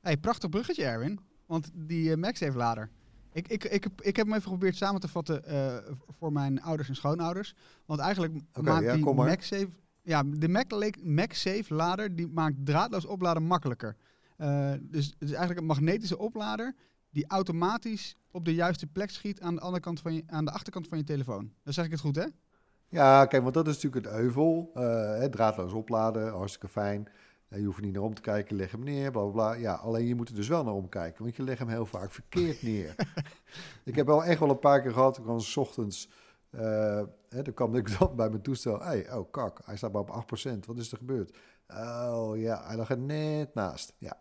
Hey, 0.00 0.16
prachtig 0.16 0.50
bruggetje, 0.50 0.84
Erwin. 0.84 1.20
Want 1.46 1.70
die 1.74 2.10
eh, 2.10 2.16
MagSafe-lader. 2.16 2.90
Ik, 3.32 3.48
ik, 3.48 3.64
ik, 3.64 3.84
heb, 3.84 4.02
ik 4.02 4.16
heb 4.16 4.26
hem 4.26 4.34
even 4.34 4.42
geprobeerd 4.42 4.76
samen 4.76 5.00
te 5.00 5.08
vatten 5.08 5.44
eh, 5.44 5.76
voor 6.08 6.32
mijn 6.32 6.62
ouders 6.62 6.88
en 6.88 6.96
schoonouders. 6.96 7.54
Want 7.84 8.00
eigenlijk 8.00 8.34
maakt 8.62 8.84
ja, 8.84 8.94
die. 8.94 9.04
MagSafe... 9.14 9.68
Ja, 10.02 10.22
de 10.22 10.48
Mag- 10.48 11.02
MagSafe-lader 11.02 12.16
die 12.16 12.28
maakt 12.28 12.54
draadloos 12.64 13.06
opladen 13.06 13.42
makkelijker. 13.42 13.96
Dus 14.80 15.06
het 15.06 15.14
is 15.18 15.30
eigenlijk 15.30 15.60
een 15.60 15.66
magnetische 15.66 16.18
oplader 16.18 16.74
die 17.10 17.26
automatisch 17.26 18.16
op 18.30 18.44
de 18.44 18.54
juiste 18.54 18.86
plek 18.86 19.10
schiet 19.10 19.40
aan 19.40 19.54
de, 19.54 19.60
andere 19.60 19.82
kant 19.82 20.00
van 20.00 20.14
je, 20.14 20.22
aan 20.26 20.44
de 20.44 20.50
achterkant 20.50 20.88
van 20.88 20.98
je 20.98 21.04
telefoon. 21.04 21.52
Dan 21.62 21.72
zeg 21.72 21.84
ik 21.84 21.90
het 21.90 22.00
goed, 22.00 22.16
hè? 22.16 22.26
Ja, 22.94 23.26
kijk, 23.26 23.42
want 23.42 23.54
dat 23.54 23.66
is 23.66 23.74
natuurlijk 23.74 24.06
het 24.06 24.14
euvel. 24.14 24.70
eh, 24.74 24.82
hè, 25.18 25.28
draadloos 25.28 25.72
opladen, 25.72 26.32
hartstikke 26.32 26.68
fijn. 26.68 27.08
Eh, 27.48 27.58
je 27.58 27.64
hoeft 27.64 27.78
er 27.78 27.84
niet 27.84 27.92
naar 27.92 28.02
om 28.02 28.14
te 28.14 28.20
kijken, 28.20 28.56
leg 28.56 28.70
hem 28.70 28.82
neer, 28.84 29.10
bla 29.10 29.22
bla 29.22 29.30
bla. 29.30 29.52
Ja, 29.52 29.74
alleen 29.74 30.06
je 30.06 30.14
moet 30.14 30.28
er 30.28 30.34
dus 30.34 30.48
wel 30.48 30.64
naar 30.64 30.74
omkijken, 30.74 31.22
want 31.22 31.36
je 31.36 31.42
legt 31.42 31.58
hem 31.58 31.68
heel 31.68 31.86
vaak 31.86 32.10
verkeerd 32.12 32.62
neer. 32.62 32.94
ik 33.84 33.94
heb 33.94 34.06
wel 34.06 34.24
echt 34.24 34.38
wel 34.40 34.50
een 34.50 34.58
paar 34.58 34.82
keer 34.82 34.92
gehad, 34.92 35.18
ik 35.18 35.24
was 35.24 35.52
's 35.52 35.56
ochtends, 35.56 36.10
eh, 36.50 37.02
hè, 37.28 37.42
dan 37.42 37.54
kwam 37.54 37.74
ik 37.74 37.98
dan 37.98 38.16
bij 38.16 38.28
mijn 38.28 38.42
toestel. 38.42 38.80
Hey, 38.80 39.12
oh 39.12 39.30
kak, 39.30 39.60
hij 39.64 39.76
staat 39.76 39.92
maar 39.92 40.02
op 40.02 40.10
8%, 40.10 40.66
wat 40.66 40.78
is 40.78 40.92
er 40.92 40.98
gebeurd? 40.98 41.36
Oh 41.68 42.32
ja, 42.36 42.66
hij 42.66 42.76
lag 42.76 42.90
er 42.90 42.98
net 42.98 43.54
naast. 43.54 43.92
Ja, 43.98 44.16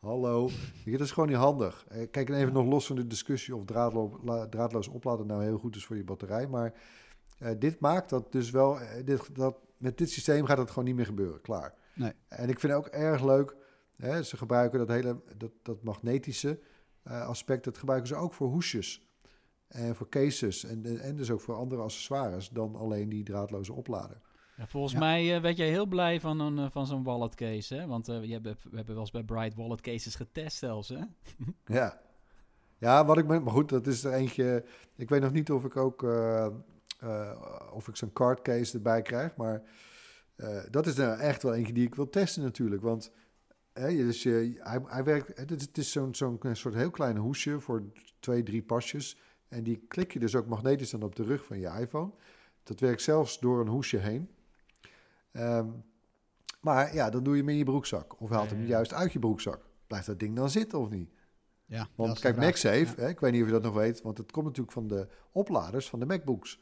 hallo. 0.00 0.50
Dat 0.84 1.00
is 1.00 1.10
gewoon 1.12 1.28
niet 1.28 1.38
handig. 1.38 1.86
Kijk, 2.10 2.28
en 2.28 2.34
even 2.34 2.52
nog 2.52 2.66
los 2.66 2.86
van 2.86 2.96
de 2.96 3.06
discussie 3.06 3.56
of 3.56 3.64
draadlo- 3.64 4.46
draadloos 4.50 4.88
opladen 4.88 5.26
nou 5.26 5.42
heel 5.42 5.58
goed 5.58 5.76
is 5.76 5.86
voor 5.86 5.96
je 5.96 6.04
batterij, 6.04 6.46
maar... 6.46 6.72
Eh, 7.38 7.50
dit 7.58 7.80
maakt 7.80 8.10
dat 8.10 8.32
dus 8.32 8.50
wel, 8.50 8.80
eh, 8.80 9.04
dit, 9.04 9.34
dat, 9.34 9.56
met 9.76 9.98
dit 9.98 10.10
systeem 10.10 10.44
gaat 10.44 10.58
het 10.58 10.68
gewoon 10.68 10.84
niet 10.84 10.94
meer 10.96 11.06
gebeuren, 11.06 11.40
klaar. 11.40 11.74
Nee. 11.94 12.12
En 12.28 12.48
ik 12.48 12.60
vind 12.60 12.72
het 12.72 12.82
ook 12.86 12.92
erg 12.92 13.24
leuk, 13.24 13.56
hè, 13.96 14.22
ze 14.22 14.36
gebruiken 14.36 14.78
dat 14.78 14.88
hele, 14.88 15.20
dat, 15.36 15.50
dat 15.62 15.82
magnetische 15.82 16.60
eh, 17.02 17.26
aspect, 17.26 17.64
dat 17.64 17.78
gebruiken 17.78 18.08
ze 18.08 18.14
ook 18.14 18.34
voor 18.34 18.48
hoesjes. 18.48 19.06
En 19.68 19.96
voor 19.96 20.08
cases 20.08 20.64
en, 20.64 21.00
en 21.00 21.16
dus 21.16 21.30
ook 21.30 21.40
voor 21.40 21.54
andere 21.54 21.82
accessoires 21.82 22.48
dan 22.48 22.76
alleen 22.76 23.08
die 23.08 23.22
draadloze 23.24 23.72
oplader. 23.72 24.20
Ja, 24.56 24.66
volgens 24.66 24.92
Ja. 24.92 24.98
mij 24.98 25.34
eh, 25.34 25.40
werd 25.42 25.56
jij 25.56 25.68
heel 25.68 25.86
blij 25.86 26.20
van, 26.20 26.40
een, 26.40 26.70
van 26.70 26.86
zo'n 26.86 27.02
wallet 27.02 27.34
case, 27.34 27.74
hè? 27.74 27.86
Want 27.86 28.08
eh, 28.08 28.24
je 28.24 28.32
hebt, 28.32 28.62
we 28.62 28.76
hebben 28.76 28.94
wel 28.94 28.98
eens 29.02 29.10
bij 29.10 29.22
Bright 29.22 29.54
wallet 29.54 29.80
cases 29.80 30.14
getest 30.14 30.56
zelfs, 30.56 30.88
hè? 30.88 31.00
Ja. 31.78 32.00
Ja, 32.78 33.04
wat 33.04 33.18
ik 33.18 33.26
me, 33.26 33.40
maar 33.40 33.52
goed, 33.52 33.68
dat 33.68 33.86
is 33.86 34.04
er 34.04 34.12
eentje. 34.12 34.64
Ik 34.96 35.08
weet 35.08 35.20
nog 35.20 35.32
niet 35.32 35.50
of 35.50 35.64
ik 35.64 35.76
ook 35.76 36.02
of 37.72 37.88
ik 37.88 37.96
zo'n 37.96 38.12
card 38.12 38.42
case 38.42 38.74
erbij 38.74 39.02
krijg, 39.02 39.36
maar 39.36 39.62
eh, 40.36 40.58
dat 40.70 40.86
is 40.86 40.98
er 40.98 41.18
echt 41.18 41.42
wel 41.42 41.54
eentje 41.54 41.72
die 41.72 41.86
ik 41.86 41.94
wil 41.94 42.10
testen 42.10 42.42
natuurlijk, 42.42 42.82
want 42.82 43.10
hè, 43.72 43.96
dus 43.96 44.22
je, 44.22 44.58
hij, 44.58 44.80
hij 44.86 45.04
werkt. 45.04 45.38
Het 45.38 45.50
is, 45.50 45.62
het 45.62 45.78
is 45.78 45.92
zo'n 45.92 46.14
zo'n 46.14 46.38
soort 46.52 46.74
heel 46.74 46.90
klein 46.90 47.16
hoesje 47.16 47.60
voor 47.60 47.82
twee, 48.20 48.42
drie 48.42 48.62
pasjes 48.62 49.18
en 49.48 49.62
die 49.62 49.84
klik 49.88 50.12
je 50.12 50.18
dus 50.18 50.34
ook 50.34 50.46
magnetisch 50.46 50.90
dan 50.90 51.02
op 51.02 51.16
de 51.16 51.22
rug 51.22 51.44
van 51.44 51.58
je 51.58 51.68
iPhone. 51.68 52.10
Dat 52.62 52.80
werkt 52.80 53.02
zelfs 53.02 53.40
door 53.40 53.60
een 53.60 53.68
hoesje 53.68 53.96
heen. 53.96 54.30
Ehm, 55.32 55.66
maar 56.60 56.94
ja, 56.94 57.10
dan 57.10 57.22
doe 57.22 57.34
je 57.34 57.40
hem 57.40 57.50
in 57.50 57.56
je 57.56 57.64
broekzak 57.64 58.20
of 58.20 58.30
haalt 58.30 58.50
hem 58.50 58.66
juist 58.66 58.92
uit 58.92 59.12
je 59.12 59.18
broekzak. 59.18 59.66
Blijft 59.86 60.06
dat 60.06 60.18
ding 60.18 60.36
dan 60.36 60.50
zitten 60.50 60.78
of 60.78 60.88
niet? 60.90 61.10
Ja, 61.64 61.88
Want 61.94 62.18
kijk. 62.18 62.36
MagSafe, 62.36 63.00
hè, 63.00 63.08
ik 63.08 63.20
weet 63.20 63.32
niet 63.32 63.40
of 63.40 63.46
je 63.46 63.52
dat 63.52 63.62
nog 63.62 63.74
weet, 63.74 64.02
want 64.02 64.18
het 64.18 64.32
komt 64.32 64.46
natuurlijk 64.46 64.72
van 64.72 64.88
de 64.88 65.08
opladers 65.32 65.88
van 65.88 65.98
de 65.98 66.06
MacBooks. 66.06 66.60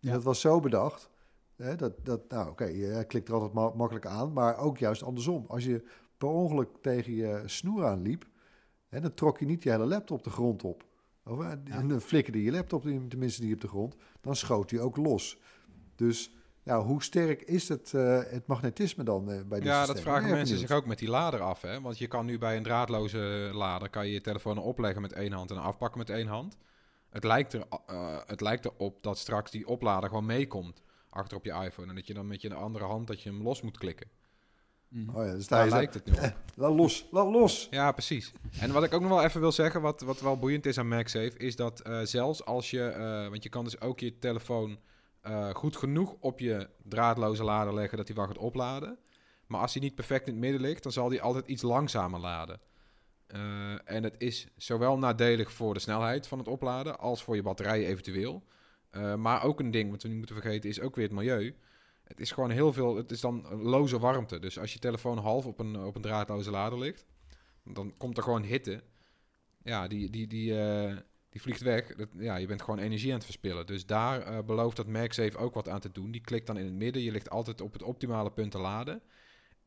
Ja. 0.00 0.12
dat 0.12 0.22
was 0.22 0.40
zo 0.40 0.60
bedacht, 0.60 1.10
hè, 1.56 1.76
dat, 1.76 2.04
dat, 2.04 2.20
nou 2.28 2.48
oké, 2.50 2.64
je 2.64 3.04
klikt 3.06 3.28
er 3.28 3.34
altijd 3.34 3.52
ma- 3.52 3.72
makkelijk 3.74 4.06
aan, 4.06 4.32
maar 4.32 4.58
ook 4.58 4.78
juist 4.78 5.02
andersom. 5.02 5.44
Als 5.48 5.64
je 5.64 5.84
per 6.18 6.28
ongeluk 6.28 6.68
tegen 6.80 7.12
je 7.14 7.42
snoer 7.46 7.84
aanliep, 7.86 8.26
hè, 8.88 9.00
dan 9.00 9.14
trok 9.14 9.38
je 9.38 9.46
niet 9.46 9.62
je 9.62 9.70
hele 9.70 9.86
laptop 9.86 10.24
de 10.24 10.30
grond 10.30 10.64
op. 10.64 10.84
Of, 11.24 11.40
eh, 11.40 11.50
en 11.50 11.88
dan 11.88 12.00
flikkerde 12.00 12.42
je 12.42 12.50
laptop 12.50 12.86
in- 12.86 13.08
tenminste 13.08 13.42
niet 13.44 13.54
op 13.54 13.60
de 13.60 13.68
grond, 13.68 13.96
dan 14.20 14.36
schoot 14.36 14.70
hij 14.70 14.80
ook 14.80 14.96
los. 14.96 15.38
Dus 15.94 16.34
ja, 16.62 16.82
hoe 16.82 17.02
sterk 17.02 17.42
is 17.42 17.68
het, 17.68 17.94
eh, 17.94 18.18
het 18.24 18.46
magnetisme 18.46 19.04
dan 19.04 19.30
eh, 19.30 19.40
bij 19.46 19.60
die 19.60 19.68
Ja, 19.68 19.86
dat 19.86 20.00
vragen 20.00 20.30
mensen 20.30 20.58
zich 20.58 20.70
ook 20.70 20.86
met 20.86 20.98
die 20.98 21.08
lader 21.08 21.40
af. 21.40 21.60
Hè? 21.62 21.80
Want 21.80 21.98
je 21.98 22.06
kan 22.06 22.26
nu 22.26 22.38
bij 22.38 22.56
een 22.56 22.62
draadloze 22.62 23.50
lader 23.52 23.90
kan 23.90 24.06
je 24.06 24.12
je 24.12 24.20
telefoon 24.20 24.58
opleggen 24.58 25.02
met 25.02 25.12
één 25.12 25.32
hand 25.32 25.50
en 25.50 25.56
afpakken 25.58 25.98
met 25.98 26.10
één 26.10 26.26
hand. 26.26 26.56
Het 27.10 27.24
lijkt, 27.24 27.52
er, 27.52 27.66
eh, 27.86 28.18
het 28.26 28.40
lijkt 28.40 28.64
erop 28.64 29.02
dat 29.02 29.18
straks 29.18 29.50
die 29.50 29.66
oplader 29.66 30.08
gewoon 30.08 30.26
meekomt 30.26 30.82
achter 31.10 31.36
op 31.36 31.44
je 31.44 31.52
iPhone. 31.52 31.88
En 31.88 31.94
dat 31.94 32.06
je 32.06 32.14
dan 32.14 32.26
met 32.26 32.42
je 32.42 32.54
andere 32.54 32.84
hand 32.84 33.06
dat 33.06 33.22
je 33.22 33.30
hem 33.30 33.42
los 33.42 33.62
moet 33.62 33.78
klikken. 33.78 34.10
Mhm. 34.90 35.16
Oh 35.16 35.24
ja, 35.24 35.32
dus 35.32 35.48
daar 35.48 35.68
lijkt 35.68 35.94
het 35.94 36.04
nu 36.04 36.12
op. 36.12 36.36
Laat 36.54 36.74
los, 36.74 37.06
laat 37.10 37.30
los. 37.30 37.68
Ja, 37.70 37.92
precies. 37.92 38.32
En 38.60 38.72
wat 38.72 38.84
ik 38.84 38.94
ook 38.94 39.00
nog 39.00 39.10
wel 39.10 39.22
even 39.22 39.40
wil 39.40 39.52
zeggen, 39.52 39.80
wat, 39.80 40.00
wat 40.00 40.20
wel 40.20 40.38
boeiend 40.38 40.66
is 40.66 40.78
aan 40.78 40.88
MagSafe, 40.88 41.36
is 41.36 41.56
dat 41.56 41.80
eh, 41.80 42.00
zelfs 42.00 42.44
als 42.44 42.70
je, 42.70 42.82
eh, 42.82 43.28
want 43.28 43.42
je 43.42 43.48
kan 43.48 43.64
dus 43.64 43.80
ook 43.80 44.00
je 44.00 44.18
telefoon 44.18 44.78
eh, 45.20 45.50
goed 45.50 45.76
genoeg 45.76 46.16
op 46.20 46.38
je 46.38 46.68
draadloze 46.82 47.44
lader 47.44 47.74
leggen 47.74 47.96
dat 47.98 48.06
hij 48.06 48.16
wel 48.16 48.26
gaat 48.26 48.38
opladen. 48.38 48.98
Maar 49.46 49.60
als 49.60 49.72
hij 49.72 49.82
niet 49.82 49.94
perfect 49.94 50.26
in 50.26 50.32
het 50.32 50.42
midden 50.42 50.60
ligt, 50.60 50.82
dan 50.82 50.92
zal 50.92 51.10
hij 51.10 51.20
altijd 51.20 51.46
iets 51.46 51.62
langzamer 51.62 52.20
laden. 52.20 52.60
Eh, 53.32 53.74
en 53.84 54.02
het 54.02 54.14
is 54.18 54.46
zowel 54.56 54.98
nadelig 54.98 55.52
voor 55.52 55.74
de 55.74 55.80
snelheid 55.80 56.26
van 56.26 56.38
het 56.38 56.48
opladen 56.48 56.98
als 56.98 57.22
voor 57.22 57.36
je 57.36 57.42
batterij 57.42 57.86
eventueel. 57.86 58.42
Eh, 58.90 59.14
maar 59.14 59.44
ook 59.44 59.60
een 59.60 59.70
ding 59.70 59.90
wat 59.90 60.02
we 60.02 60.08
niet 60.08 60.16
moeten 60.16 60.34
vergeten 60.34 60.70
is 60.70 60.80
ook 60.80 60.94
weer 60.94 61.04
het 61.04 61.14
milieu. 61.14 61.54
Het 62.04 62.20
is 62.20 62.30
gewoon 62.30 62.50
heel 62.50 62.72
veel, 62.72 62.96
het 62.96 63.10
is 63.10 63.20
dan 63.20 63.62
loze 63.62 63.98
warmte. 63.98 64.38
Dus 64.38 64.58
als 64.58 64.72
je 64.72 64.78
telefoon 64.78 65.18
half 65.18 65.46
op 65.46 65.58
een, 65.58 65.80
op 65.80 65.96
een 65.96 66.02
draadloze 66.02 66.50
lader 66.50 66.78
ligt, 66.78 67.06
dan 67.64 67.94
komt 67.96 68.16
er 68.16 68.22
gewoon 68.22 68.42
hitte. 68.42 68.82
Ja, 69.62 69.88
die, 69.88 70.10
die, 70.10 70.26
die, 70.26 70.60
eh, 70.60 70.96
die 71.28 71.40
vliegt 71.40 71.60
weg. 71.60 71.94
Dat, 71.96 72.08
ja, 72.18 72.36
je 72.36 72.46
bent 72.46 72.62
gewoon 72.62 72.80
energie 72.80 73.08
aan 73.08 73.16
het 73.16 73.24
verspillen. 73.24 73.66
Dus 73.66 73.86
daar 73.86 74.44
belooft 74.44 74.76
dat 74.76 74.86
MagSafe 74.86 75.38
ook 75.38 75.54
wat 75.54 75.68
aan 75.68 75.80
te 75.80 75.92
doen. 75.92 76.10
Die 76.10 76.20
klikt 76.20 76.46
dan 76.46 76.58
in 76.58 76.64
het 76.64 76.74
midden. 76.74 77.02
Je 77.02 77.10
ligt 77.10 77.30
altijd 77.30 77.60
op 77.60 77.72
het 77.72 77.82
optimale 77.82 78.30
punt 78.30 78.50
te 78.50 78.58
laden. 78.58 79.02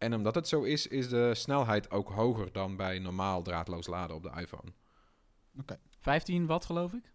En 0.03 0.13
omdat 0.13 0.35
het 0.35 0.47
zo 0.47 0.61
is, 0.63 0.87
is 0.87 1.09
de 1.09 1.35
snelheid 1.35 1.91
ook 1.91 2.09
hoger 2.09 2.51
dan 2.51 2.75
bij 2.75 2.99
normaal 2.99 3.41
draadloos 3.41 3.87
laden 3.87 4.15
op 4.15 4.23
de 4.23 4.31
iPhone. 4.41 4.71
15 5.99 6.45
watt 6.45 6.65
geloof 6.65 6.93
ik? 6.93 7.11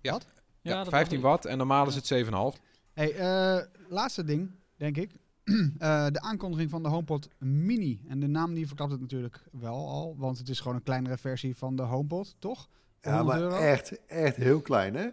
Ja. 0.00 0.12
Wat? 0.12 0.26
Ja, 0.60 0.78
dat 0.84 0.88
15 0.92 1.20
was- 1.20 1.30
watt 1.30 1.44
en 1.44 1.58
normaal 1.58 1.86
is 1.86 1.94
het 1.94 2.06
7,5. 2.06 2.60
Hey, 2.92 3.14
eh, 3.14 3.64
laatste 3.88 4.24
ding, 4.24 4.50
denk 4.76 4.96
ik. 4.96 5.10
Eh, 5.78 6.06
de 6.06 6.20
aankondiging 6.20 6.70
van 6.70 6.82
de 6.82 6.88
HomePod 6.88 7.28
Mini. 7.38 8.04
En 8.08 8.20
de 8.20 8.26
naam 8.26 8.54
die 8.54 8.66
verklapt 8.66 8.90
het 8.92 9.00
natuurlijk 9.00 9.44
wel 9.52 9.88
al. 9.88 10.14
Want 10.18 10.38
het 10.38 10.48
is 10.48 10.60
gewoon 10.60 10.76
een 10.76 10.82
kleinere 10.82 11.16
versie 11.16 11.56
van 11.56 11.76
de 11.76 11.82
HomePod, 11.82 12.36
toch? 12.38 12.68
Ja, 13.00 13.16
100 13.16 13.26
maar 13.40 13.50
euro? 13.50 13.56
echt, 13.64 14.06
echt 14.06 14.36
heel 14.36 14.60
klein, 14.60 14.94
hè? 14.94 15.08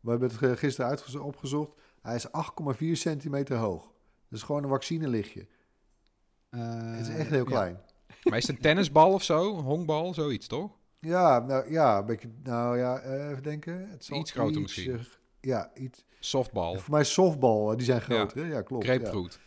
We 0.00 0.10
hebben 0.10 0.28
het 0.28 0.38
ge- 0.38 0.56
gisteren 0.56 0.90
uitgezo- 0.90 1.22
opgezocht. 1.22 1.72
Hij 2.02 2.14
is 2.14 2.26
8,4 2.32 2.92
centimeter 2.96 3.56
hoog. 3.56 3.82
Dat 4.28 4.38
is 4.38 4.42
gewoon 4.42 4.62
een 4.62 4.68
vaccinelichtje. 4.68 5.46
Eh, 6.52 6.96
het 6.96 7.08
is 7.08 7.14
echt 7.14 7.30
heel 7.30 7.38
ja. 7.38 7.44
klein. 7.44 7.80
Maar 8.22 8.38
is 8.38 8.46
het 8.46 8.56
een 8.56 8.62
tennisbal 8.62 9.12
of 9.12 9.22
zo? 9.22 9.56
Een 9.58 9.64
honkbal, 9.64 10.14
zoiets 10.14 10.46
toch? 10.46 10.70
Ja, 11.00 11.38
nou 11.38 11.70
ja, 11.72 11.98
een 11.98 12.06
beetje, 12.06 12.28
nou 12.42 12.78
ja, 12.78 12.98
eh, 12.98 13.30
even 13.30 13.42
denken. 13.42 13.88
Het 13.90 14.04
zal 14.04 14.18
Iets 14.18 14.30
groter 14.30 14.60
misschien. 14.60 15.00
ja, 15.40 15.70
iets. 15.74 16.04
Softbal, 16.20 16.78
Voor 16.78 16.94
mij 16.94 17.04
softbal, 17.04 17.70
eh, 17.70 17.76
die 17.76 17.86
zijn 17.86 18.00
groter. 18.00 18.38
hè? 18.44 18.52
Ja, 18.52 18.62
klopt. 18.62 18.86
ja. 18.86 18.94
grapefruit. 18.94 19.40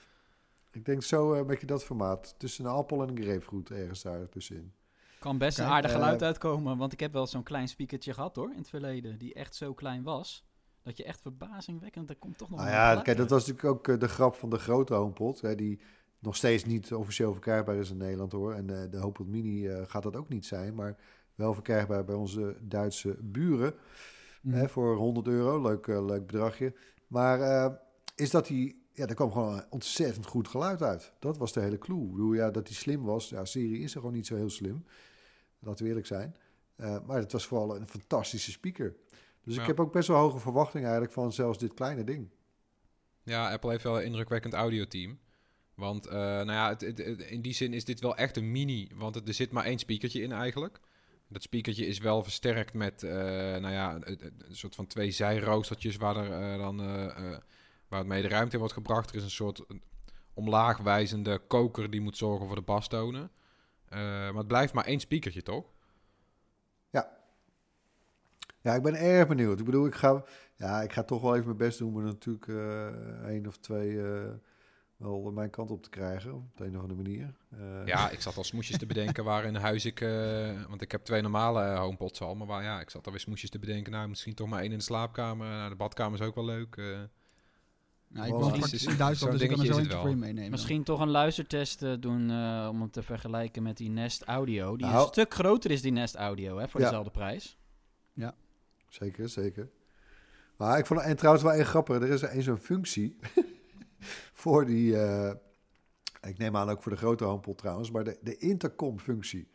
Ik 0.72 0.86
denk 0.86 1.04
zo 1.04 1.34
eh, 1.34 1.40
een 1.40 1.48
beetje 1.48 1.66
dat 1.66 1.84
formaat. 1.84 2.36
Tussen 2.38 2.66
een 2.66 2.72
appel 2.72 3.02
en 3.02 3.10
een 3.10 3.24
grapefruit 3.24 3.70
ergens 3.70 4.02
daar 4.02 4.30
tussenin. 4.30 4.74
Kan 5.20 5.38
best 5.38 5.60
een 5.60 5.66
aardig 5.66 5.92
geluid 5.92 6.24
uitkomen, 6.24 6.78
want 6.78 6.94
ik 6.94 7.00
heb 7.00 7.14
wel 7.14 7.28
zo'n 7.28 7.44
klein 7.44 7.68
speakertje 7.68 8.14
gehad 8.14 8.36
hoor, 8.36 8.52
in 8.52 8.58
het 8.58 8.70
verleden, 8.70 9.18
die 9.18 9.34
echt 9.34 9.56
zo 9.56 9.74
klein 9.74 10.04
was, 10.04 10.46
dat 10.84 10.98
je 10.98 11.04
echt 11.04 11.22
verbazingwekkend, 11.22 12.10
er 12.10 12.16
komt 12.16 12.38
toch 12.38 12.50
nog 12.50 12.60
Nou 12.60 12.72
een 12.72 12.76
ja, 12.76 13.02
kijk, 13.02 13.18
dat 13.18 13.30
was 13.30 13.48
natuurlijk 13.48 13.90
ook 13.90 14.00
de 14.00 14.08
grap 14.08 14.36
van 14.36 14.50
de 14.50 14.58
grote 14.60 14.94
HomePod. 14.94 15.42
Hè, 15.42 15.56
die 15.56 15.80
nog 16.20 16.36
steeds 16.36 16.66
niet 16.66 16.94
officieel 16.94 17.32
verkrijgbaar 17.32 17.76
is 17.76 17.90
in 17.90 17.98
Nederland 17.98 18.32
hoor. 18.32 18.54
En 18.54 18.70
eh, 18.70 18.92
de 18.92 18.98
HomePod 18.98 19.28
Mini 19.28 19.68
eh, 19.68 19.82
gaat 19.88 20.04
dat 20.04 20.16
ook 20.16 20.30
niet 20.30 20.46
zijn. 20.46 20.76
Maar 20.76 20.96
wel 21.36 21.54
verkrijgbaar 21.54 22.06
bij 22.06 22.16
onze 22.16 22.58
Duitse 22.62 23.18
buren. 23.22 23.74
Mhm. 24.42 24.56
Hè, 24.56 24.70
voor 24.70 24.96
100 24.96 25.28
euro, 25.28 25.62
leuk, 25.62 25.88
eh, 25.88 26.06
leuk 26.06 26.26
bedragje. 26.26 26.74
Maar 27.08 27.42
eh, 27.42 27.74
is 28.16 28.30
dat 28.30 28.48
die... 28.48 28.84
Ja, 28.94 29.08
er 29.08 29.16
kwam 29.16 29.32
gewoon 29.32 29.56
een 29.58 29.66
ontzettend 29.70 30.26
goed 30.26 30.48
geluid 30.48 30.82
uit. 30.82 31.14
Dat 31.20 31.38
was 31.38 31.54
de 31.54 31.60
hele 31.60 31.78
clue. 31.78 32.04
Ik 32.04 32.12
bedoel, 32.12 32.34
ja, 32.34 32.52
dat 32.52 32.66
die 32.68 32.76
slim 32.76 33.04
was. 33.04 33.30
Ja, 33.30 33.46
Siri 33.46 33.84
is 33.84 33.94
er 33.94 34.00
gewoon 34.00 34.16
niet 34.16 34.26
zo 34.28 34.36
heel 34.36 34.50
slim. 34.50 34.86
Laten 35.60 35.84
we 35.84 35.90
eerlijk 35.90 36.08
zijn. 36.08 36.36
Eh, 36.76 36.98
maar 37.06 37.18
het 37.18 37.32
was 37.32 37.46
vooral 37.46 37.76
een 37.76 37.88
fantastische 37.88 38.52
speaker. 38.52 38.96
Dus 39.44 39.56
Ja. 39.56 39.62
ik 39.62 39.68
heb 39.68 39.80
ook 39.80 39.92
best 39.94 40.08
wel 40.08 40.18
hoge 40.18 40.40
verwachtingen 40.40 40.84
eigenlijk 40.84 41.14
van 41.14 41.32
zelfs 41.34 41.58
dit 41.58 41.74
kleine 41.74 42.04
ding. 42.04 42.30
Ja, 43.24 43.52
Apple 43.52 43.70
heeft 43.70 43.84
wel 43.84 43.98
een 43.98 44.06
indrukwekkend 44.06 44.54
audioteam. 44.54 45.20
Want, 45.76 46.08
eh, 46.08 46.14
nou 46.16 46.52
ja, 46.52 46.70
het, 46.70 47.00
in 47.20 47.42
die 47.42 47.54
zin 47.54 47.74
is 47.74 47.86
dit 47.86 48.00
wel 48.00 48.16
echt 48.16 48.38
een 48.38 48.52
mini. 48.52 48.90
Want 48.96 49.28
er 49.28 49.34
zit 49.34 49.52
maar 49.52 49.66
één 49.66 49.80
speakertje 49.80 50.22
in 50.22 50.32
eigenlijk. 50.32 50.80
Dat 51.28 51.42
speakertje 51.42 51.86
is 51.88 52.00
wel 52.00 52.24
versterkt 52.24 52.74
met, 52.74 53.04
eh, 53.04 53.12
nou 53.58 53.70
ja, 53.70 53.98
een, 54.02 54.34
soort 54.52 54.76
van 54.76 54.88
twee 54.88 55.12
zijroostertjes 55.12 55.96
waar, 55.96 56.16
er, 56.16 56.32
eh, 56.32 56.60
dan, 56.60 56.82
eh, 56.82 57.06
eh, 57.06 57.40
waar 57.88 58.00
het 58.00 58.08
mee 58.08 58.22
de 58.22 58.28
ruimte 58.28 58.54
in 58.54 58.60
wordt 58.60 58.74
gebracht. 58.74 59.10
Er 59.10 59.16
is 59.16 59.24
een 59.24 59.30
soort 59.30 59.66
omlaagwijzende 60.34 61.40
koker 61.48 61.90
die 61.90 62.02
moet 62.02 62.18
zorgen 62.18 62.48
voor 62.48 62.56
de 62.56 62.62
bastonen. 62.62 63.32
Eh, 63.86 64.00
maar 64.00 64.34
het 64.34 64.48
blijft 64.48 64.74
maar 64.74 64.86
één 64.86 65.00
speakertje, 65.00 65.42
toch? 65.42 65.74
Ja, 68.62 68.74
ik 68.74 68.82
ben 68.82 68.96
erg 68.96 69.28
benieuwd. 69.28 69.60
Ik 69.60 69.66
bedoel, 69.66 69.86
ik 69.86 69.96
ga, 69.96 70.24
ja, 70.56 70.82
ik 70.82 70.94
ga 70.94 71.04
toch 71.04 71.22
wel 71.22 71.34
even 71.34 71.46
mijn 71.46 71.58
best 71.58 71.78
doen 71.78 71.96
om 71.96 72.04
natuurlijk 72.04 72.48
eh 72.48 73.28
één 73.28 73.48
of 73.48 73.58
twee 73.58 74.02
wel 74.98 75.32
mijn 75.32 75.50
kant 75.50 75.72
op 75.72 75.84
te 75.84 75.90
krijgen. 75.90 76.34
Op 76.34 76.58
de 76.58 76.64
een 76.66 76.76
of 76.76 76.82
andere 76.82 77.02
manier. 77.02 77.34
Eh, 77.50 77.86
Ja, 77.88 78.10
ik 78.10 78.22
zat 78.22 78.38
al 78.38 78.44
smoesjes 78.44 78.78
te 78.78 78.86
bedenken 78.86 79.24
waar 79.32 79.46
in 79.46 79.56
huis 79.56 79.86
ik... 79.86 80.02
eh, 80.02 80.64
want 80.68 80.82
ik 80.82 80.92
heb 80.92 81.04
twee 81.04 81.22
normale 81.22 81.62
eh, 81.64 81.80
homepods 81.80 82.22
al. 82.22 82.36
Maar 82.36 82.48
waar, 82.48 82.64
ja, 82.64 82.80
ik 82.82 82.90
zat 82.90 83.06
alweer 83.06 83.22
smoesjes 83.22 83.50
te 83.50 83.60
bedenken. 83.60 83.92
Nou, 83.92 84.08
misschien 84.10 84.34
toch 84.34 84.48
maar 84.48 84.62
één 84.62 84.72
in 84.72 84.78
de 84.78 84.84
slaapkamer. 84.84 85.48
Nou, 85.48 85.70
de 85.70 85.76
badkamer 85.76 86.20
is 86.20 86.26
ook 86.26 86.36
wel 86.36 86.46
leuk. 86.46 86.76
eh. 86.78 86.86
Nou, 88.08 88.28
ik 88.28 88.34
woon 88.34 88.54
in 88.54 88.98
Duitsland, 88.98 89.32
dus 89.34 89.42
ik 89.42 89.50
kan 89.50 89.60
er 89.60 89.66
zo 89.66 89.78
eentje 89.78 89.92
het 89.92 90.02
voor 90.02 90.10
je 90.10 90.16
meenemen. 90.16 90.52
Misschien 90.52 90.84
toch 90.84 91.00
een 91.00 91.10
luistertest 91.10 92.02
doen 92.02 92.30
eh, 92.30 92.68
om 92.72 92.80
hem 92.80 92.92
te 92.92 93.04
vergelijken 93.04 93.64
met 93.64 93.78
die 93.78 93.90
Nest 93.90 94.24
Audio, 94.24 94.78
die 94.78 94.86
Nou. 94.88 95.02
een 95.02 95.08
stuk 95.08 95.34
groter 95.34 95.72
is 95.72 95.82
die 95.82 95.92
Nest 95.92 96.16
Audio, 96.16 96.58
hè, 96.58 96.68
voor 96.68 96.80
Ja. 96.80 96.86
dezelfde 96.86 97.12
prijs. 97.12 97.58
Zeker, 98.90 99.30
zeker. 99.30 99.70
Maar 100.58 100.78
ik 100.78 100.86
vond 100.86 101.00
en 101.02 101.16
trouwens 101.16 101.44
wel 101.46 101.54
een 101.56 101.66
grappig. 101.66 101.96
Er 101.96 102.10
is 102.10 102.22
er 102.22 102.36
een 102.36 102.42
zo'n 102.42 102.58
functie 102.58 103.16
voor 104.44 104.66
die. 104.66 104.98
eh, 104.98 105.32
ik 106.22 106.38
neem 106.38 106.56
aan 106.56 106.70
ook 106.70 106.84
voor 106.84 106.92
de 106.92 106.98
grote 106.98 107.24
HomePod 107.24 107.58
trouwens, 107.58 107.92
maar 107.92 108.04
de, 108.04 108.18
de 108.22 108.38
intercom-functie. 108.38 109.48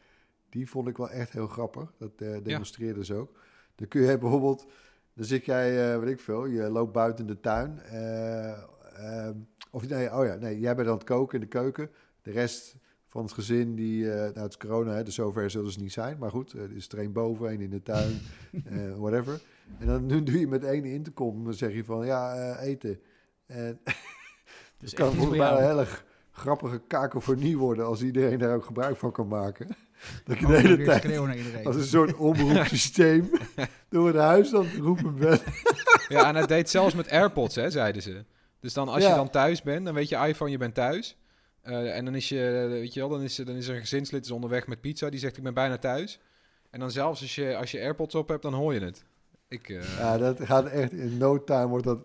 Die 0.48 0.68
vond 0.68 0.88
ik 0.88 0.96
wel 0.96 1.10
echt 1.10 1.32
heel 1.32 1.46
grappig. 1.46 1.92
Dat 1.98 2.10
eh 2.16 2.36
demonstreerden 2.42 3.04
ze 3.04 3.14
ook. 3.14 3.38
Dan 3.74 3.88
kun 3.88 4.00
je 4.02 4.18
bijvoorbeeld, 4.18 4.66
dan 5.14 5.24
zit 5.24 5.44
jij, 5.44 5.92
eh 5.92 5.98
weet 6.00 6.10
ik 6.10 6.20
veel, 6.20 6.46
je 6.46 6.62
loopt 6.70 6.92
buiten 6.92 7.26
de 7.26 7.40
tuin. 7.40 7.80
eh, 7.80 8.50
ehm, 8.96 9.34
of 9.70 9.88
nee, 9.88 10.14
oh 10.14 10.24
ja, 10.24 10.34
nee, 10.34 10.58
jij 10.58 10.74
bent 10.74 10.88
aan 10.88 10.94
het 10.94 11.04
koken 11.04 11.34
in 11.34 11.40
de 11.40 11.46
keuken. 11.50 11.90
De 12.22 12.30
rest 12.30 12.76
van 13.06 13.22
het 13.22 13.32
gezin, 13.32 13.74
die, 13.74 14.10
eh 14.10 14.16
nou 14.18 14.38
het 14.38 14.50
is 14.50 14.56
corona, 14.56 14.92
hè, 14.92 15.02
dus 15.02 15.14
zover 15.14 15.50
zullen 15.50 15.72
ze 15.72 15.80
niet 15.80 15.92
zijn. 15.92 16.18
Maar 16.18 16.30
goed, 16.30 16.52
er 16.52 16.76
is 16.76 16.88
er 16.88 16.98
één 16.98 17.12
boven, 17.12 17.48
één 17.48 17.60
in 17.60 17.70
de 17.70 17.82
tuin, 17.82 18.20
whatever. 19.04 19.40
En 19.78 19.86
dan 19.86 20.06
nu 20.06 20.22
doe 20.30 20.40
je 20.40 20.46
met 20.46 20.64
één 20.64 20.84
intercom, 20.84 21.44
dan 21.44 21.54
zeg 21.54 21.72
je 21.72 21.84
van, 21.84 22.06
ja, 22.06 22.58
eten. 22.58 23.00
En 23.46 23.80
Dus 24.80 24.90
het 24.90 25.00
kan 25.00 25.34
jou. 25.34 25.58
een 25.58 25.66
hele 25.66 25.86
grappige 26.32 26.80
kakofonie 26.86 27.58
worden 27.58 27.86
als 27.86 28.02
iedereen 28.02 28.38
daar 28.38 28.54
ook 28.54 28.64
gebruik 28.64 28.96
van 28.96 29.12
kan 29.12 29.28
maken. 29.28 29.66
Dat 30.24 30.38
je 30.38 30.46
de 30.46 30.52
hele 30.56 30.84
tijd 30.84 31.66
als 31.66 31.76
een 31.76 31.84
soort 31.84 32.14
omroepsysteem 32.16 33.30
door 33.88 34.06
het 34.06 34.16
huis 34.16 34.54
aan 34.54 34.64
het 34.66 34.76
roepen 34.76 35.14
bent. 35.14 35.42
Ja, 36.08 36.28
en 36.28 36.34
het 36.34 36.48
deed 36.48 36.70
zelfs 36.70 36.94
met 36.94 37.08
AirPods, 37.10 37.54
hè, 37.54 37.70
zeiden 37.70 38.02
ze. 38.02 38.24
Dus 38.60 38.72
dan 38.72 38.88
als 38.88 39.02
Ja. 39.02 39.08
je 39.08 39.14
dan 39.14 39.30
thuis 39.30 39.62
bent, 39.62 39.84
dan 39.84 39.94
weet 39.94 40.08
je 40.08 40.16
iPhone, 40.16 40.50
je 40.50 40.58
bent 40.58 40.74
thuis. 40.74 41.16
Eh, 41.62 41.96
en 41.96 42.04
dan 42.04 42.14
is 42.14 42.28
je, 42.28 42.66
weet 42.70 42.94
je 42.94 43.00
wel, 43.00 43.08
dan 43.08 43.22
is, 43.22 43.38
er- 43.38 43.44
dan 43.44 43.54
is 43.54 43.68
er 43.68 43.74
een 43.74 43.80
gezinslid 43.80 44.24
is 44.24 44.30
onderweg 44.30 44.66
met 44.66 44.80
pizza, 44.80 45.10
die 45.10 45.20
zegt 45.20 45.36
ik 45.36 45.42
ben 45.42 45.54
bijna 45.54 45.78
thuis. 45.78 46.20
En 46.70 46.80
dan 46.80 46.90
zelfs 46.90 47.20
als 47.20 47.34
je, 47.34 47.56
als 47.56 47.70
je 47.70 47.78
AirPods 47.80 48.14
op 48.14 48.28
hebt, 48.28 48.42
dan 48.42 48.54
hoor 48.54 48.74
je 48.74 48.80
het. 48.80 49.04
Ik, 49.48 49.68
eh, 49.68 49.96
Ja, 49.98 50.18
dat 50.18 50.38
gaat 50.42 50.66
echt 50.66 50.92
in 50.92 51.18
no 51.18 51.44
time 51.44 51.66
wordt 51.66 51.84
dat, 51.84 51.98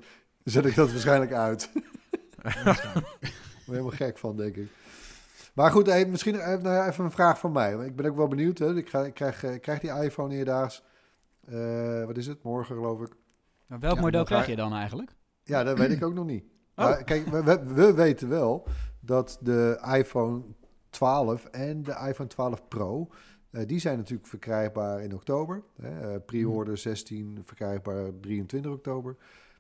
zet 0.44 0.66
ik 0.66 0.76
dat 0.76 0.92
waarschijnlijk 0.92 1.34
uit. 1.34 1.70
Ben 2.54 3.04
helemaal 3.66 3.90
gek 3.90 4.18
van, 4.18 4.38
denk 4.38 4.56
ik. 4.56 4.68
Maar 5.54 5.72
goed, 5.72 5.86
hey, 5.88 6.06
misschien 6.06 6.36
ja, 6.36 6.88
even 6.88 7.04
een 7.06 7.12
vraag 7.12 7.40
van 7.40 7.52
mij. 7.52 7.74
Ik 7.86 7.96
ben 7.96 8.06
ook 8.06 8.16
wel 8.16 8.28
benieuwd. 8.28 8.58
Hè. 8.58 8.76
Ik, 8.76 8.90
ga, 8.90 9.06
ik, 9.06 9.14
krijg, 9.14 9.44
eh, 9.44 9.54
ik 9.54 9.62
krijg 9.62 9.80
die 9.80 9.92
iPhone 9.92 10.36
eerdaags. 10.36 10.84
Eh, 11.48 12.06
wat 12.06 12.18
is 12.18 12.28
het? 12.28 12.44
Morgen, 12.44 12.76
geloof 12.76 13.02
ik. 13.02 13.16
Maar 13.68 13.80
welk 13.80 13.96
Ja, 13.96 14.02
model 14.02 14.24
krijg 14.24 14.46
je- 14.46 14.52
je 14.52 14.58
dan 14.58 14.74
eigenlijk? 14.74 15.16
Ja, 15.44 15.64
dat 15.64 15.78
weet 15.78 15.92
ik 15.92 16.04
ook 16.04 16.14
nog 16.14 16.26
niet. 16.26 16.44
Oh. 16.78 16.86
Maar 16.86 17.04
kijk, 17.04 17.26
we, 17.28 17.44
we, 17.44 17.64
we 17.74 17.94
weten 17.94 18.30
wel 18.30 18.68
dat 19.00 19.38
de 19.42 19.80
iPhone 19.94 20.42
12 20.90 21.46
en 21.46 21.84
de 21.84 21.92
iPhone 22.08 22.30
12 22.30 22.68
Pro... 22.68 23.08
die 23.52 23.80
zijn 23.80 23.98
natuurlijk 23.98 24.28
verkrijgbaar 24.28 25.02
in 25.02 25.14
oktober. 25.14 25.64
Hè. 25.82 26.20
Pre-order 26.20 26.78
16 26.78 27.42
verkrijgbaar 27.46 28.12
23 28.22 28.72
oktober. 28.72 29.16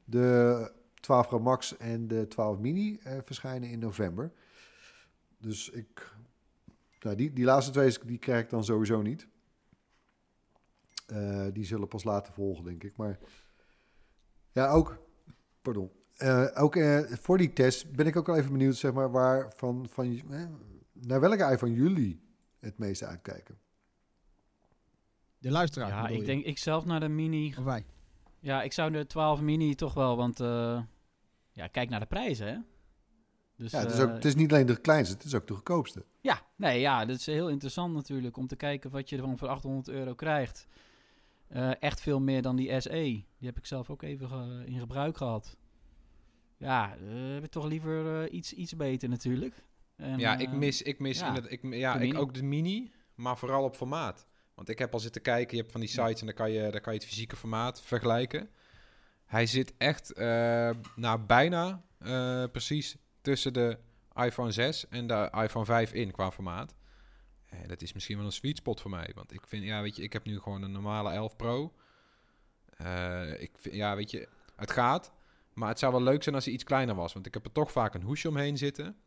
De 0.05 0.71
12 1.05 1.27
Pro 1.27 1.39
Max 1.39 1.77
en 1.77 2.07
de 2.07 2.27
12 2.27 2.57
Mini 2.57 2.99
eh, 3.03 3.17
verschijnen 3.23 3.69
in 3.69 3.79
november. 3.79 4.31
Dus 5.37 5.69
ik... 5.69 6.13
Nou, 6.99 7.15
die, 7.15 7.33
die 7.33 7.45
laatste 7.45 7.71
twee 7.71 7.97
die 8.05 8.17
krijg 8.17 8.43
ik 8.43 8.49
dan 8.49 8.63
sowieso 8.63 9.01
niet. 9.01 9.27
Eh, 11.07 11.47
die 11.53 11.65
zullen 11.65 11.87
pas 11.87 12.03
later 12.03 12.33
volgen, 12.33 12.63
denk 12.63 12.83
ik. 12.83 12.97
Maar 12.97 13.19
ja, 14.51 14.69
ook... 14.69 14.97
Pardon. 15.61 15.91
Eh, 16.15 16.47
ook 16.53 16.75
eh, 16.75 16.99
voor 16.99 17.37
die 17.37 17.53
test 17.53 17.91
ben 17.91 18.07
ik 18.07 18.15
ook 18.15 18.27
wel 18.27 18.37
even 18.37 18.51
benieuwd, 18.51 18.75
zeg 18.75 18.93
maar, 18.93 19.11
waar 19.11 19.53
van, 19.55 19.87
van 19.89 20.21
eh, 20.31 20.45
naar 20.93 21.19
welke 21.19 21.51
iPhone 21.51 21.73
jullie 21.73 22.21
het 22.59 22.77
meeste 22.77 23.05
uitkijken. 23.05 23.57
De 25.37 25.51
luisteraar. 25.51 25.89
Ja, 25.89 26.07
ik 26.07 26.19
je? 26.19 26.25
denk 26.25 26.45
ik 26.45 26.57
zelf 26.57 26.85
naar 26.85 26.99
de 26.99 27.09
Mini. 27.09 27.53
Of 27.57 27.63
wij. 27.63 27.85
Ja, 28.39 28.63
ik 28.63 28.73
zou 28.73 28.91
de 28.91 29.05
12 29.05 29.41
Mini 29.41 29.75
toch 29.75 29.93
wel, 29.93 30.17
want 30.17 30.39
eh, 30.39 30.81
ja, 31.55 31.67
kijk 31.67 31.89
naar 31.89 31.99
de 31.99 32.05
prijzen, 32.05 32.47
hè. 32.47 32.57
Dus, 33.57 33.71
Ja, 33.71 33.79
het, 33.79 33.91
is 33.91 33.99
ook, 33.99 34.07
eh, 34.07 34.13
het 34.13 34.25
is 34.25 34.35
niet 34.35 34.51
alleen 34.51 34.65
de 34.65 34.81
kleinste, 34.81 35.13
het 35.15 35.23
is 35.23 35.33
ook 35.35 35.47
de 35.47 35.53
goedkoopste. 35.53 36.05
ja, 36.21 36.41
nee, 36.55 36.79
ja, 36.79 37.05
dat 37.05 37.15
is 37.17 37.25
heel 37.25 37.49
interessant 37.49 37.93
natuurlijk 37.93 38.37
om 38.37 38.47
te 38.47 38.55
kijken 38.55 38.89
wat 38.89 39.09
je 39.09 39.15
ervan 39.17 39.37
voor 39.37 39.47
800 39.47 39.87
euro 39.87 40.13
krijgt. 40.15 40.67
Eh, 41.47 41.71
echt 41.81 42.01
veel 42.01 42.19
meer 42.19 42.41
dan 42.41 42.55
die 42.55 42.81
SE. 42.81 42.89
Die 42.89 43.25
heb 43.47 43.57
ik 43.57 43.65
zelf 43.65 43.89
ook 43.89 44.01
even 44.01 44.29
ge- 44.29 44.63
in 44.65 44.79
gebruik 44.79 45.17
gehad. 45.17 45.57
Ja, 46.57 46.95
eh, 46.97 47.33
heb 47.33 47.43
ik 47.43 47.51
toch 47.51 47.65
liever 47.65 48.21
eh, 48.23 48.33
iets, 48.33 48.53
iets 48.53 48.75
beter 48.75 49.09
natuurlijk. 49.09 49.63
En, 49.95 50.19
ja, 50.19 50.37
ik 50.37 50.51
mis, 50.51 50.81
ik 50.81 50.99
mis 50.99 51.19
ja, 51.19 51.27
inderdaad, 51.27 51.51
ik, 51.51 51.73
ja, 51.73 51.97
de 51.97 52.07
ik 52.07 52.17
ook 52.17 52.33
de 52.33 52.43
mini, 52.43 52.91
maar 53.15 53.37
vooral 53.37 53.63
op 53.63 53.75
formaat. 53.75 54.27
Want 54.55 54.69
ik 54.69 54.79
heb 54.79 54.93
al 54.93 54.99
zitten 54.99 55.21
kijken, 55.21 55.51
je 55.55 55.61
hebt 55.61 55.71
van 55.71 55.81
die 55.81 55.89
sites 55.89 56.19
en 56.19 56.25
dan 56.25 56.35
kan 56.35 56.51
je, 56.51 56.61
dan 56.71 56.81
kan 56.81 56.93
je 56.93 56.99
het 56.99 57.07
fysieke 57.07 57.35
formaat 57.35 57.81
vergelijken. 57.81 58.49
Hij 59.26 59.45
zit 59.45 59.73
echt 59.78 60.13
eh 60.13 60.69
nou, 60.95 61.19
bijna 61.19 61.84
eh, 61.97 62.43
precies 62.51 62.95
tussen 63.21 63.53
de 63.53 63.78
iPhone 64.15 64.51
6 64.51 64.88
en 64.88 65.07
de 65.07 65.30
iPhone 65.43 65.65
5 65.65 65.93
in 65.93 66.11
qua 66.11 66.32
formaat. 66.32 66.76
En 67.45 67.67
dat 67.67 67.82
is 67.82 67.93
misschien 67.93 68.17
wel 68.17 68.26
een 68.26 68.32
sweet 68.32 68.57
spot 68.57 68.82
voor 68.82 68.91
mij. 68.91 69.11
Want 69.15 69.34
ik 69.34 69.41
vind, 69.47 69.63
ja, 69.63 69.82
weet 69.82 69.95
je, 69.95 70.03
ik 70.03 70.13
heb 70.13 70.26
nu 70.26 70.39
gewoon 70.39 70.61
een 70.61 70.71
normale 70.71 71.11
11 71.11 71.36
Pro. 71.36 71.73
Eh, 72.78 73.41
ik 73.41 73.51
vind, 73.55 73.76
ja, 73.76 73.95
weet 73.95 74.11
je, 74.11 74.28
het 74.55 74.71
gaat. 74.71 75.13
Maar 75.53 75.69
het 75.69 75.80
zou 75.80 75.91
wel 75.91 76.01
leuk 76.01 76.23
zijn 76.23 76.36
als 76.36 76.45
hij 76.45 76.53
iets 76.53 76.63
kleiner 76.63 76.95
was. 76.95 77.13
Want 77.13 77.26
ik 77.26 77.34
heb 77.34 77.45
er 77.45 77.51
toch 77.51 77.71
vaak 77.71 77.93
een 77.93 78.01
hoesje 78.01 78.30
omheen 78.30 78.57
zitten. 78.57 78.97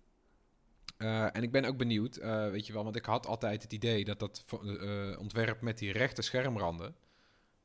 Eh, 0.98 1.36
en 1.36 1.42
ik 1.42 1.52
ben 1.52 1.64
ook 1.64 1.76
benieuwd, 1.76 2.16
eh, 2.16 2.50
weet 2.50 2.66
je 2.66 2.72
wel, 2.72 2.84
want 2.84 2.96
ik 2.96 3.04
had 3.04 3.26
altijd 3.26 3.62
het 3.62 3.72
idee 3.72 4.04
dat 4.04 4.18
dat 4.18 4.44
eh, 4.50 5.18
ontwerp 5.18 5.60
met 5.60 5.78
die 5.78 5.92
rechte 5.92 6.22
schermranden, 6.22 6.94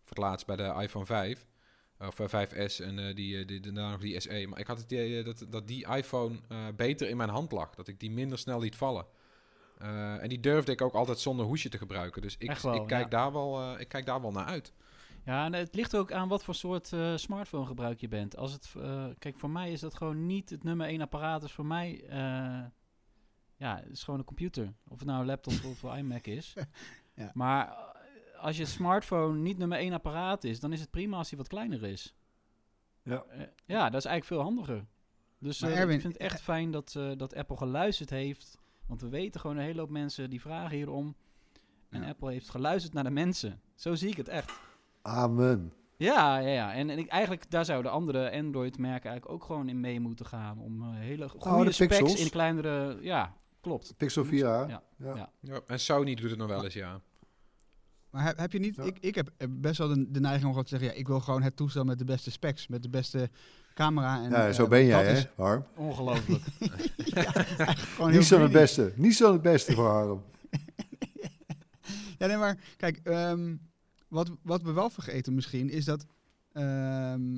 voor 0.01 0.09
het 0.09 0.17
laatst 0.17 0.45
bij 0.45 0.55
de 0.55 0.73
iPhone 0.81 1.05
5, 1.05 1.45
of 2.07 2.19
eh, 2.19 2.47
5S 2.47 2.79
en 2.79 2.99
eh, 2.99 3.15
die, 3.15 3.39
eh, 3.39 3.47
die, 3.47 3.59
daarna 3.59 3.91
nog 3.91 3.99
die 3.99 4.19
SE, 4.19 4.45
maar 4.49 4.59
ik 4.59 4.67
had 4.67 4.77
het 4.77 4.91
idee 4.91 5.19
eh, 5.19 5.25
dat, 5.25 5.45
dat 5.49 5.67
die 5.67 5.87
iPhone 5.87 6.39
eh, 6.47 6.57
beter 6.75 7.09
in 7.09 7.17
mijn 7.17 7.29
hand 7.29 7.51
lag, 7.51 7.75
dat 7.75 7.87
ik 7.87 7.99
die 7.99 8.11
minder 8.11 8.37
snel 8.37 8.59
liet 8.59 8.75
vallen. 8.75 9.05
Eh, 9.77 10.21
en 10.23 10.29
die 10.29 10.39
durfde 10.39 10.71
ik 10.71 10.81
ook 10.81 10.93
altijd 10.93 11.19
zonder 11.19 11.45
hoesje 11.45 11.69
te 11.69 11.77
gebruiken, 11.77 12.21
dus 12.21 12.35
ik, 12.37 12.51
wel, 12.51 12.75
ik, 12.75 12.87
kijk, 12.87 13.03
ja. 13.03 13.09
daar 13.09 13.31
wel, 13.31 13.61
eh, 13.61 13.79
ik 13.79 13.87
kijk 13.87 14.05
daar 14.05 14.21
wel 14.21 14.31
naar 14.31 14.45
uit. 14.45 14.73
Ja, 15.25 15.45
en 15.45 15.53
het 15.53 15.75
ligt 15.75 15.95
ook 15.95 16.11
aan 16.11 16.27
wat 16.27 16.43
voor 16.43 16.55
soort 16.55 16.93
eh, 16.93 17.15
smartphone 17.15 17.65
gebruik 17.65 17.99
je 17.99 18.07
bent. 18.07 18.37
Als 18.37 18.51
het, 18.51 18.73
eh, 18.77 19.05
kijk, 19.19 19.37
voor 19.37 19.49
mij 19.49 19.71
is 19.71 19.79
dat 19.79 19.95
gewoon 19.95 20.25
niet 20.25 20.49
het 20.49 20.63
nummer 20.63 20.87
één 20.87 21.01
apparaat. 21.01 21.41
Dus 21.41 21.51
voor 21.51 21.65
mij, 21.65 22.03
eh, 22.09 22.17
ja, 23.57 23.75
het 23.83 23.91
is 23.91 24.03
gewoon 24.03 24.19
een 24.19 24.25
computer. 24.25 24.73
Of 24.87 24.99
het 24.99 25.07
nou 25.07 25.19
een 25.19 25.25
laptop 25.25 25.53
of 25.65 25.83
een 25.83 25.97
iMac 25.97 26.25
is. 26.27 26.53
Ja. 27.15 27.31
Maar 27.33 27.67
eh, 27.67 27.92
als 28.43 28.57
je 28.57 28.65
smartphone 28.65 29.37
niet 29.39 29.57
nummer 29.57 29.77
één 29.77 29.93
apparaat 29.93 30.43
is, 30.43 30.59
dan 30.59 30.73
is 30.73 30.79
het 30.79 30.89
prima 30.91 31.17
als 31.17 31.29
hij 31.29 31.37
wat 31.37 31.47
kleiner 31.47 31.83
is. 31.83 32.15
Ja. 33.03 33.23
Eh, 33.29 33.41
ja, 33.65 33.89
dat 33.89 33.99
is 33.99 34.05
eigenlijk 34.09 34.25
veel 34.25 34.41
handiger. 34.41 34.85
Dus 35.39 35.61
eh, 35.61 35.79
Erwin, 35.79 35.95
ik 35.95 36.01
vind 36.01 36.13
het 36.13 36.21
echt 36.21 36.41
fijn 36.41 36.71
dat, 36.71 36.95
eh, 36.97 37.11
dat 37.17 37.35
Apple 37.35 37.57
geluisterd 37.57 38.09
heeft. 38.09 38.57
Want 38.87 39.01
we 39.01 39.09
weten 39.09 39.39
gewoon 39.41 39.57
een 39.57 39.63
hele 39.63 39.79
hoop 39.79 39.89
mensen 39.89 40.29
die 40.29 40.41
vragen 40.41 40.75
hierom. 40.77 41.15
En 41.89 42.01
Ja. 42.01 42.07
Apple 42.07 42.31
heeft 42.31 42.49
geluisterd 42.49 42.93
naar 42.93 43.03
de 43.03 43.09
mensen. 43.09 43.61
Zo 43.75 43.95
zie 43.95 44.09
ik 44.09 44.17
het 44.17 44.27
echt. 44.27 44.51
Amen. 45.01 45.73
Ja, 45.97 46.37
ja, 46.37 46.47
ja. 46.47 46.73
En, 46.73 46.89
en 46.89 46.97
ik, 46.97 47.07
eigenlijk 47.07 47.51
daar 47.51 47.65
zouden 47.65 47.91
andere 47.91 48.31
Android-merken 48.31 49.09
eigenlijk 49.09 49.29
ook 49.41 49.43
gewoon 49.47 49.69
in 49.69 49.79
mee 49.79 49.99
moeten 49.99 50.25
gaan. 50.25 50.59
Om 50.59 50.81
eh, 50.81 50.89
hele 50.99 51.29
goede 51.29 51.49
Oh, 51.49 51.63
de 51.65 51.71
specs 51.71 51.97
Pixels. 51.97 52.19
in 52.21 52.29
kleinere... 52.29 52.97
Ja, 53.01 53.33
klopt. 53.61 53.93
Pixel 53.97 54.25
4a. 54.25 54.29
Ja. 54.29 54.67
Ja. 54.67 55.15
Ja. 55.15 55.31
Ja, 55.39 55.59
en 55.67 55.79
Sony 55.79 56.15
doet 56.15 56.29
het 56.29 56.39
nog 56.39 56.47
wel 56.47 56.63
eens, 56.63 56.73
ja. 56.73 57.01
Maar 58.13 58.23
heb, 58.23 58.37
heb 58.37 58.51
je 58.51 58.59
niet... 58.59 58.75
Ja. 58.75 58.83
Ik, 58.83 58.97
ik 58.99 59.15
heb 59.15 59.31
eh, 59.37 59.47
best 59.51 59.77
wel 59.77 59.87
de, 59.87 60.11
de 60.11 60.19
neiging 60.19 60.43
om 60.43 60.49
gewoon 60.49 60.63
te 60.63 60.69
zeggen... 60.69 60.87
Ja, 60.87 60.93
ik 60.93 61.07
wil 61.07 61.19
gewoon 61.19 61.41
het 61.41 61.55
toestel 61.55 61.83
met 61.83 61.97
de 61.99 62.05
beste 62.05 62.31
specs. 62.31 62.67
Met 62.67 62.83
de 62.83 62.89
beste 62.89 63.29
camera. 63.73 64.23
En, 64.23 64.29
Ja, 64.29 64.47
eh, 64.47 64.53
zo 64.53 64.67
ben 64.67 64.85
jij, 64.85 65.05
hè, 65.05 65.21
Harm? 65.35 65.65
Ongelooflijk. 65.75 66.43
gewoon 67.95 68.09
heel 68.09 68.19
Niet 68.19 68.27
zo 68.27 68.39
het 68.39 68.51
beste. 68.51 68.93
Niet 68.95 69.15
zo 69.15 69.31
het 69.33 69.41
beste 69.41 69.73
voor 69.73 69.87
Harm. 69.89 70.23
Ja, 72.17 72.27
nee, 72.27 72.37
maar 72.37 72.57
kijk, 72.77 72.99
ehm, 73.03 73.55
wat, 74.07 74.29
wat 74.41 74.61
we 74.61 74.71
wel 74.71 74.89
vergeten 74.89 75.33
misschien 75.33 75.69
is 75.69 75.85
dat 75.85 76.05
ehm, 76.51 77.37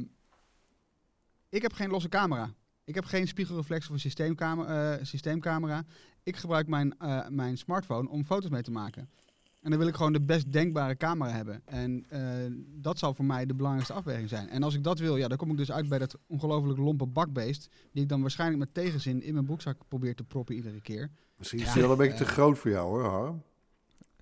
ik 1.50 1.62
heb 1.62 1.74
geen 1.74 1.90
losse 1.90 2.10
camera. 2.10 2.54
Ik 2.84 2.96
heb 2.96 3.06
geen 3.06 3.28
spiegelreflex 3.28 3.86
of 3.88 3.94
een 3.94 4.00
systeemcamera. 4.00 4.98
eh, 4.98 5.06
systeemcamera. 5.06 5.84
Ik 6.24 6.36
gebruik 6.36 6.68
mijn, 6.68 6.98
eh, 6.98 7.28
mijn 7.28 7.58
smartphone 7.58 8.10
om 8.10 8.24
foto's 8.24 8.50
mee 8.50 8.62
te 8.62 8.72
maken. 8.72 9.10
En 9.66 9.72
dan 9.72 9.80
wil 9.80 9.90
ik 9.90 9.96
gewoon 9.96 10.14
de 10.14 10.22
best 10.22 10.52
denkbare 10.52 10.98
camera 10.98 11.32
hebben. 11.32 11.62
En 11.66 12.06
eh, 12.10 12.22
dat 12.82 13.00
zal 13.00 13.14
voor 13.14 13.26
mij 13.26 13.46
de 13.46 13.54
belangrijkste 13.54 13.94
afweging 13.96 14.30
zijn. 14.30 14.50
En 14.50 14.64
als 14.64 14.74
ik 14.76 14.84
dat 14.84 15.00
wil, 15.00 15.18
ja, 15.18 15.28
dan 15.28 15.38
kom 15.38 15.52
ik 15.52 15.58
dus 15.58 15.72
uit 15.72 15.90
bij 15.90 16.00
dat 16.00 16.18
ongelooflijk 16.28 16.80
lompe 16.80 17.06
bakbeest. 17.06 17.70
Die 17.92 18.04
ik 18.04 18.10
dan 18.10 18.22
waarschijnlijk 18.22 18.60
met 18.60 18.74
tegenzin 18.74 19.24
in 19.24 19.34
mijn 19.34 19.46
broekzak 19.46 19.78
probeer 19.88 20.16
te 20.16 20.24
proppen 20.24 20.56
iedere 20.56 20.82
keer. 20.82 21.10
Misschien 21.38 21.60
is 21.60 21.74
die 21.74 21.82
wel 21.82 21.92
een 21.92 21.98
beetje 21.98 22.18
te 22.18 22.24
Eh. 22.24 22.30
groot 22.30 22.58
voor 22.58 22.72
jou, 22.72 22.88
hoor, 22.88 23.04
Harm. 23.10 23.42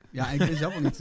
Ja, 0.10 0.30
ik 0.30 0.38
ben 0.38 0.58
zelf 0.58 0.74
wel 0.74 0.82
niet. 0.89 0.98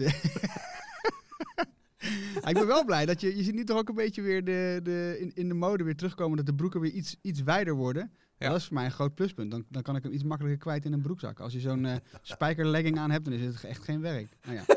Ja, 2.43 2.49
ik 2.49 2.55
ben 2.55 2.67
wel 2.67 2.85
blij 2.85 3.07
dat 3.07 3.21
je, 3.21 3.37
je 3.37 3.43
ziet 3.43 3.55
nu 3.55 3.65
toch 3.65 3.79
ook 3.79 3.89
een 3.89 3.95
beetje 3.95 4.23
weer 4.23 4.45
de, 4.45 4.81
de, 4.83 5.17
in, 5.21 5.31
in 5.35 5.49
de 5.49 5.55
mode 5.55 5.85
weer 5.85 5.97
terugkomen 5.97 6.37
dat 6.37 6.47
de 6.47 6.55
broeken 6.55 6.81
weer 6.81 6.91
iets, 6.93 7.17
iets 7.21 7.43
wijder 7.43 7.75
worden. 7.75 8.13
Ja. 8.39 8.49
Dat 8.49 8.57
is 8.57 8.65
voor 8.65 8.75
mij 8.75 8.85
een 8.85 8.91
groot 8.91 9.15
pluspunt. 9.15 9.51
Dan, 9.51 9.65
dan 9.69 9.83
kan 9.83 9.97
ik 9.97 10.03
hem 10.03 10.13
iets 10.13 10.23
makkelijker 10.25 10.61
kwijt 10.61 10.85
in 10.85 10.93
een 10.93 11.03
broekzak. 11.03 11.41
Als 11.41 11.53
je 11.53 11.61
zo'n 11.61 11.85
eh 11.87 11.97
spijkerlegging 12.23 12.99
aan 12.99 13.11
hebt, 13.11 13.25
dan 13.25 13.35
is 13.35 13.45
het 13.45 13.65
echt 13.65 13.85
geen 13.85 14.01
werk. 14.01 14.37
Nou 14.43 14.57
ja, 14.57 14.65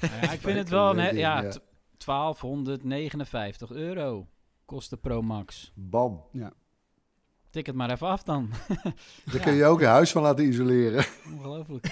Nou 0.00 0.14
ja, 0.22 0.32
ik 0.32 0.40
vind 0.40 0.58
het 0.58 0.68
wel... 0.68 0.90
Een, 0.90 0.96
Ding, 0.96 1.18
ja, 1.18 1.42
ja. 1.42 1.50
t- 1.50 1.60
1259 2.04 3.70
euro 3.72 4.28
kost 4.64 4.90
de 4.90 4.96
Pro 4.96 5.22
Max. 5.22 5.72
Bam. 5.74 6.24
Tik 7.50 7.66
het 7.66 7.74
maar 7.74 7.90
even 7.90 8.06
af 8.06 8.22
dan. 8.22 8.50
Daar 9.32 9.40
kun 9.42 9.52
je 9.54 9.64
ook 9.64 9.80
een 9.80 9.86
huis 9.88 10.12
van 10.12 10.22
laten 10.22 10.46
isoleren. 10.48 11.04
Ongelooflijk. 11.34 11.86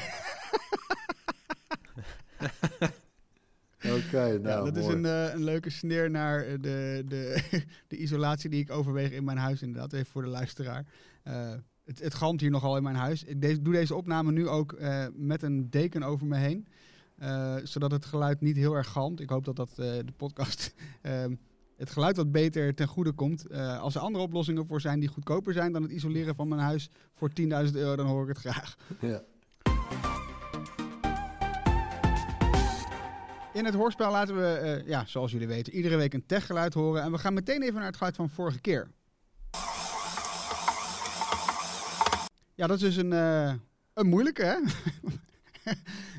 Oké, 3.84 4.38
nou, 4.38 4.42
ja 4.42 4.62
dat 4.62 4.76
is 4.76 4.86
een, 4.86 5.04
eh, 5.04 5.32
een 5.34 5.44
leuke 5.44 5.70
sneer 5.70 6.10
naar 6.10 6.44
eh, 6.44 6.52
de, 6.60 7.04
de, 7.08 7.42
de 7.88 7.96
isolatie 7.96 8.50
die 8.50 8.60
ik 8.60 8.70
overweeg 8.70 9.10
in 9.10 9.24
mijn 9.24 9.38
huis 9.38 9.62
inderdaad. 9.62 9.92
Even 9.92 10.06
voor 10.06 10.22
de 10.22 10.28
luisteraar. 10.28 10.86
Eh, 11.22 11.52
het, 11.84 11.98
het 11.98 12.14
galmt 12.14 12.40
hier 12.40 12.50
nogal 12.50 12.76
in 12.76 12.82
mijn 12.82 12.96
huis. 12.96 13.24
Ik 13.24 13.40
deze- 13.40 13.62
doe 13.62 13.72
deze 13.72 13.94
opname 13.94 14.32
nu 14.32 14.48
ook 14.48 14.78
met 15.14 15.42
een 15.42 15.70
deken 15.70 16.02
over 16.02 16.26
me 16.26 16.36
heen. 16.36 16.66
zodat 17.66 17.90
het 17.90 18.04
geluid 18.04 18.40
niet 18.40 18.56
heel 18.56 18.74
erg 18.74 18.88
galmt. 18.88 19.20
Ik 19.20 19.30
hoop 19.30 19.44
dat 19.44 19.56
dat 19.56 19.70
de 19.76 20.12
podcast 20.16 20.74
ehm, 21.02 21.34
het 21.76 21.90
geluid 21.90 22.16
wat 22.16 22.32
beter 22.32 22.74
ten 22.74 22.88
goede 22.88 23.12
komt. 23.12 23.50
Als 23.54 23.94
er 23.94 24.00
andere 24.00 24.24
oplossingen 24.24 24.66
voor 24.66 24.80
zijn 24.80 25.00
die 25.00 25.08
goedkoper 25.08 25.52
zijn 25.52 25.72
dan 25.72 25.82
het 25.82 25.90
isoleren 25.92 26.34
van 26.34 26.48
mijn 26.48 26.60
huis 26.60 26.90
voor 27.14 27.30
10.000 27.40 27.46
euro, 27.72 27.96
dan 27.96 28.06
hoor 28.06 28.22
ik 28.22 28.28
het 28.28 28.38
graag. 28.38 28.76
Ja. 29.00 29.22
In 33.60 33.66
het 33.66 33.74
hoorspel 33.74 34.10
laten 34.10 34.36
we, 34.36 34.46
eh, 34.46 34.86
ja, 34.86 35.04
zoals 35.06 35.32
jullie 35.32 35.46
weten, 35.46 35.72
iedere 35.72 35.96
week 35.96 36.14
een 36.14 36.26
techgeluid 36.26 36.74
horen. 36.74 37.02
En 37.02 37.12
we 37.12 37.18
gaan 37.18 37.34
meteen 37.34 37.62
even 37.62 37.74
naar 37.74 37.86
het 37.86 37.96
geluid 37.96 38.16
van 38.16 38.30
vorige 38.30 38.60
keer. 38.60 38.90
Ja, 42.54 42.66
dat 42.66 42.76
is 42.76 42.82
dus 42.82 42.96
een, 42.96 43.12
eh, 43.12 43.54
een 43.94 44.06
moeilijke, 44.06 44.42
hè? 44.42 44.56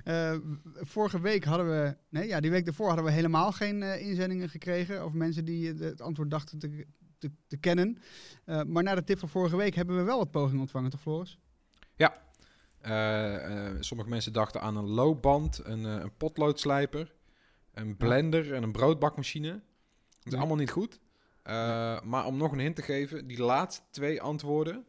Eh, 0.03 0.35
vorige 0.75 1.21
week 1.21 1.43
hadden 1.43 1.69
we, 1.69 1.95
nee, 2.09 2.27
ja, 2.27 2.39
die 2.39 2.51
week 2.51 2.65
daarvoor 2.65 2.87
hadden 2.87 3.05
we 3.05 3.11
helemaal 3.11 3.51
geen 3.51 3.83
inzendingen 3.83 4.49
gekregen. 4.49 5.05
Of 5.05 5.13
mensen 5.13 5.45
die 5.45 5.73
het 5.73 6.01
antwoord 6.01 6.29
dachten 6.29 6.59
te, 6.59 6.85
te, 7.17 7.31
te 7.47 7.57
kennen. 7.57 7.97
Maar 8.45 8.83
na 8.83 8.95
de 8.95 9.03
tip 9.03 9.19
van 9.19 9.29
vorige 9.29 9.55
week 9.55 9.75
hebben 9.75 9.97
we 9.97 10.03
wel 10.03 10.17
wat 10.17 10.31
pogingen 10.31 10.61
ontvangen, 10.61 10.89
toch 10.89 11.01
Floris? 11.01 11.39
Eh, 12.81 13.69
sommige 13.79 14.09
mensen 14.09 14.33
dachten 14.33 14.61
aan 14.61 14.77
een 14.77 14.89
loopband, 14.89 15.61
een, 15.63 15.83
een 15.83 16.15
potloodslijper, 16.17 17.13
een 17.73 17.97
blender 17.97 18.53
en 18.53 18.63
een 18.63 18.71
broodbakmachine. 18.71 19.49
Dat 19.51 19.61
is 20.23 20.31
Ja. 20.31 20.37
allemaal 20.37 20.57
niet 20.57 20.71
goed. 20.71 20.99
Eh, 21.43 22.01
Maar 22.01 22.25
om 22.25 22.37
nog 22.37 22.51
een 22.51 22.59
hint 22.59 22.75
te 22.75 22.81
geven, 22.81 23.27
die 23.27 23.41
laatste 23.41 23.81
twee 23.89 24.21
antwoorden, 24.21 24.85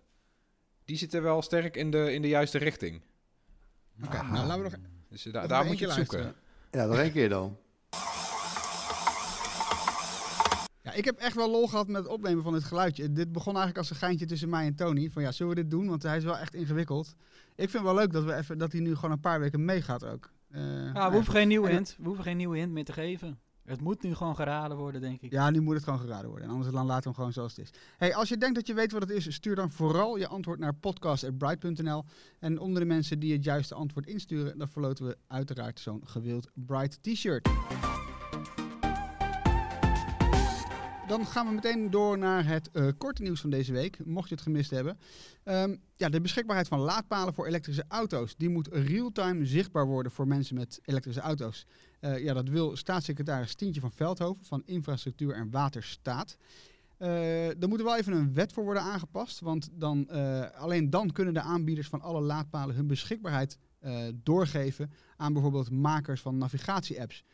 die 0.84 0.96
zitten 0.96 1.22
wel 1.22 1.42
sterk 1.42 1.76
in 1.76 1.90
de, 1.90 2.12
in 2.12 2.22
de 2.22 2.28
juiste 2.28 2.58
richting. 2.58 3.02
Oké, 4.04 4.22
nou 4.22 4.46
laten 4.46 4.62
we 4.62 4.70
nog 4.70 4.78
Dus 5.08 5.26
eh, 5.26 5.32
da- 5.32 5.46
daar 5.46 5.64
moet 5.64 5.78
je 5.78 5.84
het 5.84 5.94
zoeken. 5.94 6.18
luisteren. 6.18 6.42
ja, 6.70 6.86
nog 6.86 6.98
één 6.98 7.12
keer 7.12 7.28
dan. 7.28 7.56
Ja, 10.82 10.92
ik 10.92 11.04
heb 11.04 11.18
echt 11.18 11.34
wel 11.36 11.50
lol 11.50 11.68
gehad 11.68 11.86
met 11.88 12.02
het 12.02 12.12
opnemen 12.12 12.42
van 12.42 12.52
dit 12.52 12.64
geluidje. 12.64 13.12
Dit 13.12 13.32
begon 13.32 13.52
eigenlijk 13.56 13.78
als 13.78 13.90
een 13.90 13.96
geintje 13.96 14.26
tussen 14.26 14.48
mij 14.48 14.66
en 14.66 14.74
Tony. 14.74 15.10
Van 15.10 15.22
ja, 15.22 15.32
zullen 15.32 15.54
we 15.54 15.60
dit 15.62 15.70
doen? 15.70 15.88
Want 15.88 16.02
hij 16.02 16.16
is 16.16 16.24
wel 16.24 16.38
echt 16.38 16.54
ingewikkeld. 16.54 17.14
Ik 17.54 17.70
vind 17.70 17.72
het 17.72 17.82
wel 17.82 17.94
leuk 17.94 18.12
dat, 18.12 18.24
we 18.24 18.34
even, 18.34 18.58
dat 18.58 18.72
hij 18.72 18.80
nu 18.80 18.94
gewoon 18.94 19.10
een 19.10 19.20
paar 19.20 19.40
weken 19.40 19.64
meegaat 19.64 20.04
ook. 20.04 20.30
Eh, 20.52 20.60
nou 20.60 20.94
Ja, 20.94 21.08
we 21.08 21.14
hoeven 21.14 21.32
geen 21.32 21.48
nieuwe 21.48 21.70
hint. 21.70 21.96
We 21.98 22.06
hoeven 22.06 22.24
geen 22.24 22.36
nieuwe 22.36 22.56
hint 22.56 22.72
meer 22.72 22.84
te 22.84 22.92
geven. 22.92 23.38
Het 23.64 23.80
moet 23.80 24.02
nu 24.02 24.14
gewoon 24.14 24.36
geraden 24.36 24.76
worden, 24.76 25.00
denk 25.00 25.20
ik. 25.20 25.32
Ja, 25.32 25.50
nu 25.50 25.60
moet 25.60 25.74
het 25.74 25.84
gewoon 25.84 25.98
geraden 25.98 26.28
worden. 26.28 26.46
En 26.48 26.54
anders 26.54 26.72
dan 26.72 26.86
laten 26.86 27.02
we 27.02 27.08
hem 27.08 27.14
gewoon 27.14 27.32
zoals 27.32 27.56
het 27.56 27.64
is. 27.64 27.80
Hey, 27.96 28.14
als 28.14 28.28
je 28.28 28.36
denkt 28.36 28.54
dat 28.54 28.66
je 28.66 28.74
weet 28.74 28.92
wat 28.92 29.02
het 29.02 29.10
is, 29.10 29.34
stuur 29.34 29.54
dan 29.54 29.70
vooral 29.70 30.16
je 30.16 30.26
antwoord 30.26 30.58
naar 30.58 30.74
podcast.bright.nl. 30.74 32.04
En 32.38 32.58
onder 32.58 32.80
de 32.80 32.86
mensen 32.86 33.18
die 33.18 33.32
het 33.32 33.44
juiste 33.44 33.74
antwoord 33.74 34.06
insturen, 34.06 34.58
dan 34.58 34.68
verloten 34.68 35.06
we 35.06 35.16
uiteraard 35.26 35.80
zo'n 35.80 36.02
gewild 36.04 36.50
Bright 36.54 37.02
t-shirt. 37.02 37.48
Dan 41.06 41.26
gaan 41.26 41.46
we 41.46 41.52
meteen 41.52 41.90
door 41.90 42.18
naar 42.18 42.46
het 42.46 42.70
eh, 42.70 42.88
korte 42.98 43.22
nieuws 43.22 43.40
van 43.40 43.50
deze 43.50 43.72
week, 43.72 44.04
mocht 44.04 44.28
je 44.28 44.34
het 44.34 44.44
gemist 44.44 44.70
hebben. 44.70 44.98
Ehm, 45.44 45.76
ja, 45.96 46.08
de 46.08 46.20
beschikbaarheid 46.20 46.68
van 46.68 46.78
laadpalen 46.78 47.34
voor 47.34 47.46
elektrische 47.46 47.84
auto's, 47.88 48.36
die 48.36 48.48
moet 48.48 48.68
real-time 48.68 49.46
zichtbaar 49.46 49.86
worden 49.86 50.12
voor 50.12 50.26
mensen 50.26 50.54
met 50.54 50.80
elektrische 50.84 51.20
auto's. 51.20 51.66
Eh, 52.00 52.24
ja, 52.24 52.34
dat 52.34 52.48
wil 52.48 52.76
staatssecretaris 52.76 53.54
Tientje 53.54 53.80
van 53.80 53.92
Veldhoven 53.92 54.44
van 54.44 54.62
Infrastructuur 54.64 55.34
en 55.34 55.50
Waterstaat. 55.50 56.36
Uh, 56.98 57.62
er 57.62 57.68
moet 57.68 57.82
wel 57.82 57.96
even 57.96 58.12
een 58.12 58.34
wet 58.34 58.52
voor 58.52 58.64
worden 58.64 58.82
aangepast, 58.82 59.40
want 59.40 59.68
dan, 59.72 60.08
alleen 60.54 60.90
dan 60.90 61.12
kunnen 61.12 61.34
de 61.34 61.40
aanbieders 61.40 61.88
van 61.88 62.00
alle 62.00 62.20
laadpalen 62.20 62.74
hun 62.74 62.86
beschikbaarheid 62.86 63.58
doorgeven 64.14 64.92
aan 65.16 65.32
bijvoorbeeld 65.32 65.70
makers 65.70 66.20
van 66.20 66.38
navigatie-apps. 66.38 67.24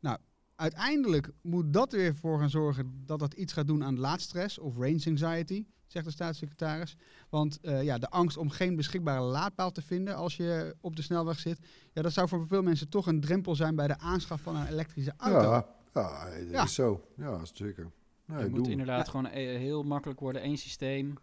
Nou, 0.00 0.18
uiteindelijk 0.60 1.30
moet 1.42 1.72
dat 1.72 1.92
er 1.92 1.98
weer 1.98 2.16
voor 2.16 2.38
gaan 2.38 2.50
zorgen 2.50 3.02
dat 3.06 3.18
dat 3.18 3.34
iets 3.34 3.52
gaat 3.52 3.66
doen 3.66 3.84
aan 3.84 3.98
laadstress 3.98 4.58
of 4.58 4.76
range 4.76 5.04
anxiety, 5.06 5.66
zegt 5.86 6.04
de 6.04 6.10
staatssecretaris. 6.10 6.96
Want 7.28 7.58
uh, 7.62 7.82
ja, 7.82 7.98
de 7.98 8.08
angst 8.10 8.36
om 8.36 8.50
geen 8.50 8.76
beschikbare 8.76 9.20
laadpaal 9.20 9.72
te 9.72 9.82
vinden 9.82 10.16
als 10.16 10.36
je 10.36 10.76
op 10.80 10.96
de 10.96 11.02
snelweg 11.02 11.38
zit, 11.38 11.58
ja, 11.92 12.02
dat 12.02 12.12
zou 12.12 12.28
voor 12.28 12.46
veel 12.46 12.62
mensen 12.62 12.88
toch 12.88 13.06
een 13.06 13.20
drempel 13.20 13.54
zijn 13.54 13.74
bij 13.74 13.86
de 13.86 13.98
aanschaf 13.98 14.40
van 14.40 14.56
een 14.56 14.66
elektrische 14.66 15.12
auto. 15.16 15.50
Ja, 15.50 15.66
ja 15.94 16.30
dat 16.38 16.50
ja. 16.50 16.62
is 16.62 16.74
zo. 16.74 17.04
Ja, 17.16 17.44
zeker. 17.52 17.90
Nee, 18.24 18.38
het 18.38 18.50
moet 18.50 18.68
inderdaad 18.68 19.04
ja. 19.04 19.10
gewoon 19.10 19.26
heel 19.26 19.82
makkelijk 19.82 20.20
worden, 20.20 20.42
één 20.42 20.56
systeem. 20.56 21.14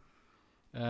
Uh, 0.71 0.81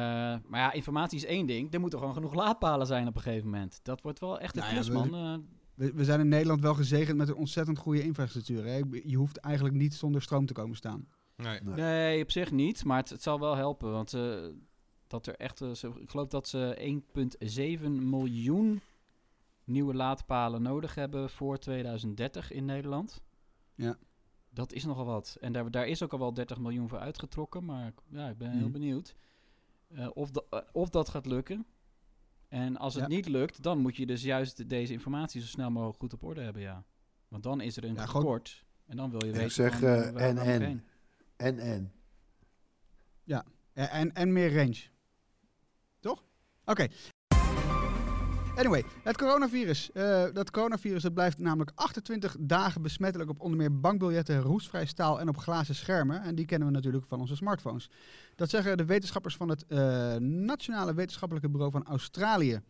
maar 0.45 0.59
ja, 0.59 0.71
informatie 0.71 1.17
is 1.17 1.25
één 1.25 1.45
ding. 1.45 1.73
Er 1.73 1.79
moeten 1.79 1.99
gewoon 1.99 2.13
genoeg 2.13 2.33
laadpalen 2.33 2.87
zijn 2.87 3.07
op 3.07 3.15
een 3.15 3.21
gegeven 3.21 3.49
moment. 3.49 3.79
Dat 3.83 4.01
wordt 4.01 4.19
wel 4.19 4.39
echt 4.39 4.55
een 4.55 4.61
nou 4.61 4.73
klus, 4.73 4.89
man. 4.89 5.47
We, 5.77 5.93
we, 5.93 6.03
zijn 6.03 6.19
in 6.19 6.27
Nederland 6.27 6.61
wel 6.61 6.73
gezegend 6.73 7.17
met 7.17 7.27
een 7.29 7.35
ontzettend 7.35 7.77
goede 7.77 8.03
infrastructuur. 8.03 8.65
Hè? 8.65 8.81
Je 9.03 9.17
hoeft 9.17 9.37
eigenlijk 9.37 9.75
niet 9.75 9.93
zonder 9.93 10.21
stroom 10.21 10.45
te 10.45 10.53
komen 10.53 10.75
staan. 10.75 11.07
Nee, 11.35 11.59
nee. 11.61 11.75
nee 11.75 12.23
op 12.23 12.31
zich 12.31 12.51
niet. 12.51 12.85
Maar 12.85 12.97
het, 12.97 13.09
het 13.09 13.23
zal 13.23 13.39
wel 13.39 13.55
helpen. 13.55 13.91
Want 13.91 14.13
uh, 14.13 14.45
dat 15.07 15.27
er 15.27 15.35
echt... 15.35 15.61
ik 15.81 16.09
geloof 16.09 16.27
dat 16.27 16.47
ze 16.47 16.99
1,7 17.81 17.89
miljoen 17.89 18.81
nieuwe 19.63 19.93
laadpalen 19.93 20.61
nodig 20.61 20.95
hebben 20.95 21.29
voor 21.29 21.57
2030 21.57 22.51
in 22.51 22.65
Nederland. 22.65 23.21
Ja. 23.75 23.97
Dat 24.49 24.73
is 24.73 24.85
nogal 24.85 25.05
wat. 25.05 25.37
En 25.39 25.53
daar, 25.53 25.71
daar 25.71 25.87
is 25.87 26.03
ook 26.03 26.11
al 26.13 26.19
wel 26.19 26.33
30 26.33 26.59
miljoen 26.59 26.89
voor 26.89 26.99
uitgetrokken. 26.99 27.65
Maar 27.65 27.93
ja, 28.09 28.29
ik 28.29 28.37
ben 28.37 28.51
heel 28.51 28.61
Mhm. 28.61 28.71
benieuwd 28.71 29.15
uh, 29.89 30.07
of, 30.13 30.31
da, 30.31 30.41
uh, 30.53 30.59
of 30.71 30.89
dat 30.89 31.09
gaat 31.09 31.25
lukken. 31.25 31.65
En 32.47 32.77
als 32.77 32.93
het 32.93 33.03
Ja. 33.03 33.09
niet 33.09 33.27
lukt, 33.27 33.63
dan 33.63 33.77
moet 33.79 33.95
je 33.95 34.05
dus 34.05 34.23
juist 34.23 34.69
deze 34.69 34.93
informatie 34.93 35.41
zo 35.41 35.47
snel 35.47 35.71
mogelijk 35.71 35.99
goed 35.99 36.13
op 36.13 36.23
orde 36.23 36.41
hebben, 36.41 36.61
ja. 36.61 36.83
Want 37.27 37.43
dan 37.43 37.61
is 37.61 37.77
er 37.77 37.83
een 37.83 37.93
Ja, 37.93 38.05
gewoon- 38.05 38.21
tekort. 38.21 38.65
En 38.85 38.97
dan 38.97 39.09
wil 39.09 39.25
je 39.25 39.29
Ik 39.31 39.35
weten 39.35 39.51
zeg, 39.51 39.79
van, 39.79 39.87
eh, 39.87 40.01
gaan 40.01 40.13
we 40.13 40.19
en, 40.19 40.37
en. 40.37 40.61
En, 41.35 41.59
en. 41.59 41.91
En, 43.73 43.89
en, 43.89 44.13
en 44.13 44.33
meer 44.33 44.55
range. 44.55 44.83
Toch? 45.99 46.23
Oké. 46.65 46.87
Anyway, 48.57 48.83
het 49.03 49.17
coronavirus. 49.17 49.91
Eh, 49.91 50.25
dat 50.33 50.51
coronavirus 50.51 51.01
dat 51.01 51.13
blijft 51.13 51.37
namelijk 51.37 51.71
28 51.75 52.35
dagen 52.39 52.81
besmettelijk 52.81 53.29
op 53.29 53.41
onder 53.41 53.57
meer 53.57 53.79
bankbiljetten, 53.79 54.41
roestvrij 54.41 54.85
staal 54.85 55.19
en 55.19 55.29
op 55.29 55.37
glazen 55.37 55.75
schermen. 55.75 56.21
En 56.21 56.35
die 56.35 56.45
kennen 56.45 56.67
we 56.67 56.73
natuurlijk 56.73 57.05
van 57.07 57.19
onze 57.19 57.35
smartphones. 57.35 57.89
Dat 58.35 58.49
zeggen 58.49 58.77
de 58.77 58.85
wetenschappers 58.85 59.35
van 59.35 59.49
het 59.49 59.65
eh, 59.67 60.15
Nationale 60.19 60.93
Wetenschappelijke 60.93 61.49
Bureau 61.49 61.71
van 61.71 61.85
Australië. 61.85 62.61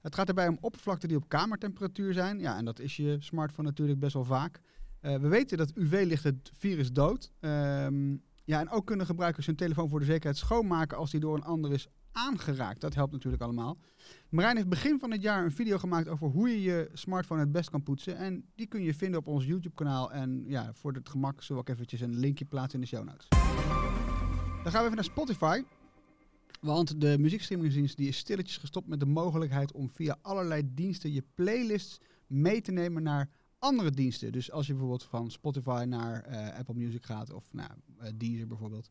Het 0.00 0.14
gaat 0.14 0.28
erbij 0.28 0.48
om 0.48 0.58
oppervlakten 0.60 1.08
die 1.08 1.16
op 1.16 1.28
kamertemperatuur 1.28 2.12
zijn. 2.12 2.38
Ja, 2.38 2.56
en 2.56 2.64
dat 2.64 2.78
is 2.78 2.96
je 2.96 3.16
smartphone 3.18 3.68
natuurlijk 3.68 3.98
best 3.98 4.14
wel 4.14 4.24
vaak. 4.24 4.60
Eh, 5.00 5.16
we 5.16 5.28
weten 5.28 5.58
dat 5.58 5.72
UV-licht 5.74 6.24
het 6.24 6.50
virus 6.58 6.92
dood. 6.92 7.32
Ehm, 7.40 8.16
ja, 8.44 8.60
en 8.60 8.70
ook 8.70 8.86
kunnen 8.86 9.06
gebruikers 9.06 9.46
hun 9.46 9.56
telefoon 9.56 9.88
voor 9.88 10.00
de 10.00 10.04
zekerheid 10.04 10.36
schoonmaken 10.36 10.96
als 10.96 11.10
die 11.10 11.20
door 11.20 11.36
een 11.36 11.44
ander 11.44 11.72
is 11.72 11.88
aangeraakt. 12.16 12.80
Dat 12.80 12.94
helpt 12.94 13.12
natuurlijk 13.12 13.42
allemaal. 13.42 13.78
Marijn 14.28 14.56
heeft 14.56 14.68
begin 14.68 14.98
van 14.98 15.10
het 15.10 15.22
jaar 15.22 15.44
een 15.44 15.52
video 15.52 15.78
gemaakt 15.78 16.08
over 16.08 16.28
hoe 16.28 16.48
je 16.48 16.62
je 16.62 16.90
smartphone 16.92 17.40
het 17.40 17.52
best 17.52 17.70
kan 17.70 17.82
poetsen. 17.82 18.16
En 18.16 18.44
die 18.54 18.66
kun 18.66 18.82
je 18.82 18.94
vinden 18.94 19.20
op 19.20 19.26
ons 19.26 19.44
YouTube-kanaal. 19.44 20.12
En 20.12 20.44
ja, 20.46 20.74
voor 20.74 20.92
het 20.92 21.08
gemak 21.08 21.42
zullen 21.42 21.62
we 21.62 21.68
ook 21.68 21.76
eventjes 21.76 22.00
een 22.00 22.18
linkje 22.18 22.44
plaatsen 22.44 22.74
in 22.74 22.80
de 22.80 22.96
show 22.96 23.04
notes. 23.04 23.28
Dan 24.62 24.72
gaan 24.72 24.80
we 24.80 24.84
even 24.84 24.94
naar 24.94 25.04
Spotify. 25.04 25.62
Want 26.60 27.00
de 27.00 27.16
muziekstreamingsdienst 27.18 27.96
die 27.96 28.08
is 28.08 28.16
stilletjes 28.16 28.56
gestopt 28.56 28.88
met 28.88 29.00
de 29.00 29.06
mogelijkheid 29.06 29.72
om 29.72 29.90
via 29.90 30.18
allerlei 30.22 30.62
diensten 30.74 31.12
je 31.12 31.24
playlists 31.34 31.98
mee 32.26 32.60
te 32.60 32.72
nemen 32.72 33.02
naar 33.02 33.28
andere 33.58 33.90
diensten. 33.90 34.32
Dus 34.32 34.50
als 34.50 34.66
je 34.66 34.72
bijvoorbeeld 34.72 35.04
van 35.04 35.30
Spotify 35.30 35.84
naar 35.88 36.22
eh, 36.22 36.58
Apple 36.58 36.74
Music 36.74 37.04
gaat 37.04 37.32
of 37.32 37.52
naar 37.52 37.76
eh, 37.98 38.10
Deezer 38.14 38.46
bijvoorbeeld. 38.46 38.88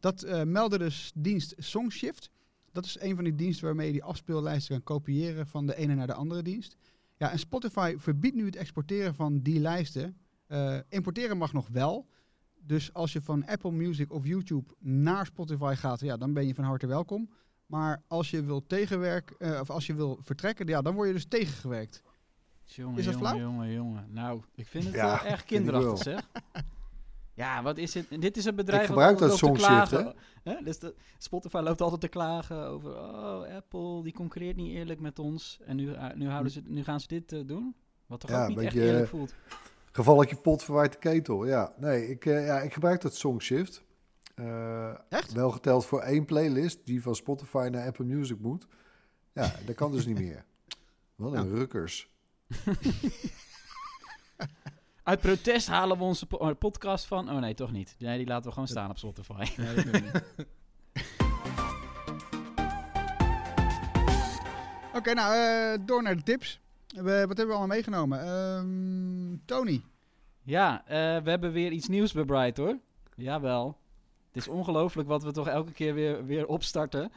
Dat 0.00 0.22
eh, 0.22 0.42
meldde 0.42 0.78
dus 0.78 1.12
dienst 1.14 1.54
Songshift. 1.58 2.30
Dat 2.72 2.84
is 2.84 3.00
een 3.00 3.14
van 3.14 3.24
die 3.24 3.34
diensten 3.34 3.64
waarmee 3.64 3.86
je 3.86 3.92
die 3.92 4.04
afspeellijsten 4.04 4.74
kan 4.82 4.96
kopiëren 4.96 5.46
van 5.46 5.66
de 5.66 5.76
ene 5.76 5.94
naar 5.94 6.06
de 6.06 6.14
andere 6.14 6.42
dienst. 6.42 6.76
Ja, 7.16 7.30
en 7.30 7.38
Spotify 7.38 7.94
verbiedt 7.98 8.34
nu 8.36 8.44
het 8.44 8.56
exporteren 8.56 9.14
van 9.14 9.40
die 9.40 9.60
lijsten. 9.60 10.16
Eh, 10.46 10.78
importeren 10.88 11.36
mag 11.36 11.52
nog 11.52 11.68
wel. 11.68 12.06
Dus 12.62 12.92
als 12.92 13.12
je 13.12 13.20
van 13.22 13.46
Apple 13.46 13.70
Music 13.72 14.12
of 14.12 14.26
YouTube 14.26 14.74
naar 14.78 15.26
Spotify 15.26 15.74
gaat, 15.76 16.00
ja, 16.00 16.16
dan 16.16 16.32
ben 16.32 16.46
je 16.46 16.54
van 16.54 16.64
harte 16.64 16.86
welkom. 16.86 17.30
Maar 17.66 18.02
als 18.06 18.30
je 18.30 18.44
wil 18.44 18.66
tegenwerken, 18.66 19.36
eh, 19.38 19.60
of 19.60 19.70
als 19.70 19.86
je 19.86 19.94
wil 19.94 20.18
vertrekken, 20.22 20.66
ja, 20.66 20.82
dan 20.82 20.94
word 20.94 21.06
je 21.08 21.14
dus 21.14 21.24
tegengewerkt. 21.28 22.02
Jongen, 22.64 22.98
Is 22.98 23.04
dat 23.04 23.14
jongen, 23.14 23.28
flauw? 23.28 23.40
jongen, 23.42 23.72
jongen. 23.72 24.06
Nou, 24.12 24.42
ik 24.54 24.66
vind 24.66 24.84
het 24.84 24.94
Ja, 24.94 25.22
wel 25.22 25.32
ik 25.32 25.42
kinderachtig, 25.46 25.98
zeg. 26.02 26.28
Ja, 27.40 27.62
wat 27.62 27.78
is 27.78 27.94
het? 27.94 28.06
Dit 28.20 28.36
is 28.36 28.44
een 28.44 28.54
bedrijf 28.54 28.82
Ik 28.82 28.88
gebruik 28.88 29.18
dat 29.18 29.36
Songshift, 29.38 29.66
klagen. 29.66 30.14
Hè? 30.42 30.62
Dus 30.62 30.78
de, 30.78 30.94
Spotify 31.18 31.60
loopt 31.64 31.80
altijd 31.80 32.00
te 32.00 32.08
klagen 32.08 32.66
over... 32.66 32.90
Oh, 32.90 33.54
Apple, 33.54 34.02
die 34.02 34.12
concurreert 34.12 34.56
niet 34.56 34.72
eerlijk 34.72 35.00
met 35.00 35.18
ons. 35.18 35.60
En 35.64 35.76
nu, 35.76 35.92
eh, 35.92 36.14
nu, 36.14 36.28
houden 36.28 36.52
ze, 36.52 36.62
nu 36.64 36.84
gaan 36.84 37.00
ze 37.00 37.06
dit 37.06 37.32
eh, 37.32 37.40
doen? 37.46 37.74
Wat 38.06 38.20
toch 38.20 38.30
Ja, 38.30 38.42
ook 38.42 38.48
niet 38.48 38.58
een 38.58 38.64
echt 38.64 38.74
beetje, 38.74 38.88
eerlijk 38.88 39.08
voelt. 39.08 39.34
Gevalletje 39.92 40.36
pot 40.36 40.62
verwijt 40.62 40.92
de 40.92 40.98
ketel. 40.98 41.46
Ja, 41.46 41.74
nee, 41.76 42.08
ik, 42.08 42.26
eh, 42.26 42.46
ja, 42.46 42.60
ik 42.60 42.72
gebruik 42.72 43.00
dat 43.00 43.14
Songshift. 43.14 43.82
Eh 44.34 44.94
Echt? 45.08 45.32
Wel 45.32 45.50
geteld 45.50 45.86
voor 45.86 46.00
één 46.00 46.24
playlist 46.24 46.86
die 46.86 47.02
van 47.02 47.14
Spotify 47.14 47.68
naar 47.70 47.86
Apple 47.86 48.04
Music 48.04 48.38
moet. 48.38 48.66
Ja, 49.32 49.54
dat 49.66 49.74
kan 49.74 49.92
dus 49.92 50.06
niet 50.06 50.18
meer. 50.18 50.44
Wat 51.14 51.32
een 51.32 51.48
Ja. 51.48 51.54
rukkers. 51.54 52.08
Uit 55.02 55.20
protest 55.20 55.66
halen 55.68 55.98
we 55.98 56.04
onze 56.04 56.26
po- 56.26 56.36
eh, 56.38 56.50
podcast 56.58 57.04
van... 57.06 57.30
Oh 57.30 57.38
nee, 57.38 57.54
toch 57.54 57.72
niet. 57.72 57.94
Nee, 57.98 58.18
die 58.18 58.26
laten 58.26 58.44
we 58.46 58.52
gewoon 58.52 58.68
staan 58.68 58.90
op 58.90 58.98
Spotify. 58.98 59.44
Ja, 59.56 59.74
dat 59.74 59.84
ik 59.84 59.92
niet. 60.02 60.22
Oké, 64.94 65.12
nou, 65.14 65.34
eh, 65.36 65.86
door 65.86 66.02
naar 66.02 66.16
de 66.16 66.22
tips. 66.22 66.60
We, 66.86 67.02
wat 67.02 67.36
hebben 67.36 67.46
we 67.46 67.52
allemaal 67.52 67.66
meegenomen? 67.66 68.20
Ehm, 68.20 69.36
Tony. 69.44 69.82
Ja, 70.42 70.82
eh, 70.86 71.22
we 71.22 71.30
hebben 71.30 71.52
weer 71.52 71.70
iets 71.72 71.88
nieuws 71.88 72.12
bij 72.12 72.24
Bright 72.24 72.56
hoor. 72.56 72.78
Jawel. 73.16 73.78
Het 74.26 74.36
is 74.36 74.48
ongelooflijk 74.48 75.08
wat 75.08 75.22
we 75.22 75.32
toch 75.32 75.48
elke 75.48 75.72
keer 75.72 75.94
weer, 75.94 76.26
weer 76.26 76.46
opstarten. 76.46 77.12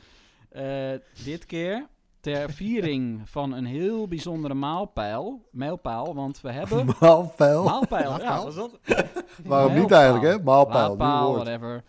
Eh, 0.50 0.92
dit 1.24 1.46
keer 1.46 1.88
ter 2.24 2.50
viering 2.62 3.30
van 3.30 3.54
een 3.54 3.66
heel 3.66 4.08
bijzondere 4.08 4.54
maalpijl. 4.54 5.48
Mijlpaal, 5.52 6.16
want 6.16 6.42
we 6.42 6.52
hebben... 6.52 6.86
Maalpijl. 7.00 7.64
Maalpijl, 7.64 8.12
ja, 8.12 8.18
Maalpaal? 8.18 8.44
was 8.44 8.56
dat? 8.56 8.80
Waarom 9.44 9.74
niet 9.74 9.92
eigenlijk, 9.92 10.26
hè? 10.26 10.44
Maalpijl, 10.44 10.96
Maalpaal, 10.96 11.34
whatever. 11.34 11.84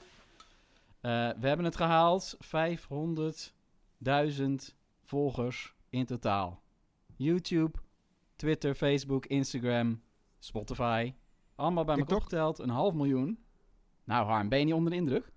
Eh, 1.01 1.29
we 1.41 1.47
hebben 1.47 1.65
het 1.65 1.77
gehaald. 1.77 2.37
500.000 2.45 2.51
volgers 5.05 5.75
in 5.91 6.05
totaal. 6.05 6.63
YouTube, 7.17 7.79
Twitter, 8.37 8.75
Facebook, 8.75 9.27
Instagram, 9.27 10.03
Spotify. 10.39 11.15
Allemaal 11.55 11.85
bij 11.85 11.97
elkaar 11.97 12.17
opgeteld. 12.17 12.59
Een 12.59 12.69
half 12.69 12.95
miljoen. 12.95 13.39
Nou 14.05 14.27
Harm, 14.27 14.49
ben 14.49 14.59
je 14.59 14.65
niet 14.65 14.75
onder 14.75 14.91
de 14.91 14.97
indruk? 14.97 15.33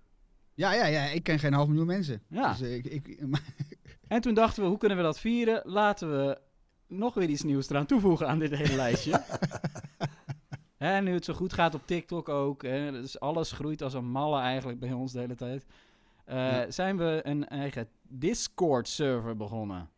Ja, 0.53 0.73
ja, 0.73 0.85
ja, 0.85 1.03
ik 1.03 1.23
ken 1.23 1.39
geen 1.39 1.53
half 1.53 1.67
miljoen 1.67 1.85
mensen. 1.85 2.21
Ja. 2.27 2.51
Dus, 2.51 2.61
eh, 2.61 2.75
ik, 2.75 2.85
ik, 2.85 3.19
En 4.07 4.21
toen 4.21 4.33
dachten 4.33 4.63
we, 4.63 4.69
hoe 4.69 4.77
kunnen 4.77 4.97
we 4.97 5.03
dat 5.03 5.19
vieren? 5.19 5.61
Laten 5.65 6.11
we 6.11 6.37
nog 6.87 7.13
weer 7.13 7.29
iets 7.29 7.43
nieuws 7.43 7.69
eraan 7.69 7.85
toevoegen 7.85 8.27
aan 8.27 8.39
dit 8.39 8.55
hele 8.55 8.75
lijstje. 8.83 9.23
En 10.77 11.03
nu 11.03 11.13
het 11.13 11.25
zo 11.25 11.33
goed 11.33 11.53
gaat 11.53 11.75
op 11.75 11.81
TikTok 11.85 12.29
ook, 12.29 12.61
hè, 12.63 12.91
dus 12.91 13.19
alles 13.19 13.51
groeit 13.51 13.81
als 13.81 13.93
een 13.93 14.09
malle 14.09 14.39
eigenlijk 14.39 14.79
bij 14.79 14.91
ons 14.91 15.11
de 15.11 15.19
hele 15.19 15.35
tijd. 15.35 15.65
eh, 16.25 16.35
Ja. 16.35 16.71
Zijn 16.71 16.97
we 16.97 17.19
een 17.23 17.47
eigen 17.47 17.87
Discord-server 18.01 19.35
begonnen. 19.37 19.89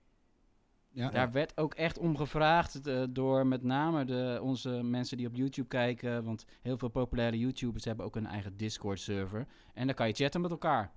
ja. 0.91 1.09
Daar 1.09 1.31
werd 1.31 1.57
ook 1.57 1.73
echt 1.73 1.97
om 1.97 2.17
gevraagd 2.17 2.87
eh, 2.87 3.03
door 3.09 3.47
met 3.47 3.63
name 3.63 4.05
de, 4.05 4.39
onze 4.41 4.69
mensen 4.83 5.17
die 5.17 5.27
op 5.27 5.35
YouTube 5.35 5.67
kijken. 5.67 6.23
Want 6.23 6.45
heel 6.61 6.77
veel 6.77 6.89
populaire 6.89 7.37
YouTubers 7.39 7.85
hebben 7.85 8.05
ook 8.05 8.15
een 8.15 8.27
eigen 8.27 8.57
Discord-server. 8.57 9.47
En 9.73 9.85
dan 9.85 9.95
kan 9.95 10.07
je 10.07 10.13
chatten 10.13 10.41
met 10.41 10.51
elkaar. 10.51 10.91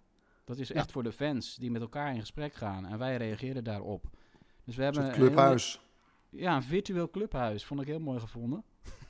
Dat 0.44 0.58
is 0.58 0.68
Ja. 0.68 0.74
echt 0.74 0.92
voor 0.92 1.02
de 1.02 1.12
fans 1.12 1.56
die 1.56 1.70
met 1.70 1.82
elkaar 1.82 2.14
in 2.14 2.20
gesprek 2.20 2.54
gaan. 2.54 2.86
En 2.86 2.98
wij 2.98 3.16
reageren 3.16 3.64
daarop. 3.64 4.04
Dus 4.64 4.76
we 4.76 4.82
Een 4.82 4.84
hebben 4.92 5.02
een 5.02 5.16
heel- 5.16 5.26
clubhuis. 5.26 5.80
ja, 6.30 6.56
een 6.56 6.62
virtueel 6.62 7.10
clubhuis. 7.10 7.64
Vond 7.64 7.80
ik 7.80 7.86
heel 7.86 8.00
mooi 8.00 8.20
gevonden. 8.20 8.64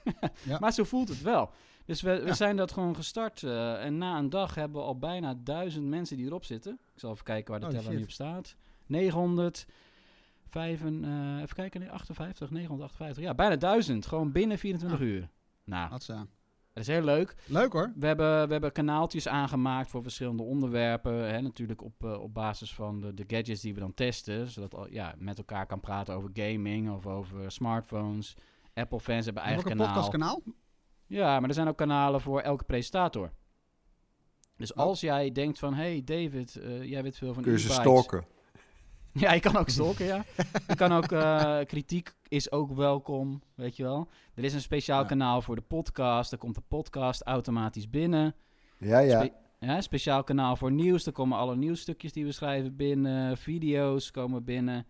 Ja. 0.44 0.58
Maar 0.58 0.72
zo 0.72 0.84
voelt 0.84 1.08
het 1.08 1.22
wel. 1.22 1.50
Dus 1.84 2.02
we, 2.02 2.20
we 2.20 2.26
Ja. 2.26 2.34
zijn 2.34 2.56
dat 2.56 2.72
gewoon 2.72 2.94
gestart. 2.94 3.42
eh, 3.42 3.84
en 3.84 3.98
na 3.98 4.18
een 4.18 4.30
dag 4.30 4.54
hebben 4.54 4.80
we 4.80 4.86
al 4.86 4.98
bijna 4.98 5.34
duizend 5.34 5.86
mensen 5.86 6.16
die 6.16 6.26
erop 6.26 6.44
zitten. 6.44 6.72
Ik 6.94 7.00
zal 7.00 7.12
even 7.12 7.24
kijken 7.24 7.50
waar 7.50 7.60
de 7.60 7.66
Oh, 7.66 7.72
teller 7.72 7.86
shit. 7.86 7.96
nu 7.98 8.02
op 8.04 8.10
staat. 8.10 8.56
900. 8.86 9.66
Vijven, 10.48 11.04
eh, 11.04 11.42
even 11.42 11.54
kijken, 11.54 11.80
nee, 11.80 11.90
58, 11.90 12.50
958. 12.50 13.22
Ja, 13.24 13.34
bijna 13.34 13.56
1000. 13.56 14.06
Gewoon 14.06 14.32
binnen 14.32 14.58
24 14.58 14.98
Ah. 15.00 15.04
uur. 15.06 15.28
Nou. 15.64 15.98
Dat 16.72 16.82
is 16.82 16.86
heel 16.86 17.02
leuk. 17.02 17.34
Leuk 17.46 17.72
hoor. 17.72 17.92
We 17.96 18.06
hebben, 18.06 18.46
we 18.46 18.52
hebben 18.52 18.72
kanaaltjes 18.72 19.28
aangemaakt 19.28 19.90
voor 19.90 20.02
verschillende 20.02 20.42
onderwerpen. 20.42 21.14
Hè, 21.32 21.40
natuurlijk 21.40 21.82
op, 21.82 22.04
eh, 22.04 22.20
op 22.22 22.34
basis 22.34 22.74
van 22.74 23.00
de, 23.00 23.14
de 23.14 23.24
gadgets 23.26 23.60
die 23.60 23.74
we 23.74 23.80
dan 23.80 23.94
testen. 23.94 24.48
Zodat 24.48 24.74
al, 24.74 24.88
ja, 24.90 25.14
met 25.18 25.38
elkaar 25.38 25.66
kan 25.66 25.80
praten 25.80 26.14
over 26.14 26.30
gaming 26.32 26.90
of 26.90 27.06
over 27.06 27.50
smartphones. 27.52 28.34
Apple-fans 28.74 29.24
hebben 29.24 29.42
Ook 29.42 29.48
eigen 29.48 29.70
een 29.70 29.76
kanaal. 29.76 29.92
podcastkanaal? 29.92 30.42
Ja, 31.06 31.40
maar 31.40 31.48
er 31.48 31.54
zijn 31.54 31.68
ook 31.68 31.76
kanalen 31.76 32.20
voor 32.20 32.40
elke 32.40 32.64
presentator. 32.64 33.30
Dus 34.56 34.72
Oh. 34.72 34.78
als 34.78 35.00
jij 35.00 35.32
denkt 35.32 35.58
van... 35.58 35.74
Hey 35.74 36.02
David, 36.04 36.56
eh, 36.56 36.82
jij 36.84 37.02
weet 37.02 37.16
veel 37.18 37.34
van 37.34 37.42
Kun 37.42 37.52
je 37.52 37.58
ze 37.58 37.70
stalken. 37.70 38.24
Ja, 39.22 39.32
je 39.32 39.40
kan 39.40 39.56
ook 39.56 39.68
stalken, 39.68 40.06
ja. 40.06 40.24
Je 40.68 40.74
kan 40.74 40.92
ook... 40.92 41.12
eh, 41.12 41.58
kritiek 41.64 42.14
is 42.28 42.52
ook 42.52 42.72
welkom, 42.72 43.42
weet 43.54 43.76
je 43.76 43.82
wel. 43.82 44.08
Er 44.34 44.44
is 44.44 44.54
een 44.54 44.60
speciaal 44.60 45.00
Ja. 45.00 45.06
kanaal 45.06 45.42
voor 45.42 45.54
de 45.56 45.62
podcast. 45.62 46.32
Er 46.32 46.38
komt 46.38 46.54
de 46.54 46.62
podcast 46.68 47.22
automatisch 47.22 47.90
binnen. 47.90 48.34
Ja, 48.78 48.98
ja. 48.98 49.24
Spe- 49.24 49.34
ja, 49.58 49.80
speciaal 49.80 50.24
kanaal 50.24 50.56
voor 50.56 50.72
nieuws. 50.72 51.06
Er 51.06 51.12
komen 51.12 51.38
alle 51.38 51.56
nieuwsstukjes 51.56 52.12
die 52.12 52.24
we 52.24 52.32
schrijven 52.32 52.76
binnen. 52.76 53.36
Video's 53.36 54.10
komen 54.10 54.44
binnen. 54.44 54.86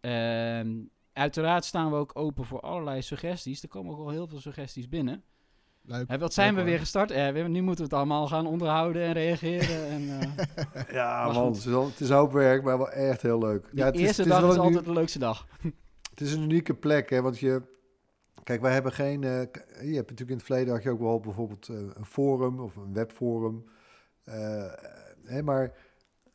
Ehm, 0.00 0.80
uiteraard 1.12 1.64
staan 1.64 1.90
we 1.90 1.96
ook 1.96 2.16
open 2.18 2.44
voor 2.44 2.60
allerlei 2.60 3.02
suggesties. 3.02 3.62
Er 3.62 3.68
komen 3.68 3.92
ook 3.92 3.98
al 3.98 4.10
heel 4.10 4.26
veel 4.26 4.40
suggesties 4.40 4.88
binnen. 4.88 5.22
Leuk. 5.84 6.08
Hè, 6.08 6.18
wat 6.18 6.32
zijn 6.32 6.54
Leuk, 6.54 6.64
we 6.64 6.70
weer 6.70 6.78
gestart, 6.78 7.10
Erwin? 7.10 7.50
Nu 7.52 7.60
moeten 7.60 7.76
we 7.84 7.90
het 7.90 7.92
allemaal 7.98 8.26
gaan 8.26 8.46
onderhouden 8.46 9.02
en 9.02 9.12
reageren. 9.12 9.88
en, 9.88 10.20
eh, 10.20 10.82
Ja, 10.94 11.24
Maar 11.24 11.34
man, 11.34 11.46
het 11.46 11.56
is, 11.56 11.64
wel, 11.64 11.86
het 11.86 12.00
is 12.00 12.10
hoop 12.10 12.32
werk, 12.32 12.62
maar 12.62 12.78
wel 12.78 12.90
echt 12.90 13.22
heel 13.22 13.38
leuk. 13.38 13.66
die 13.70 13.78
ja, 13.78 13.84
het 13.86 13.94
is, 13.94 14.00
eerste 14.00 14.22
is 14.22 14.28
dag 14.28 14.40
wel 14.40 14.50
is 14.50 14.56
altijd 14.58 14.84
de 14.84 14.92
leukste 14.92 15.18
dag. 15.18 15.46
Het 16.10 16.20
is 16.20 16.32
een 16.32 16.42
unieke 16.42 16.74
plek, 16.74 17.10
hè, 17.10 17.22
want 17.22 17.38
je... 17.38 17.62
Kijk, 18.42 18.60
wij 18.60 18.72
hebben 18.72 18.92
geen... 18.92 19.24
eh, 19.24 19.30
je 19.80 19.94
hebt 19.94 20.10
natuurlijk 20.10 20.30
in 20.30 20.36
het 20.36 20.44
verleden 20.44 20.74
had 20.74 20.82
je 20.82 20.90
ook 20.90 21.00
wel 21.00 21.20
bijvoorbeeld 21.20 21.68
eh, 21.68 21.76
een 21.76 22.04
forum 22.06 22.60
of 22.60 22.76
een 22.76 22.92
webforum. 22.92 23.64
Eh, 24.24 24.72
hè, 25.24 25.42
maar 25.42 25.72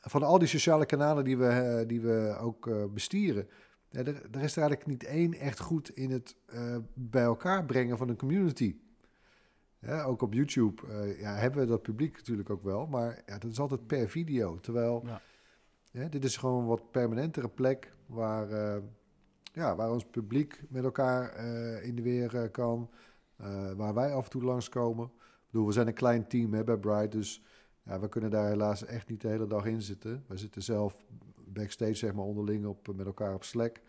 van 0.02 0.24
al 0.24 0.40
die 0.40 0.48
sociale 0.48 0.86
kanalen 0.86 1.24
die 1.24 1.38
we, 1.38 1.48
eh, 1.48 1.88
die 1.88 2.02
we 2.02 2.38
ook 2.40 2.68
eh, 2.68 2.84
bestieren... 2.94 3.48
Ja, 3.90 4.00
er, 4.00 4.08
er 4.08 4.42
is 4.44 4.56
er 4.56 4.62
eigenlijk 4.62 4.86
niet 4.86 5.04
één 5.04 5.34
echt 5.34 5.60
goed 5.60 5.90
in 5.90 6.12
het 6.12 6.36
eh, 6.46 6.76
bij 6.94 7.24
elkaar 7.24 7.66
brengen 7.66 7.98
van 7.98 8.10
een 8.10 8.18
community. 8.18 8.76
Ja, 9.88 10.04
ook 10.04 10.22
op 10.22 10.34
YouTube 10.34 10.88
eh, 10.88 11.20
ja, 11.20 11.36
hebben 11.36 11.62
we 11.62 11.68
dat 11.68 11.82
publiek 11.82 12.18
natuurlijk 12.18 12.50
ook 12.50 12.64
wel, 12.64 12.88
maar 12.88 13.22
ja, 13.26 13.38
dat 13.38 13.52
is 13.52 13.60
altijd 13.60 13.88
per 13.88 14.10
video. 14.10 14.60
Terwijl 14.60 15.02
Ja. 15.06 15.22
ja, 15.92 16.08
dit 16.08 16.24
is 16.24 16.38
gewoon 16.38 16.62
een 16.62 16.68
wat 16.68 16.92
permanentere 16.92 17.50
plek 17.50 17.94
waar, 18.06 18.50
eh, 18.50 18.82
ja, 19.54 19.76
waar 19.76 19.92
ons 19.92 20.06
publiek 20.06 20.62
met 20.70 20.84
elkaar 20.84 21.30
eh, 21.30 21.86
in 21.86 21.96
de 21.96 22.02
weer 22.02 22.50
kan. 22.50 22.90
waar 23.76 23.94
wij 23.94 24.14
af 24.14 24.24
en 24.24 24.30
toe 24.30 24.44
langskomen. 24.44 25.06
Ik 25.06 25.52
bedoel, 25.52 25.68
we 25.68 25.74
zijn 25.74 25.88
een 25.88 25.94
klein 25.94 26.28
team 26.28 26.54
hè, 26.54 26.64
bij 26.64 26.78
Bright, 26.78 27.12
dus 27.12 27.44
ja, 27.84 28.00
we 28.00 28.10
kunnen 28.10 28.30
daar 28.30 28.48
helaas 28.48 28.86
echt 28.86 29.10
niet 29.10 29.22
de 29.22 29.28
hele 29.28 29.48
dag 29.48 29.66
in 29.66 29.82
zitten. 29.82 30.24
We 30.28 30.38
zitten 30.38 30.62
zelf 30.64 31.06
backstage 31.46 31.94
zeg 31.94 32.14
maar 32.14 32.26
onderling 32.26 32.66
op, 32.66 32.96
met 32.96 33.06
elkaar 33.06 33.34
op 33.34 33.44
Slack. 33.44 33.82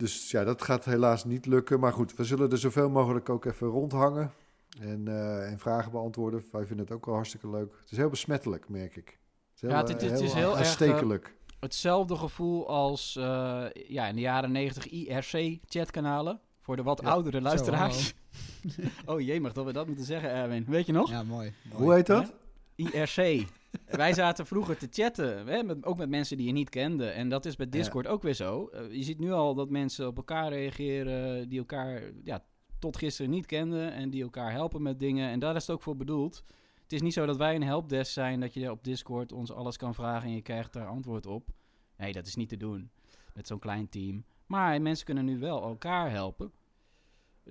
Dus 0.00 0.30
ja, 0.30 0.44
dat 0.44 0.62
gaat 0.62 0.84
helaas 0.84 1.24
niet 1.24 1.46
lukken. 1.46 1.80
Maar 1.80 1.92
goed, 1.92 2.14
we 2.16 2.24
zullen 2.24 2.50
er 2.50 2.58
zoveel 2.58 2.90
mogelijk 2.90 3.28
ook 3.28 3.44
even 3.44 3.66
rondhangen. 3.66 4.32
En, 4.80 5.08
eh, 5.08 5.50
en 5.50 5.58
vragen 5.58 5.90
beantwoorden. 5.92 6.44
Wij 6.52 6.66
vinden 6.66 6.84
het 6.84 6.94
ook 6.94 7.06
wel 7.06 7.14
hartstikke 7.14 7.50
leuk. 7.50 7.72
Het 7.80 7.90
is 7.90 7.96
heel 7.96 8.08
besmettelijk, 8.08 8.68
merk 8.68 8.96
ik. 8.96 9.06
Het 9.06 9.54
is 9.54 9.60
heel, 9.60 9.70
Ja, 9.70 9.76
het- 9.76 9.88
het- 9.88 10.00
het 10.10 10.20
is 10.20 10.32
heel 10.32 10.50
erg, 10.50 10.58
aanstekelijk. 10.58 11.34
Hetzelfde 11.60 12.16
gevoel 12.16 12.68
als 12.68 13.16
eh, 13.16 13.64
ja, 13.88 14.06
in 14.06 14.14
de 14.14 14.20
jaren 14.20 14.52
90 14.52 14.86
IRC-chatkanalen. 14.88 16.40
Voor 16.60 16.76
de 16.76 16.82
wat 16.82 17.00
Ja. 17.02 17.08
oudere 17.10 17.40
luisteraars. 17.40 18.14
oh 19.06 19.20
jee, 19.20 19.40
mag 19.40 19.52
dat 19.52 19.64
we 19.64 19.72
dat 19.72 19.86
moeten 19.86 20.04
zeggen, 20.04 20.30
Erwin? 20.30 20.64
Weet 20.68 20.86
je 20.86 20.92
nog? 20.92 21.10
Ja, 21.10 21.22
mooi. 21.22 21.52
Hoe 21.72 21.94
heet 21.94 22.06
dat? 22.06 22.32
IRC. 22.74 23.46
Wij 23.86 24.14
zaten 24.14 24.46
vroeger 24.46 24.76
te 24.76 24.88
chatten, 24.90 25.46
hè, 25.46 25.62
met, 25.62 25.84
ook 25.84 25.96
met 25.96 26.08
mensen 26.08 26.36
die 26.36 26.46
je 26.46 26.52
niet 26.52 26.68
kende. 26.68 27.06
En 27.06 27.28
dat 27.28 27.46
is 27.46 27.56
bij 27.56 27.68
Discord 27.68 28.06
ook 28.06 28.22
weer 28.22 28.34
zo. 28.34 28.66
Eh, 28.66 28.92
je 28.92 29.02
ziet 29.02 29.18
nu 29.18 29.32
al 29.32 29.54
dat 29.54 29.70
mensen 29.70 30.06
op 30.06 30.16
elkaar 30.16 30.48
reageren 30.48 31.48
die 31.48 31.58
elkaar 31.58 32.02
ja, 32.24 32.44
tot 32.78 32.96
gisteren 32.96 33.30
niet 33.30 33.46
kenden 33.46 33.92
en 33.92 34.10
die 34.10 34.22
elkaar 34.22 34.52
helpen 34.52 34.82
met 34.82 35.00
dingen. 35.00 35.30
En 35.30 35.38
daar 35.38 35.56
is 35.56 35.66
het 35.66 35.76
ook 35.76 35.82
voor 35.82 35.96
bedoeld. 35.96 36.44
Het 36.82 36.92
is 36.92 37.02
niet 37.02 37.12
zo 37.12 37.26
dat 37.26 37.36
wij 37.36 37.54
een 37.54 37.62
helpdesk 37.62 38.12
zijn, 38.12 38.40
dat 38.40 38.54
je 38.54 38.70
op 38.70 38.84
Discord 38.84 39.32
ons 39.32 39.52
alles 39.52 39.76
kan 39.76 39.94
vragen 39.94 40.28
en 40.28 40.34
je 40.34 40.42
krijgt 40.42 40.72
daar 40.72 40.86
antwoord 40.86 41.26
op. 41.26 41.48
Nee, 41.96 42.12
dat 42.12 42.26
is 42.26 42.36
niet 42.36 42.48
te 42.48 42.56
doen 42.56 42.90
met 43.34 43.46
zo'n 43.46 43.58
klein 43.58 43.88
team. 43.88 44.24
Maar 44.46 44.82
mensen 44.82 45.04
kunnen 45.06 45.24
nu 45.24 45.38
wel 45.38 45.62
elkaar 45.62 46.10
helpen. 46.10 46.52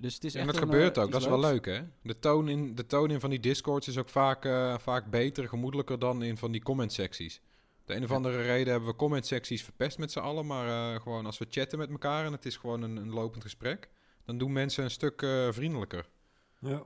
Dus 0.00 0.14
het 0.14 0.24
is 0.24 0.34
En 0.34 0.40
echt 0.40 0.52
dat 0.52 0.62
een, 0.62 0.68
gebeurt 0.68 0.96
eh, 0.96 1.02
ook, 1.02 1.10
dat 1.12 1.20
is 1.20 1.26
wel 1.26 1.40
leuk 1.40 1.64
hè. 1.66 1.80
De 2.02 2.18
toon 2.18 2.48
in, 2.48 2.74
de 2.74 2.86
toon 2.86 3.10
in 3.10 3.20
van 3.20 3.30
die 3.30 3.40
discords 3.40 3.88
is 3.88 3.98
ook 3.98 4.08
vaak, 4.08 4.44
eh, 4.44 4.78
vaak 4.78 5.10
beter, 5.10 5.48
gemoedelijker 5.48 5.98
dan 5.98 6.22
in 6.22 6.36
van 6.36 6.52
die 6.52 6.62
comment 6.62 6.92
secties. 6.92 7.40
De 7.84 7.94
een 7.94 8.02
of 8.02 8.08
Ja. 8.08 8.14
andere 8.14 8.42
reden 8.42 8.70
hebben 8.72 8.90
we 8.90 8.96
comment 8.96 9.26
secties 9.26 9.62
verpest 9.64 9.98
met 9.98 10.12
z'n 10.12 10.18
allen, 10.18 10.46
maar 10.46 10.94
eh, 10.94 11.00
gewoon 11.00 11.26
als 11.26 11.38
we 11.38 11.46
chatten 11.50 11.78
met 11.78 11.90
elkaar 11.90 12.24
en 12.24 12.32
het 12.32 12.46
is 12.46 12.56
gewoon 12.56 12.82
een, 12.82 12.96
een 12.96 13.10
lopend 13.10 13.42
gesprek, 13.42 13.88
dan 14.24 14.38
doen 14.38 14.52
mensen 14.52 14.84
een 14.84 14.90
stuk 14.90 15.22
eh, 15.22 15.48
vriendelijker. 15.50 16.08
Ja. 16.58 16.82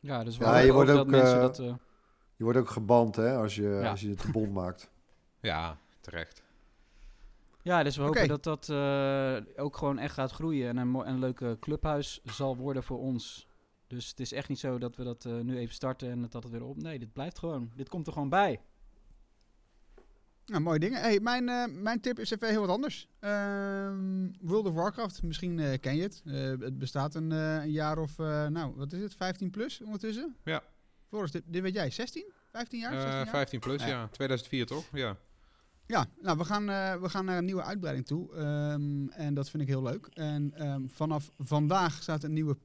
Ja, 0.00 0.24
dus 0.24 0.36
Ja, 0.36 0.58
je 0.58 0.72
wordt 0.72 0.90
ook 0.90 0.96
ook, 0.98 1.10
dat 1.10 1.20
mensen 1.20 1.40
dat... 1.40 1.56
Je 2.36 2.44
wordt 2.44 2.58
ook 2.58 2.70
geband 2.70 3.16
hè, 3.16 3.36
als 3.36 3.54
je, 3.54 3.62
Ja. 3.62 3.90
als 3.90 4.00
je 4.00 4.08
het 4.08 4.18
te 4.20 4.30
bond 4.30 4.52
maakt. 4.52 4.90
Ja, 5.40 5.78
terecht. 6.00 6.42
Ja, 7.66 7.82
dus 7.82 7.96
we 7.96 8.02
hopen 8.02 8.28
dat 8.28 8.42
dat 8.44 8.68
eh, 8.68 9.36
ook 9.56 9.76
gewoon 9.76 9.98
echt 9.98 10.14
gaat 10.14 10.30
groeien 10.32 10.68
en 10.68 10.76
een, 10.76 10.94
een 11.08 11.18
leuke 11.18 11.56
clubhuis 11.60 12.20
zal 12.24 12.56
worden 12.56 12.82
voor 12.82 12.98
ons. 12.98 13.46
Dus 13.86 14.08
het 14.08 14.20
is 14.20 14.32
echt 14.32 14.48
niet 14.48 14.58
zo 14.58 14.78
dat 14.78 14.96
we 14.96 15.04
dat 15.04 15.24
eh, 15.24 15.38
nu 15.40 15.56
even 15.58 15.74
starten 15.74 16.10
en 16.10 16.20
dat 16.22 16.32
het 16.42 16.48
weer 16.52 16.62
op. 16.64 16.82
Nee, 16.82 16.98
dit 16.98 17.12
blijft 17.12 17.38
gewoon. 17.38 17.70
Dit 17.76 17.88
komt 17.88 18.06
er 18.06 18.12
gewoon 18.12 18.28
bij. 18.28 18.60
Nou, 20.46 20.62
mooie 20.62 20.78
dingen. 20.78 21.00
Hey, 21.00 21.20
mijn, 21.20 21.48
eh, 21.48 21.64
mijn 21.82 22.00
tip 22.00 22.18
is 22.18 22.30
even 22.30 22.48
heel 22.48 22.60
wat 22.60 22.68
anders. 22.70 23.08
Ehm, 23.20 24.28
World 24.40 24.66
of 24.66 24.74
Warcraft, 24.74 25.22
misschien 25.22 25.58
eh, 25.58 25.78
ken 25.80 25.96
je 25.96 26.02
het. 26.02 26.22
Eh, 26.24 26.34
het 26.60 26.78
bestaat 26.78 27.14
een, 27.14 27.32
eh, 27.32 27.54
een 27.54 27.70
jaar 27.70 27.98
of, 27.98 28.18
eh, 28.18 28.46
nou, 28.46 28.72
wat 28.76 28.92
is 28.92 29.00
het, 29.02 29.14
15 29.14 29.50
plus 29.50 29.80
ondertussen? 29.80 30.36
Ja. 30.44 30.62
Floris, 31.08 31.30
dit, 31.30 31.42
dit 31.46 31.62
weet 31.62 31.74
jij, 31.74 31.90
16? 31.90 32.32
15 32.50 32.78
jaar? 32.80 32.92
16 32.92 33.10
Eh, 33.10 33.16
jaar? 33.16 33.28
15 33.28 33.60
plus, 33.60 33.82
Ja. 33.82 33.88
ja. 33.88 34.08
2004 34.08 34.66
toch? 34.66 34.84
Ja. 34.92 35.16
Ja, 35.86 36.08
nou, 36.20 36.38
we 36.38 36.44
gaan, 36.44 36.70
eh, 36.70 37.00
we 37.00 37.08
gaan 37.08 37.24
naar 37.24 37.38
een 37.38 37.44
nieuwe 37.44 37.62
uitbreiding 37.62 38.06
toe. 38.06 38.34
ehm, 38.34 39.08
en 39.08 39.34
dat 39.34 39.50
vind 39.50 39.62
ik 39.62 39.68
heel 39.68 39.82
leuk. 39.82 40.06
En 40.06 40.52
ehm, 40.54 40.86
vanaf 40.86 41.30
vandaag 41.38 42.02
staat 42.02 42.22
een 42.22 42.32
nieuwe 42.32 42.56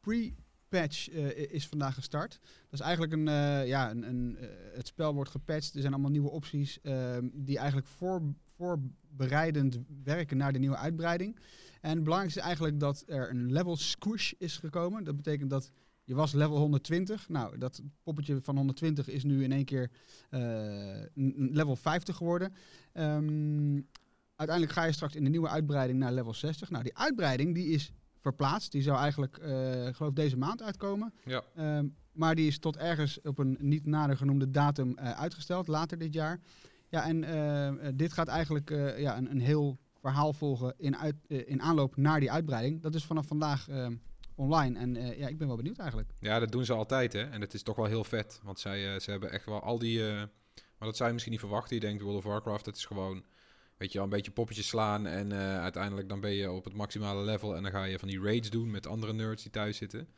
pre-patch 0.00 1.08
eh, 1.08 1.52
is 1.52 1.66
vandaag 1.66 1.94
gestart. 1.94 2.38
Dat 2.42 2.80
is 2.80 2.80
eigenlijk 2.80 3.12
een, 3.12 3.28
eh, 3.28 3.66
ja, 3.66 3.90
een, 3.90 4.08
een, 4.08 4.36
het 4.74 4.86
spel 4.86 5.14
wordt 5.14 5.30
gepatcht. 5.30 5.74
Er 5.74 5.80
zijn 5.80 5.92
allemaal 5.92 6.10
nieuwe 6.10 6.30
opties 6.30 6.80
ehm, 6.80 7.28
die 7.32 7.58
eigenlijk 7.58 7.88
voor, 7.88 8.22
voorbereidend 8.56 9.78
werken 10.04 10.36
naar 10.36 10.52
de 10.52 10.58
nieuwe 10.58 10.76
uitbreiding. 10.76 11.38
En 11.80 11.90
het 11.90 12.02
belangrijkste 12.04 12.40
is 12.40 12.46
eigenlijk 12.46 12.80
dat 12.80 13.04
er 13.06 13.30
een 13.30 13.52
level 13.52 13.76
squish 13.76 14.32
is 14.38 14.56
gekomen. 14.56 15.04
Dat 15.04 15.16
betekent 15.16 15.50
dat 15.50 15.72
je 16.10 16.16
was 16.16 16.32
level 16.32 16.56
120. 16.56 17.28
Nou, 17.28 17.58
dat 17.58 17.82
poppetje 18.02 18.40
van 18.42 18.56
120 18.56 19.08
is 19.08 19.24
nu 19.24 19.42
in 19.42 19.52
één 19.52 19.64
keer 19.64 19.90
eh, 20.30 20.40
level 21.34 21.76
50 21.76 22.16
geworden. 22.16 22.54
Ehm, 22.92 23.80
uiteindelijk 24.36 24.78
ga 24.78 24.84
je 24.84 24.92
straks 24.92 25.14
in 25.14 25.24
de 25.24 25.30
nieuwe 25.30 25.48
uitbreiding 25.48 25.98
naar 25.98 26.12
level 26.12 26.34
60. 26.34 26.70
Nou, 26.70 26.82
die 26.82 26.96
uitbreiding 26.96 27.54
die 27.54 27.66
is 27.66 27.92
verplaatst. 28.18 28.72
Die 28.72 28.82
zou 28.82 28.98
eigenlijk, 28.98 29.38
eh 29.38 29.86
geloof 29.92 30.12
deze 30.12 30.36
maand 30.36 30.62
uitkomen. 30.62 31.14
Ja. 31.24 31.42
Ehm, 31.54 31.88
maar 32.12 32.34
die 32.34 32.46
is 32.46 32.58
tot 32.58 32.76
ergens 32.76 33.20
op 33.20 33.38
een 33.38 33.56
niet 33.60 33.86
nader 33.86 34.16
genoemde 34.16 34.50
datum 34.50 34.96
eh, 34.96 35.10
uitgesteld, 35.10 35.66
later 35.66 35.98
dit 35.98 36.14
jaar. 36.14 36.40
Ja, 36.88 37.06
en 37.06 37.96
dit 37.96 38.12
gaat 38.12 38.28
eigenlijk 38.28 38.68
ja, 38.96 39.16
een, 39.16 39.30
een 39.30 39.40
heel 39.40 39.78
verhaal 40.00 40.32
volgen 40.32 40.74
in, 40.76 40.96
uit, 40.96 41.16
in 41.26 41.62
aanloop 41.62 41.96
naar 41.96 42.20
die 42.20 42.32
uitbreiding. 42.32 42.82
Dat 42.82 42.94
is 42.94 43.04
vanaf 43.04 43.26
vandaag 43.26 43.68
eh, 43.68 43.86
online. 44.40 44.78
En 44.78 44.96
eh, 44.96 45.18
ja, 45.18 45.28
ik 45.28 45.38
ben 45.38 45.46
wel 45.46 45.56
benieuwd 45.56 45.78
eigenlijk. 45.78 46.10
Ja, 46.20 46.38
dat 46.38 46.52
doen 46.52 46.64
ze 46.64 46.72
altijd, 46.72 47.12
hè. 47.12 47.22
En 47.22 47.40
dat 47.40 47.54
is 47.54 47.62
toch 47.62 47.76
wel 47.76 47.84
heel 47.84 48.04
vet. 48.04 48.40
Want 48.42 48.60
zij, 48.60 48.94
eh, 48.94 49.00
ze 49.00 49.10
hebben 49.10 49.30
echt 49.30 49.44
wel 49.44 49.60
al 49.62 49.78
die... 49.78 50.08
eh, 50.08 50.14
maar 50.14 50.88
dat 50.88 50.96
zou 50.96 51.04
je 51.06 51.12
misschien 51.12 51.32
niet 51.32 51.42
verwachten. 51.44 51.74
Je 51.74 51.80
denkt 51.80 52.02
World 52.02 52.16
of 52.18 52.24
Warcraft, 52.24 52.66
het 52.66 52.76
is 52.76 52.84
gewoon... 52.84 53.24
Weet 53.76 53.92
je 53.92 53.98
wel, 53.98 54.06
een 54.06 54.12
beetje 54.14 54.30
poppetjes 54.30 54.66
slaan. 54.68 55.06
En 55.06 55.32
uiteindelijk 55.60 56.08
dan 56.08 56.20
ben 56.20 56.30
je 56.32 56.50
op 56.50 56.64
het 56.64 56.74
maximale 56.74 57.24
level. 57.24 57.56
En 57.56 57.62
dan 57.62 57.72
ga 57.72 57.84
je 57.84 57.98
van 57.98 58.08
die 58.08 58.20
raids 58.22 58.50
doen 58.50 58.70
met 58.70 58.86
andere 58.86 59.12
nerds 59.12 59.42
die 59.42 59.52
thuis 59.52 59.76
zitten. 59.76 60.08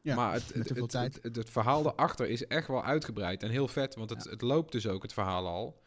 Ja, 0.00 0.14
maar 0.14 0.32
het, 0.32 0.54
met 0.54 0.68
het, 0.68 0.78
het, 0.78 0.90
tijd. 0.90 1.14
het, 1.14 1.22
het- 1.22 1.36
het 1.36 1.50
verhaal 1.50 1.86
erachter 1.86 2.28
is 2.28 2.46
echt 2.46 2.68
wel 2.68 2.84
uitgebreid. 2.84 3.42
En 3.42 3.50
heel 3.50 3.68
vet, 3.68 3.94
want 3.94 4.10
het, 4.10 4.24
Ja. 4.24 4.30
het 4.30 4.40
loopt 4.42 4.72
dus 4.72 4.86
ook, 4.88 5.02
het 5.02 5.12
verhaal 5.12 5.46
al. 5.46 5.80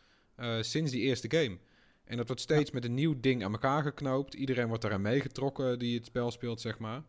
sinds 0.62 0.92
die 0.92 1.02
eerste 1.02 1.30
game. 1.38 1.58
En 2.04 2.18
dat 2.18 2.28
wordt 2.28 2.42
steeds 2.42 2.72
met 2.72 2.86
een 2.86 2.94
nieuw 2.94 3.20
ding 3.20 3.44
aan 3.44 3.52
elkaar 3.52 3.84
geknoopt. 3.84 4.34
Iedereen 4.34 4.68
wordt 4.68 4.82
daaraan 4.82 5.02
meegetrokken 5.02 5.80
die 5.80 5.96
het 5.98 6.06
spel 6.06 6.32
speelt, 6.32 6.62
zeg 6.62 6.80
maar. 6.80 7.04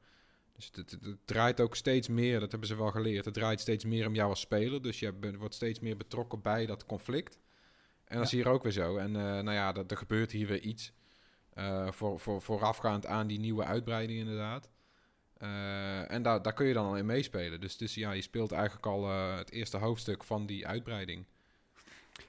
Dus 0.59 0.71
het, 0.75 0.91
het- 0.91 1.05
het 1.05 1.17
draait 1.25 1.61
ook 1.61 1.77
steeds 1.77 2.09
meer, 2.09 2.41
dat 2.41 2.51
hebben 2.51 2.69
ze 2.69 2.77
wel 2.77 2.91
geleerd. 2.91 3.25
Het 3.25 3.35
draait 3.35 3.61
steeds 3.61 3.85
meer 3.85 4.07
om 4.07 4.15
jou 4.15 4.29
als 4.31 4.41
speler. 4.41 4.83
Dus 4.83 4.99
je 4.99 5.13
bent- 5.13 5.37
wordt 5.37 5.55
steeds 5.55 5.81
meer 5.81 5.97
betrokken 5.97 6.41
bij 6.43 6.67
dat 6.67 6.87
conflict. 6.87 7.39
En 8.05 8.17
dat 8.17 8.27
is 8.27 8.33
hier 8.33 8.49
ook 8.49 8.63
weer 8.63 8.73
zo. 8.73 8.97
En 8.97 9.17
eh, 9.17 9.23
nou 9.23 9.51
ja, 9.53 9.73
dat, 9.73 9.91
er 9.91 9.97
gebeurt 9.97 10.31
hier 10.33 10.47
weer 10.47 10.61
iets. 10.61 10.93
eh, 11.55 11.91
voor, 11.91 12.19
voor, 12.21 12.43
voorafgaand 12.43 13.07
aan 13.07 13.27
die 13.27 13.39
nieuwe 13.39 13.65
uitbreiding 13.65 14.19
inderdaad. 14.19 14.69
Eh, 15.37 16.11
en 16.11 16.23
daar, 16.23 16.43
daar 16.43 16.53
kun 16.53 16.67
je 16.67 16.75
dan 16.75 16.87
al 16.87 16.97
in 16.97 17.07
meespelen. 17.07 17.61
Dus, 17.61 17.77
dus 17.77 17.95
ja, 17.95 18.11
je 18.13 18.23
speelt 18.23 18.53
eigenlijk 18.53 18.87
al 18.87 19.05
eh, 19.09 19.37
het 19.37 19.51
eerste 19.51 19.77
hoofdstuk 19.77 20.25
van 20.25 20.47
die 20.47 20.67
uitbreiding. 20.67 21.25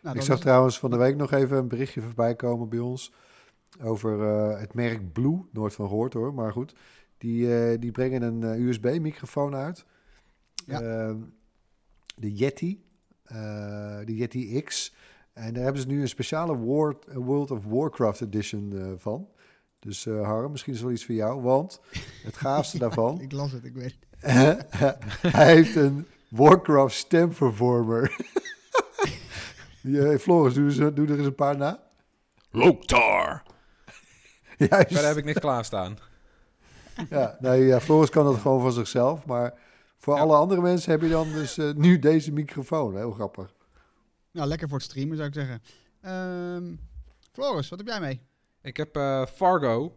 Nou, 0.02 0.16
ik 0.16 0.22
zag 0.22 0.36
is- 0.36 0.42
trouwens 0.42 0.80
van 0.80 0.90
de 0.90 0.98
week 0.98 1.16
nog 1.16 1.32
even 1.32 1.58
een 1.58 1.68
berichtje 1.68 2.02
voorbij 2.02 2.36
komen 2.36 2.70
bij 2.70 2.80
ons. 2.80 3.12
Over 3.82 4.22
eh, 4.24 4.60
het 4.60 4.74
merk 4.74 5.14
Blue. 5.14 5.46
Nooit 5.52 5.74
van 5.74 5.88
gehoord 5.88 6.14
hoor, 6.14 6.34
maar 6.34 6.52
goed. 6.52 6.74
Die, 7.20 7.56
eh, 7.72 7.80
die 7.80 7.92
brengen 7.92 8.22
een 8.22 8.44
eh, 8.44 8.60
USB-microfoon 8.68 9.56
uit. 9.56 9.86
Ja. 10.66 10.82
Ehm, 10.82 11.18
de 12.16 12.34
Yeti. 12.34 12.84
eh, 13.24 13.36
de 14.06 14.16
Yeti 14.16 14.62
X. 14.62 14.94
En 15.34 15.54
daar 15.54 15.64
hebben 15.64 15.82
ze 15.82 15.88
nu 15.88 16.02
een 16.02 16.08
speciale 16.10 16.58
War- 16.66 16.98
World 17.14 17.52
of 17.52 17.66
Warcraft 17.66 18.22
edition 18.22 18.72
eh, 18.78 18.92
van. 18.98 19.28
Dus 19.80 20.06
eh 20.06 20.22
Harm, 20.24 20.52
misschien 20.52 20.74
is 20.74 20.82
wel 20.82 20.92
iets 20.92 21.06
voor 21.06 21.16
jou. 21.16 21.42
Want 21.42 21.82
het 22.24 22.38
gaafste 22.38 22.78
daarvan... 22.84 23.22
Ik 23.22 23.32
las 23.32 23.52
het, 23.52 23.64
ik 23.66 23.74
weet. 23.74 23.98
hij 25.36 25.56
heeft 25.56 25.76
een 25.76 26.06
Warcraft 26.30 26.96
stem 26.96 27.30
performer. 27.34 28.16
Die, 29.84 30.08
eh, 30.10 30.18
Floris, 30.20 30.54
doe, 30.54 30.64
eens- 30.66 30.78
doe 30.96 31.08
er 31.08 31.18
eens 31.18 31.26
een 31.28 31.36
paar 31.36 31.58
na. 31.58 31.84
Loktar! 32.52 33.44
Juist. 34.58 34.88
Verder 34.88 35.08
heb 35.08 35.18
ik 35.18 35.26
niks 35.26 35.40
klaarstaan. 35.40 35.98
Ja, 37.10 37.38
nee, 37.40 37.62
ja, 37.66 37.80
Floris 37.80 38.10
kan 38.10 38.26
dat 38.26 38.36
gewoon 38.38 38.62
van 38.62 38.72
zichzelf. 38.72 39.26
Maar 39.26 39.54
voor 39.98 40.16
Ja. 40.16 40.22
alle 40.22 40.36
andere 40.36 40.62
mensen 40.62 40.92
heb 40.92 41.02
je 41.02 41.10
dan 41.10 41.32
dus 41.32 41.58
eh, 41.58 41.74
nu 41.74 42.00
deze 42.00 42.32
microfoon. 42.32 42.96
Heel 42.96 43.12
grappig. 43.12 43.54
Nou, 44.32 44.48
lekker 44.48 44.68
voor 44.68 44.78
het 44.78 44.88
streamen 44.88 45.16
zou 45.18 45.28
ik 45.28 45.34
zeggen. 45.34 45.62
Ehm 46.02 46.74
Floris, 47.32 47.70
wat 47.70 47.80
heb 47.80 47.88
jij 47.88 48.00
mee? 48.00 48.22
Ik 48.62 48.78
heb 48.78 48.96
eh, 48.96 49.26
Fargo. 49.26 49.94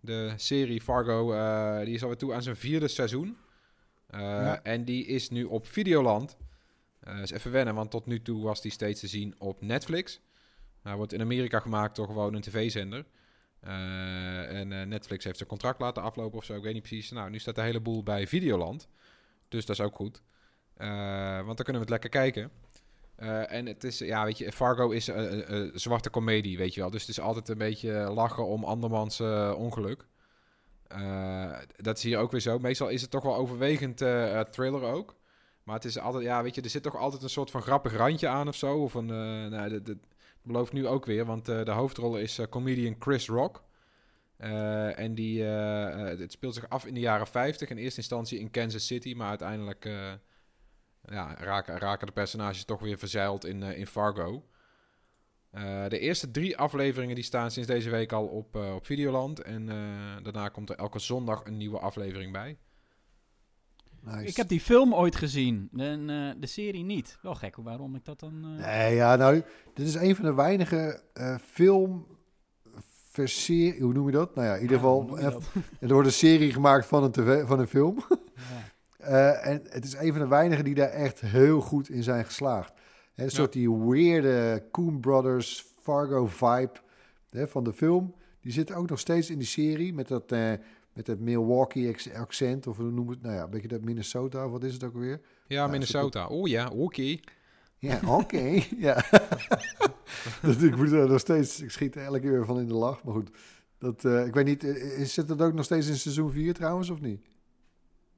De 0.00 0.32
serie 0.36 0.80
Fargo, 0.80 1.32
eh, 1.32 1.84
die 1.84 1.94
is 1.94 2.02
alweer 2.02 2.16
toe 2.18 2.34
aan 2.34 2.42
zijn 2.42 2.56
vierde 2.56 2.88
seizoen. 2.88 3.36
Eh, 4.06 4.20
Ja. 4.20 4.62
En 4.62 4.84
die 4.84 5.06
is 5.06 5.30
nu 5.30 5.44
op 5.44 5.66
Videoland. 5.66 6.36
Eh 7.00 7.20
is 7.22 7.30
even 7.30 7.50
wennen, 7.50 7.74
want 7.74 7.90
tot 7.90 8.06
nu 8.06 8.22
toe 8.22 8.42
was 8.42 8.60
die 8.62 8.72
steeds 8.72 9.00
te 9.00 9.06
zien 9.06 9.34
op 9.38 9.60
Netflix. 9.62 10.20
Hij 10.82 10.96
wordt 10.96 11.12
in 11.12 11.20
Amerika 11.20 11.60
gemaakt 11.60 11.96
door 11.96 12.06
gewoon 12.06 12.34
een 12.34 12.40
tv-zender. 12.40 13.04
Eh, 13.66 14.58
en 14.60 14.72
eh, 14.72 14.86
Netflix 14.86 15.24
heeft 15.24 15.36
zijn 15.36 15.48
contract 15.48 15.80
laten 15.80 16.02
aflopen 16.02 16.38
of 16.38 16.44
zo, 16.44 16.54
ik 16.54 16.62
weet 16.62 16.72
niet 16.74 16.82
precies. 16.82 17.10
Nou, 17.10 17.30
nu 17.30 17.38
staat 17.38 17.54
de 17.54 17.60
hele 17.60 17.80
boel 17.80 18.02
bij 18.02 18.26
Videoland. 18.26 18.88
Dus 19.48 19.66
dat 19.66 19.78
is 19.78 19.84
ook 19.84 19.94
goed. 19.94 20.22
Eh, 20.76 21.36
want 21.36 21.56
dan 21.56 21.64
kunnen 21.64 21.74
we 21.74 21.80
het 21.80 21.90
lekker 21.90 22.10
kijken. 22.10 22.50
En 23.48 23.66
het 23.66 23.84
is, 23.84 23.98
ja, 23.98 24.24
weet 24.24 24.38
je, 24.38 24.52
Fargo 24.52 24.90
is 24.90 25.06
een 25.06 25.70
zwarte 25.74 26.10
komedie, 26.10 26.58
weet 26.58 26.74
je 26.74 26.80
wel. 26.80 26.90
Dus 26.90 27.00
het 27.00 27.10
is 27.10 27.20
altijd 27.20 27.48
een 27.48 27.58
beetje 27.58 27.90
lachen 27.92 28.46
om 28.46 28.64
andermans 28.64 29.20
ongeluk. 29.56 30.06
Dat 31.76 31.96
is 31.96 32.02
hier 32.02 32.18
ook 32.18 32.30
weer 32.30 32.40
zo. 32.40 32.58
Meestal 32.58 32.88
is 32.88 33.02
het 33.02 33.10
toch 33.10 33.22
wel 33.22 33.36
overwegend 33.36 33.96
thriller 34.50 34.82
ook. 34.82 35.16
Maar 35.62 35.74
het 35.74 35.84
is 35.84 35.98
altijd, 35.98 36.24
ja, 36.24 36.42
weet 36.42 36.54
je, 36.54 36.60
er 36.60 36.70
zit 36.70 36.82
toch 36.82 36.96
altijd 36.96 37.22
een 37.22 37.30
soort 37.30 37.50
van 37.50 37.62
grappig 37.62 37.96
randje 37.96 38.28
aan 38.28 38.48
of 38.48 38.54
zo. 38.54 38.82
Of 38.82 38.94
een, 38.94 39.06
nou, 39.50 39.80
belooft 40.46 40.72
nu 40.72 40.86
ook 40.86 41.06
weer, 41.06 41.24
want 41.24 41.48
eh, 41.48 41.64
de 41.64 41.70
hoofdrol 41.70 42.18
is 42.18 42.38
eh, 42.38 42.46
comedian 42.46 42.96
Chris 42.98 43.28
Rock. 43.28 43.64
Eh, 44.36 44.98
en 44.98 45.14
die, 45.14 45.42
het 45.42 46.32
speelt 46.32 46.54
zich 46.54 46.68
af 46.68 46.86
in 46.86 46.94
de 46.94 47.00
jaren 47.00 47.26
50. 47.26 47.70
In 47.70 47.76
eerste 47.76 48.00
instantie 48.00 48.38
in 48.38 48.50
Kansas 48.50 48.86
City, 48.86 49.14
maar 49.14 49.28
uiteindelijk 49.28 49.84
ja, 51.02 51.34
raken, 51.38 51.78
raken 51.78 52.06
de 52.06 52.12
personages 52.12 52.64
toch 52.64 52.80
weer 52.80 52.98
verzeild 52.98 53.44
in, 53.44 53.62
in 53.62 53.86
Fargo. 53.86 54.44
De 55.88 55.98
eerste 55.98 56.30
drie 56.30 56.56
afleveringen 56.56 57.14
die 57.14 57.24
staan 57.24 57.50
sinds 57.50 57.68
deze 57.68 57.90
week 57.90 58.12
al 58.12 58.26
op, 58.26 58.54
op 58.54 58.86
Videoland. 58.86 59.42
En 59.42 59.66
daarna 60.22 60.48
komt 60.48 60.70
er 60.70 60.76
elke 60.76 60.98
zondag 60.98 61.44
een 61.44 61.56
nieuwe 61.56 61.78
aflevering 61.78 62.32
bij. 62.32 62.58
Nice. 64.06 64.24
Ik 64.26 64.36
heb 64.36 64.48
die 64.48 64.60
film 64.60 64.94
ooit 64.94 65.16
gezien, 65.16 65.68
en, 65.76 66.10
eh, 66.10 66.30
de 66.40 66.46
serie 66.46 66.84
niet. 66.84 67.18
Wel 67.22 67.34
gek 67.34 67.56
waarom 67.56 67.94
ik 67.94 68.04
dat 68.04 68.20
dan... 68.20 68.44
eh, 68.58 68.66
Nee, 68.66 68.94
ja, 68.94 69.16
nou, 69.16 69.42
dit 69.74 69.86
is 69.86 69.94
een 69.94 70.16
van 70.16 70.24
de 70.24 70.34
weinige 70.34 71.00
eh 71.12 71.34
film... 71.50 72.06
verserie- 73.10 73.80
Hoe 73.82 73.92
noem 73.92 74.06
je 74.06 74.12
dat? 74.12 74.34
Nou 74.34 74.46
ja, 74.46 74.54
in 74.54 74.60
ieder 74.62 74.76
geval... 74.76 75.18
er 75.80 75.88
wordt 75.92 76.06
een 76.08 76.12
serie 76.14 76.52
gemaakt 76.52 76.86
van 76.86 77.02
een, 77.04 77.10
tv, 77.10 77.46
van 77.46 77.58
een 77.58 77.68
film. 77.68 78.04
Ja. 78.08 78.14
En 79.42 79.62
het 79.68 79.84
is 79.84 79.94
een 79.94 80.12
van 80.12 80.20
de 80.20 80.28
weinigen 80.28 80.64
die 80.64 80.74
daar 80.74 80.88
echt 80.88 81.20
heel 81.20 81.60
goed 81.60 81.88
in 81.88 82.02
zijn 82.02 82.24
geslaagd. 82.24 82.72
Hè, 83.14 83.24
een 83.24 83.30
soort 83.30 83.52
die 83.52 83.70
weirde 83.72 84.66
Coen 84.70 85.00
Brothers 85.00 85.66
Fargo 85.82 86.26
vibe 86.26 86.70
van 87.30 87.64
de 87.64 87.72
film. 87.72 88.14
Die 88.40 88.52
zit 88.52 88.72
ook 88.72 88.88
nog 88.88 88.98
steeds 88.98 89.30
in 89.30 89.38
die 89.38 89.46
serie 89.46 89.94
met 89.94 90.08
dat, 90.08 90.34
met 90.96 91.06
dat 91.06 91.18
Milwaukee 91.18 91.88
ex- 91.88 92.12
accent. 92.12 92.66
Of 92.66 92.76
hoe 92.76 92.90
noem 92.90 93.08
het? 93.08 93.22
Nou 93.22 93.34
ja, 93.34 93.42
een 93.42 93.50
beetje 93.50 93.68
dat 93.68 93.80
Minnesota. 93.84 94.44
Of 94.44 94.50
wat 94.50 94.64
is 94.64 94.72
het 94.72 94.84
ook 94.84 94.94
alweer? 94.94 95.20
Ja, 95.46 95.66
Minnesota. 95.66 96.26
Oh 96.26 96.48
ja, 96.48 96.68
oké. 96.68 97.16
Ja, 97.78 98.00
oké. 98.06 98.38
ja. 98.86 98.94
dat, 100.42 100.62
ik 100.62 100.76
moet 100.76 100.92
er 100.92 101.08
nog 101.08 101.20
steeds... 101.20 101.60
Ik 101.62 101.70
schiet 101.70 101.96
er 101.96 102.02
elke 102.04 102.20
keer 102.20 102.30
weer 102.30 102.44
van 102.44 102.60
in 102.60 102.66
de 102.68 102.74
lach. 102.74 103.04
Maar 103.04 103.14
goed. 103.14 103.30
Dat, 103.78 104.04
eh, 104.04 104.26
ik 104.26 104.34
weet 104.34 104.44
niet, 104.44 104.64
eh, 104.64 104.98
is- 104.98 105.14
zit 105.14 105.28
het 105.28 105.42
ook 105.42 105.52
nog 105.54 105.64
steeds 105.64 105.88
in 105.88 105.96
seizoen 105.96 106.30
4 106.30 106.54
trouwens, 106.54 106.90
of 106.90 107.00
niet? 107.00 107.20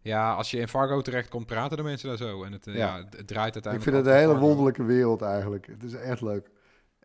Ja, 0.03 0.35
als 0.35 0.51
je 0.51 0.59
in 0.59 0.69
Fargo 0.69 1.01
terecht 1.01 1.29
komt, 1.29 1.47
praten 1.47 1.77
de 1.77 1.83
mensen 1.83 2.09
daar 2.09 2.17
zo. 2.17 2.43
En 2.45 2.53
het, 2.53 2.67
eh, 2.67 2.75
Ja. 2.75 2.97
ja. 2.97 3.05
het, 3.11 3.11
draait 3.27 3.55
uiteindelijk... 3.55 3.75
Ik 3.77 3.83
vind 3.83 3.97
het 3.97 4.07
een 4.07 4.21
hele 4.21 4.39
wonderlijke 4.39 4.83
wereld 4.85 5.23
eigenlijk. 5.23 5.67
Het 5.67 5.83
is 5.83 5.93
echt 5.95 6.21
leuk. 6.21 6.51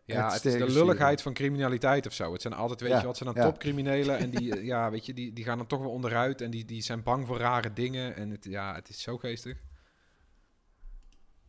Ja, 0.06 0.32
het 0.32 0.44
is 0.44 0.52
de 0.52 0.70
lulligheid 0.70 1.22
van 1.22 1.32
criminaliteit 1.32 2.06
of 2.06 2.12
zo. 2.12 2.32
Het 2.32 2.42
zijn 2.42 2.54
altijd, 2.54 2.80
weet 2.80 2.90
Ja, 2.90 3.00
je 3.00 3.06
wat, 3.06 3.16
ze 3.16 3.24
dan 3.24 3.34
ja. 3.36 3.42
topcriminelen. 3.42 4.18
En 4.18 4.30
die, 4.30 4.54
eh, 4.56 4.64
ja, 4.64 4.90
weet 4.90 5.06
je, 5.06 5.14
die, 5.14 5.32
die 5.32 5.44
gaan 5.44 5.58
dan 5.58 5.66
toch 5.66 5.80
wel 5.80 5.90
onderuit. 5.90 6.40
En 6.40 6.50
die, 6.50 6.64
die 6.64 6.82
zijn 6.82 7.02
bang 7.02 7.26
voor 7.26 7.38
rare 7.38 7.72
dingen. 7.72 8.16
En 8.16 8.30
het, 8.30 8.44
ja, 8.44 8.74
het 8.74 8.88
is 8.88 9.02
zo 9.02 9.16
geestig. 9.16 9.58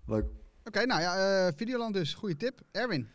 Leuk. 0.05 0.25
Oké, 0.63 0.85
nou 0.85 1.01
ja, 1.01 1.45
eh, 1.47 1.53
Videoland 1.55 1.93
dus. 1.93 2.13
Goede 2.13 2.37
tip. 2.37 2.61
Erwin. 2.71 3.09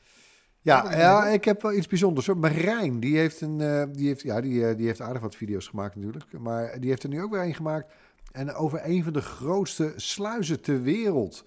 Ja, 0.62 0.97
ja, 0.97 1.26
ik 1.26 1.45
heb 1.45 1.62
wel 1.62 1.72
iets 1.72 1.86
bijzonders. 1.86 2.26
hoor. 2.26 2.38
Marijn, 2.38 3.01
die 3.01 3.16
heeft, 3.16 3.41
een, 3.41 3.61
eh, 3.61 3.84
die, 3.93 4.07
heeft, 4.07 4.22
ja, 4.22 4.41
die, 4.41 4.74
die 4.74 4.86
heeft 4.86 5.01
aardig 5.01 5.22
wat 5.22 5.36
video's 5.36 5.68
gemaakt 5.68 5.95
natuurlijk. 5.97 6.38
Maar 6.38 6.80
die 6.80 6.91
heeft 6.91 7.03
er 7.03 7.09
nu 7.09 7.22
ook 7.22 7.30
weer 7.30 7.43
een 7.43 7.55
gemaakt. 7.55 7.93
En 8.32 8.55
over 8.55 8.80
een 8.84 9.05
van 9.05 9.12
de 9.12 9.22
grootste 9.22 9.93
sluizen 9.97 10.61
ter 10.61 10.82
wereld. 10.82 11.45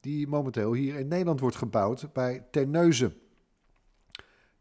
Die 0.00 0.26
momenteel 0.26 0.72
hier 0.72 0.94
in 0.98 1.08
Nederland 1.08 1.40
wordt 1.40 1.56
gebouwd 1.56 2.12
bij 2.12 2.46
Terneuzen. 2.50 3.22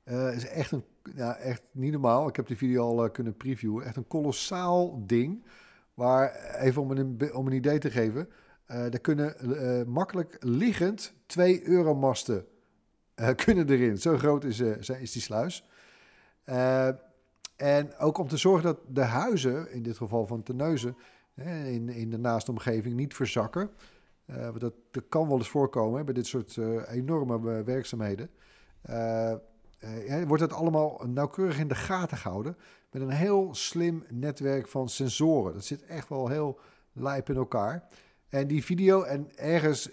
Eh 0.04 0.36
is 0.36 0.48
echt, 0.48 0.72
een, 0.72 0.84
ja, 1.16 1.36
echt 1.36 1.64
niet 1.72 1.92
normaal. 1.92 2.28
Ik 2.28 2.36
heb 2.36 2.48
die 2.48 2.58
video 2.58 2.84
al 2.84 3.06
eh, 3.06 3.12
kunnen 3.12 3.38
previewen. 3.38 3.86
Echt 3.86 3.96
een 3.96 4.08
kolossaal 4.08 5.04
ding. 5.06 5.46
Waar, 5.94 6.56
even 6.56 6.82
om 6.82 6.92
een, 6.92 7.34
om 7.34 7.48
een 7.48 7.54
idee 7.54 7.78
te 7.78 7.92
geven. 7.92 8.30
eh 8.66 8.94
er 8.94 9.02
kunnen 9.02 9.36
makkelijk 9.92 10.38
liggend 10.40 11.14
twee 11.26 11.68
euromasten 11.68 12.46
kunnen 13.46 13.70
erin. 13.70 13.98
Zo 13.98 14.18
groot 14.18 14.44
is, 14.44 14.60
is 14.60 15.12
die 15.12 15.22
sluis. 15.22 15.68
En 17.56 17.98
ook 17.98 18.18
om 18.18 18.28
te 18.28 18.38
zorgen 18.38 18.64
dat 18.64 18.80
de 18.88 19.02
huizen, 19.02 19.72
in 19.72 19.84
dit 19.84 19.98
geval 19.98 20.28
van 20.28 20.44
Terneuzen, 20.44 20.98
hè, 21.34 21.68
in, 21.68 21.90
in 21.90 22.10
de 22.10 22.18
naaste 22.18 22.52
omgeving 22.52 22.96
niet 22.96 23.14
verzakken. 23.14 23.70
Dat, 24.58 24.74
dat 24.92 25.04
kan 25.10 25.28
wel 25.28 25.38
eens 25.38 25.50
voorkomen 25.50 26.06
bij 26.06 26.14
dit 26.14 26.28
soort 26.28 26.58
enorme 26.88 27.64
werkzaamheden. 27.64 28.30
Eh, 29.84 30.24
wordt 30.24 30.44
het 30.44 30.54
allemaal 30.54 31.02
nauwkeurig 31.08 31.60
in 31.60 31.68
de 31.68 31.76
gaten 31.76 32.18
gehouden. 32.18 32.58
Met 32.92 33.02
een 33.02 33.10
heel 33.10 33.56
slim 33.56 34.04
netwerk 34.10 34.68
van 34.68 34.90
sensoren. 34.90 35.54
Dat 35.54 35.66
zit 35.66 35.86
echt 35.86 36.10
wel 36.10 36.28
heel 36.28 36.60
lijp 36.94 37.30
in 37.30 37.36
elkaar. 37.36 37.88
En 38.30 38.48
die 38.48 38.64
video, 38.64 39.04
en 39.04 39.32
ergens, 39.36 39.90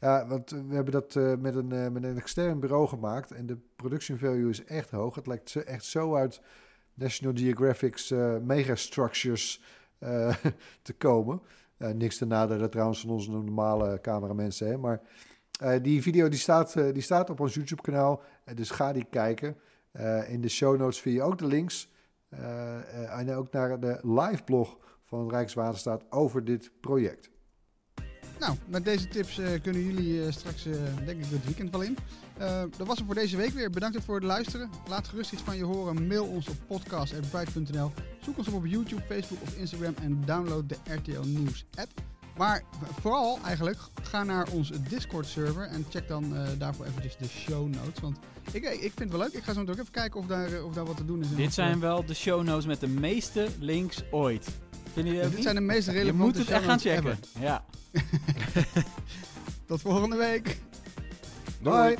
ja, 0.00 0.26
want 0.26 0.50
we 0.50 0.74
hebben 0.74 0.92
dat 0.92 1.16
eh, 1.16 1.34
met, 1.36 1.54
een, 1.54 1.72
eh, 1.72 1.88
met 1.88 2.04
een 2.04 2.16
extern 2.16 2.60
bureau 2.60 2.88
gemaakt. 2.88 3.30
En 3.30 3.46
de 3.46 3.58
production 3.76 4.18
value 4.18 4.50
is 4.50 4.64
echt 4.64 4.90
hoog. 4.90 5.14
Het 5.14 5.26
lijkt 5.26 5.54
echt 5.54 5.84
zo 5.84 6.16
uit 6.16 6.40
National 6.94 7.36
Geographic's 7.36 8.10
eh, 8.10 8.36
megastructures 8.38 9.62
te 10.82 10.92
komen. 10.98 11.42
Niks 11.76 12.16
te 12.16 12.26
nadelen 12.26 12.70
trouwens 12.70 13.00
van 13.00 13.10
onze 13.10 13.30
normale 13.30 14.00
cameramensen. 14.00 14.66
Hè? 14.66 14.76
Maar 14.76 15.00
die 15.82 16.02
video 16.02 16.28
die 16.28 16.38
staat, 16.38 16.72
die 16.72 17.02
staat 17.02 17.30
op 17.30 17.40
ons 17.40 17.54
YouTube 17.54 17.82
kanaal. 17.82 18.22
Eh, 18.39 18.39
dus 18.54 18.70
ga 18.70 18.92
die 18.92 19.06
kijken. 19.10 19.56
Eh, 19.92 20.32
in 20.32 20.40
de 20.40 20.48
show 20.48 20.78
notes 20.78 21.00
vind 21.00 21.14
je 21.16 21.22
ook 21.22 21.38
de 21.38 21.46
links. 21.46 21.88
Eh, 22.28 22.76
eh, 22.78 23.18
en 23.18 23.34
ook 23.34 23.52
naar 23.52 23.80
de 23.80 23.98
live 24.02 24.42
blog 24.44 24.78
van 25.04 25.30
Rijkswaterstaat 25.30 26.02
over 26.10 26.44
dit 26.44 26.70
project. 26.80 27.30
nou, 28.38 28.56
met 28.66 28.84
deze 28.84 29.08
tips 29.08 29.38
eh, 29.38 29.62
kunnen 29.62 29.82
jullie 29.84 30.24
eh, 30.24 30.32
straks, 30.32 30.66
eh, 30.66 30.72
denk 31.04 31.24
ik, 31.24 31.30
het 31.30 31.44
weekend 31.44 31.70
wel 31.70 31.82
in. 31.82 31.96
Eh, 32.38 32.62
dat 32.76 32.86
was 32.86 32.96
het 32.96 33.06
voor 33.06 33.14
deze 33.14 33.36
week 33.36 33.50
weer. 33.50 33.70
Bedankt 33.70 34.04
voor 34.04 34.14
het 34.14 34.24
luisteren. 34.24 34.70
Laat 34.88 35.08
gerust 35.08 35.32
iets 35.32 35.42
van 35.42 35.56
je 35.56 35.64
horen. 35.64 36.06
Mail 36.06 36.26
ons 36.26 36.48
op 36.48 36.56
podcast.bright.nl. 36.66 37.92
Zoek 38.20 38.38
ons 38.38 38.48
op 38.48 38.54
op 38.54 38.66
YouTube, 38.66 39.02
Facebook 39.02 39.42
of 39.42 39.56
Instagram 39.56 39.94
en 40.02 40.22
download 40.24 40.68
de 40.68 40.76
RTL 40.84 41.26
Nieuws 41.26 41.66
app. 41.74 42.09
Maar 42.40 42.62
vooral 43.00 43.38
eigenlijk, 43.44 43.78
ga 44.02 44.24
naar 44.24 44.48
onze 44.50 44.82
Discord 44.82 45.26
server 45.26 45.62
en 45.62 45.86
check 45.90 46.08
dan 46.08 46.36
eh, 46.36 46.48
daarvoor 46.58 46.86
eventjes 46.86 47.16
de 47.16 47.28
show 47.28 47.68
notes. 47.68 48.00
Want 48.00 48.18
ik, 48.52 48.64
ik 48.64 48.80
vind 48.80 48.98
het 48.98 49.10
wel 49.10 49.20
leuk. 49.20 49.32
Ik 49.32 49.42
ga 49.42 49.52
zo 49.52 49.60
meteen 49.60 49.78
even 49.78 49.90
kijken 49.90 50.20
of 50.20 50.26
daar, 50.26 50.52
eh, 50.52 50.64
of 50.64 50.74
daar 50.74 50.84
wat 50.84 50.96
te 50.96 51.04
doen 51.04 51.20
is. 51.20 51.28
Dit 51.28 51.44
wat, 51.44 51.54
zijn 51.54 51.72
eh, 51.72 51.80
wel 51.80 52.04
de 52.04 52.14
show 52.14 52.42
notes 52.42 52.66
met 52.66 52.80
de 52.80 52.86
meeste 52.86 53.48
links 53.58 54.02
ooit. 54.10 54.48
Vinden 54.92 55.12
jullie 55.12 55.18
ook 55.18 55.24
dit 55.24 55.34
niet? 55.34 55.42
zijn 55.42 55.54
de 55.54 55.60
meest 55.60 55.86
Je 55.86 55.92
relevante 55.92 56.24
moet 56.24 56.38
het 56.38 56.48
echt 56.48 56.64
gaan 56.64 56.78
checken. 56.78 57.10
ever. 57.10 57.18
Ja. 57.38 57.64
Tot 59.66 59.80
volgende 59.80 60.16
week. 60.16 60.58
Bye. 61.62 61.96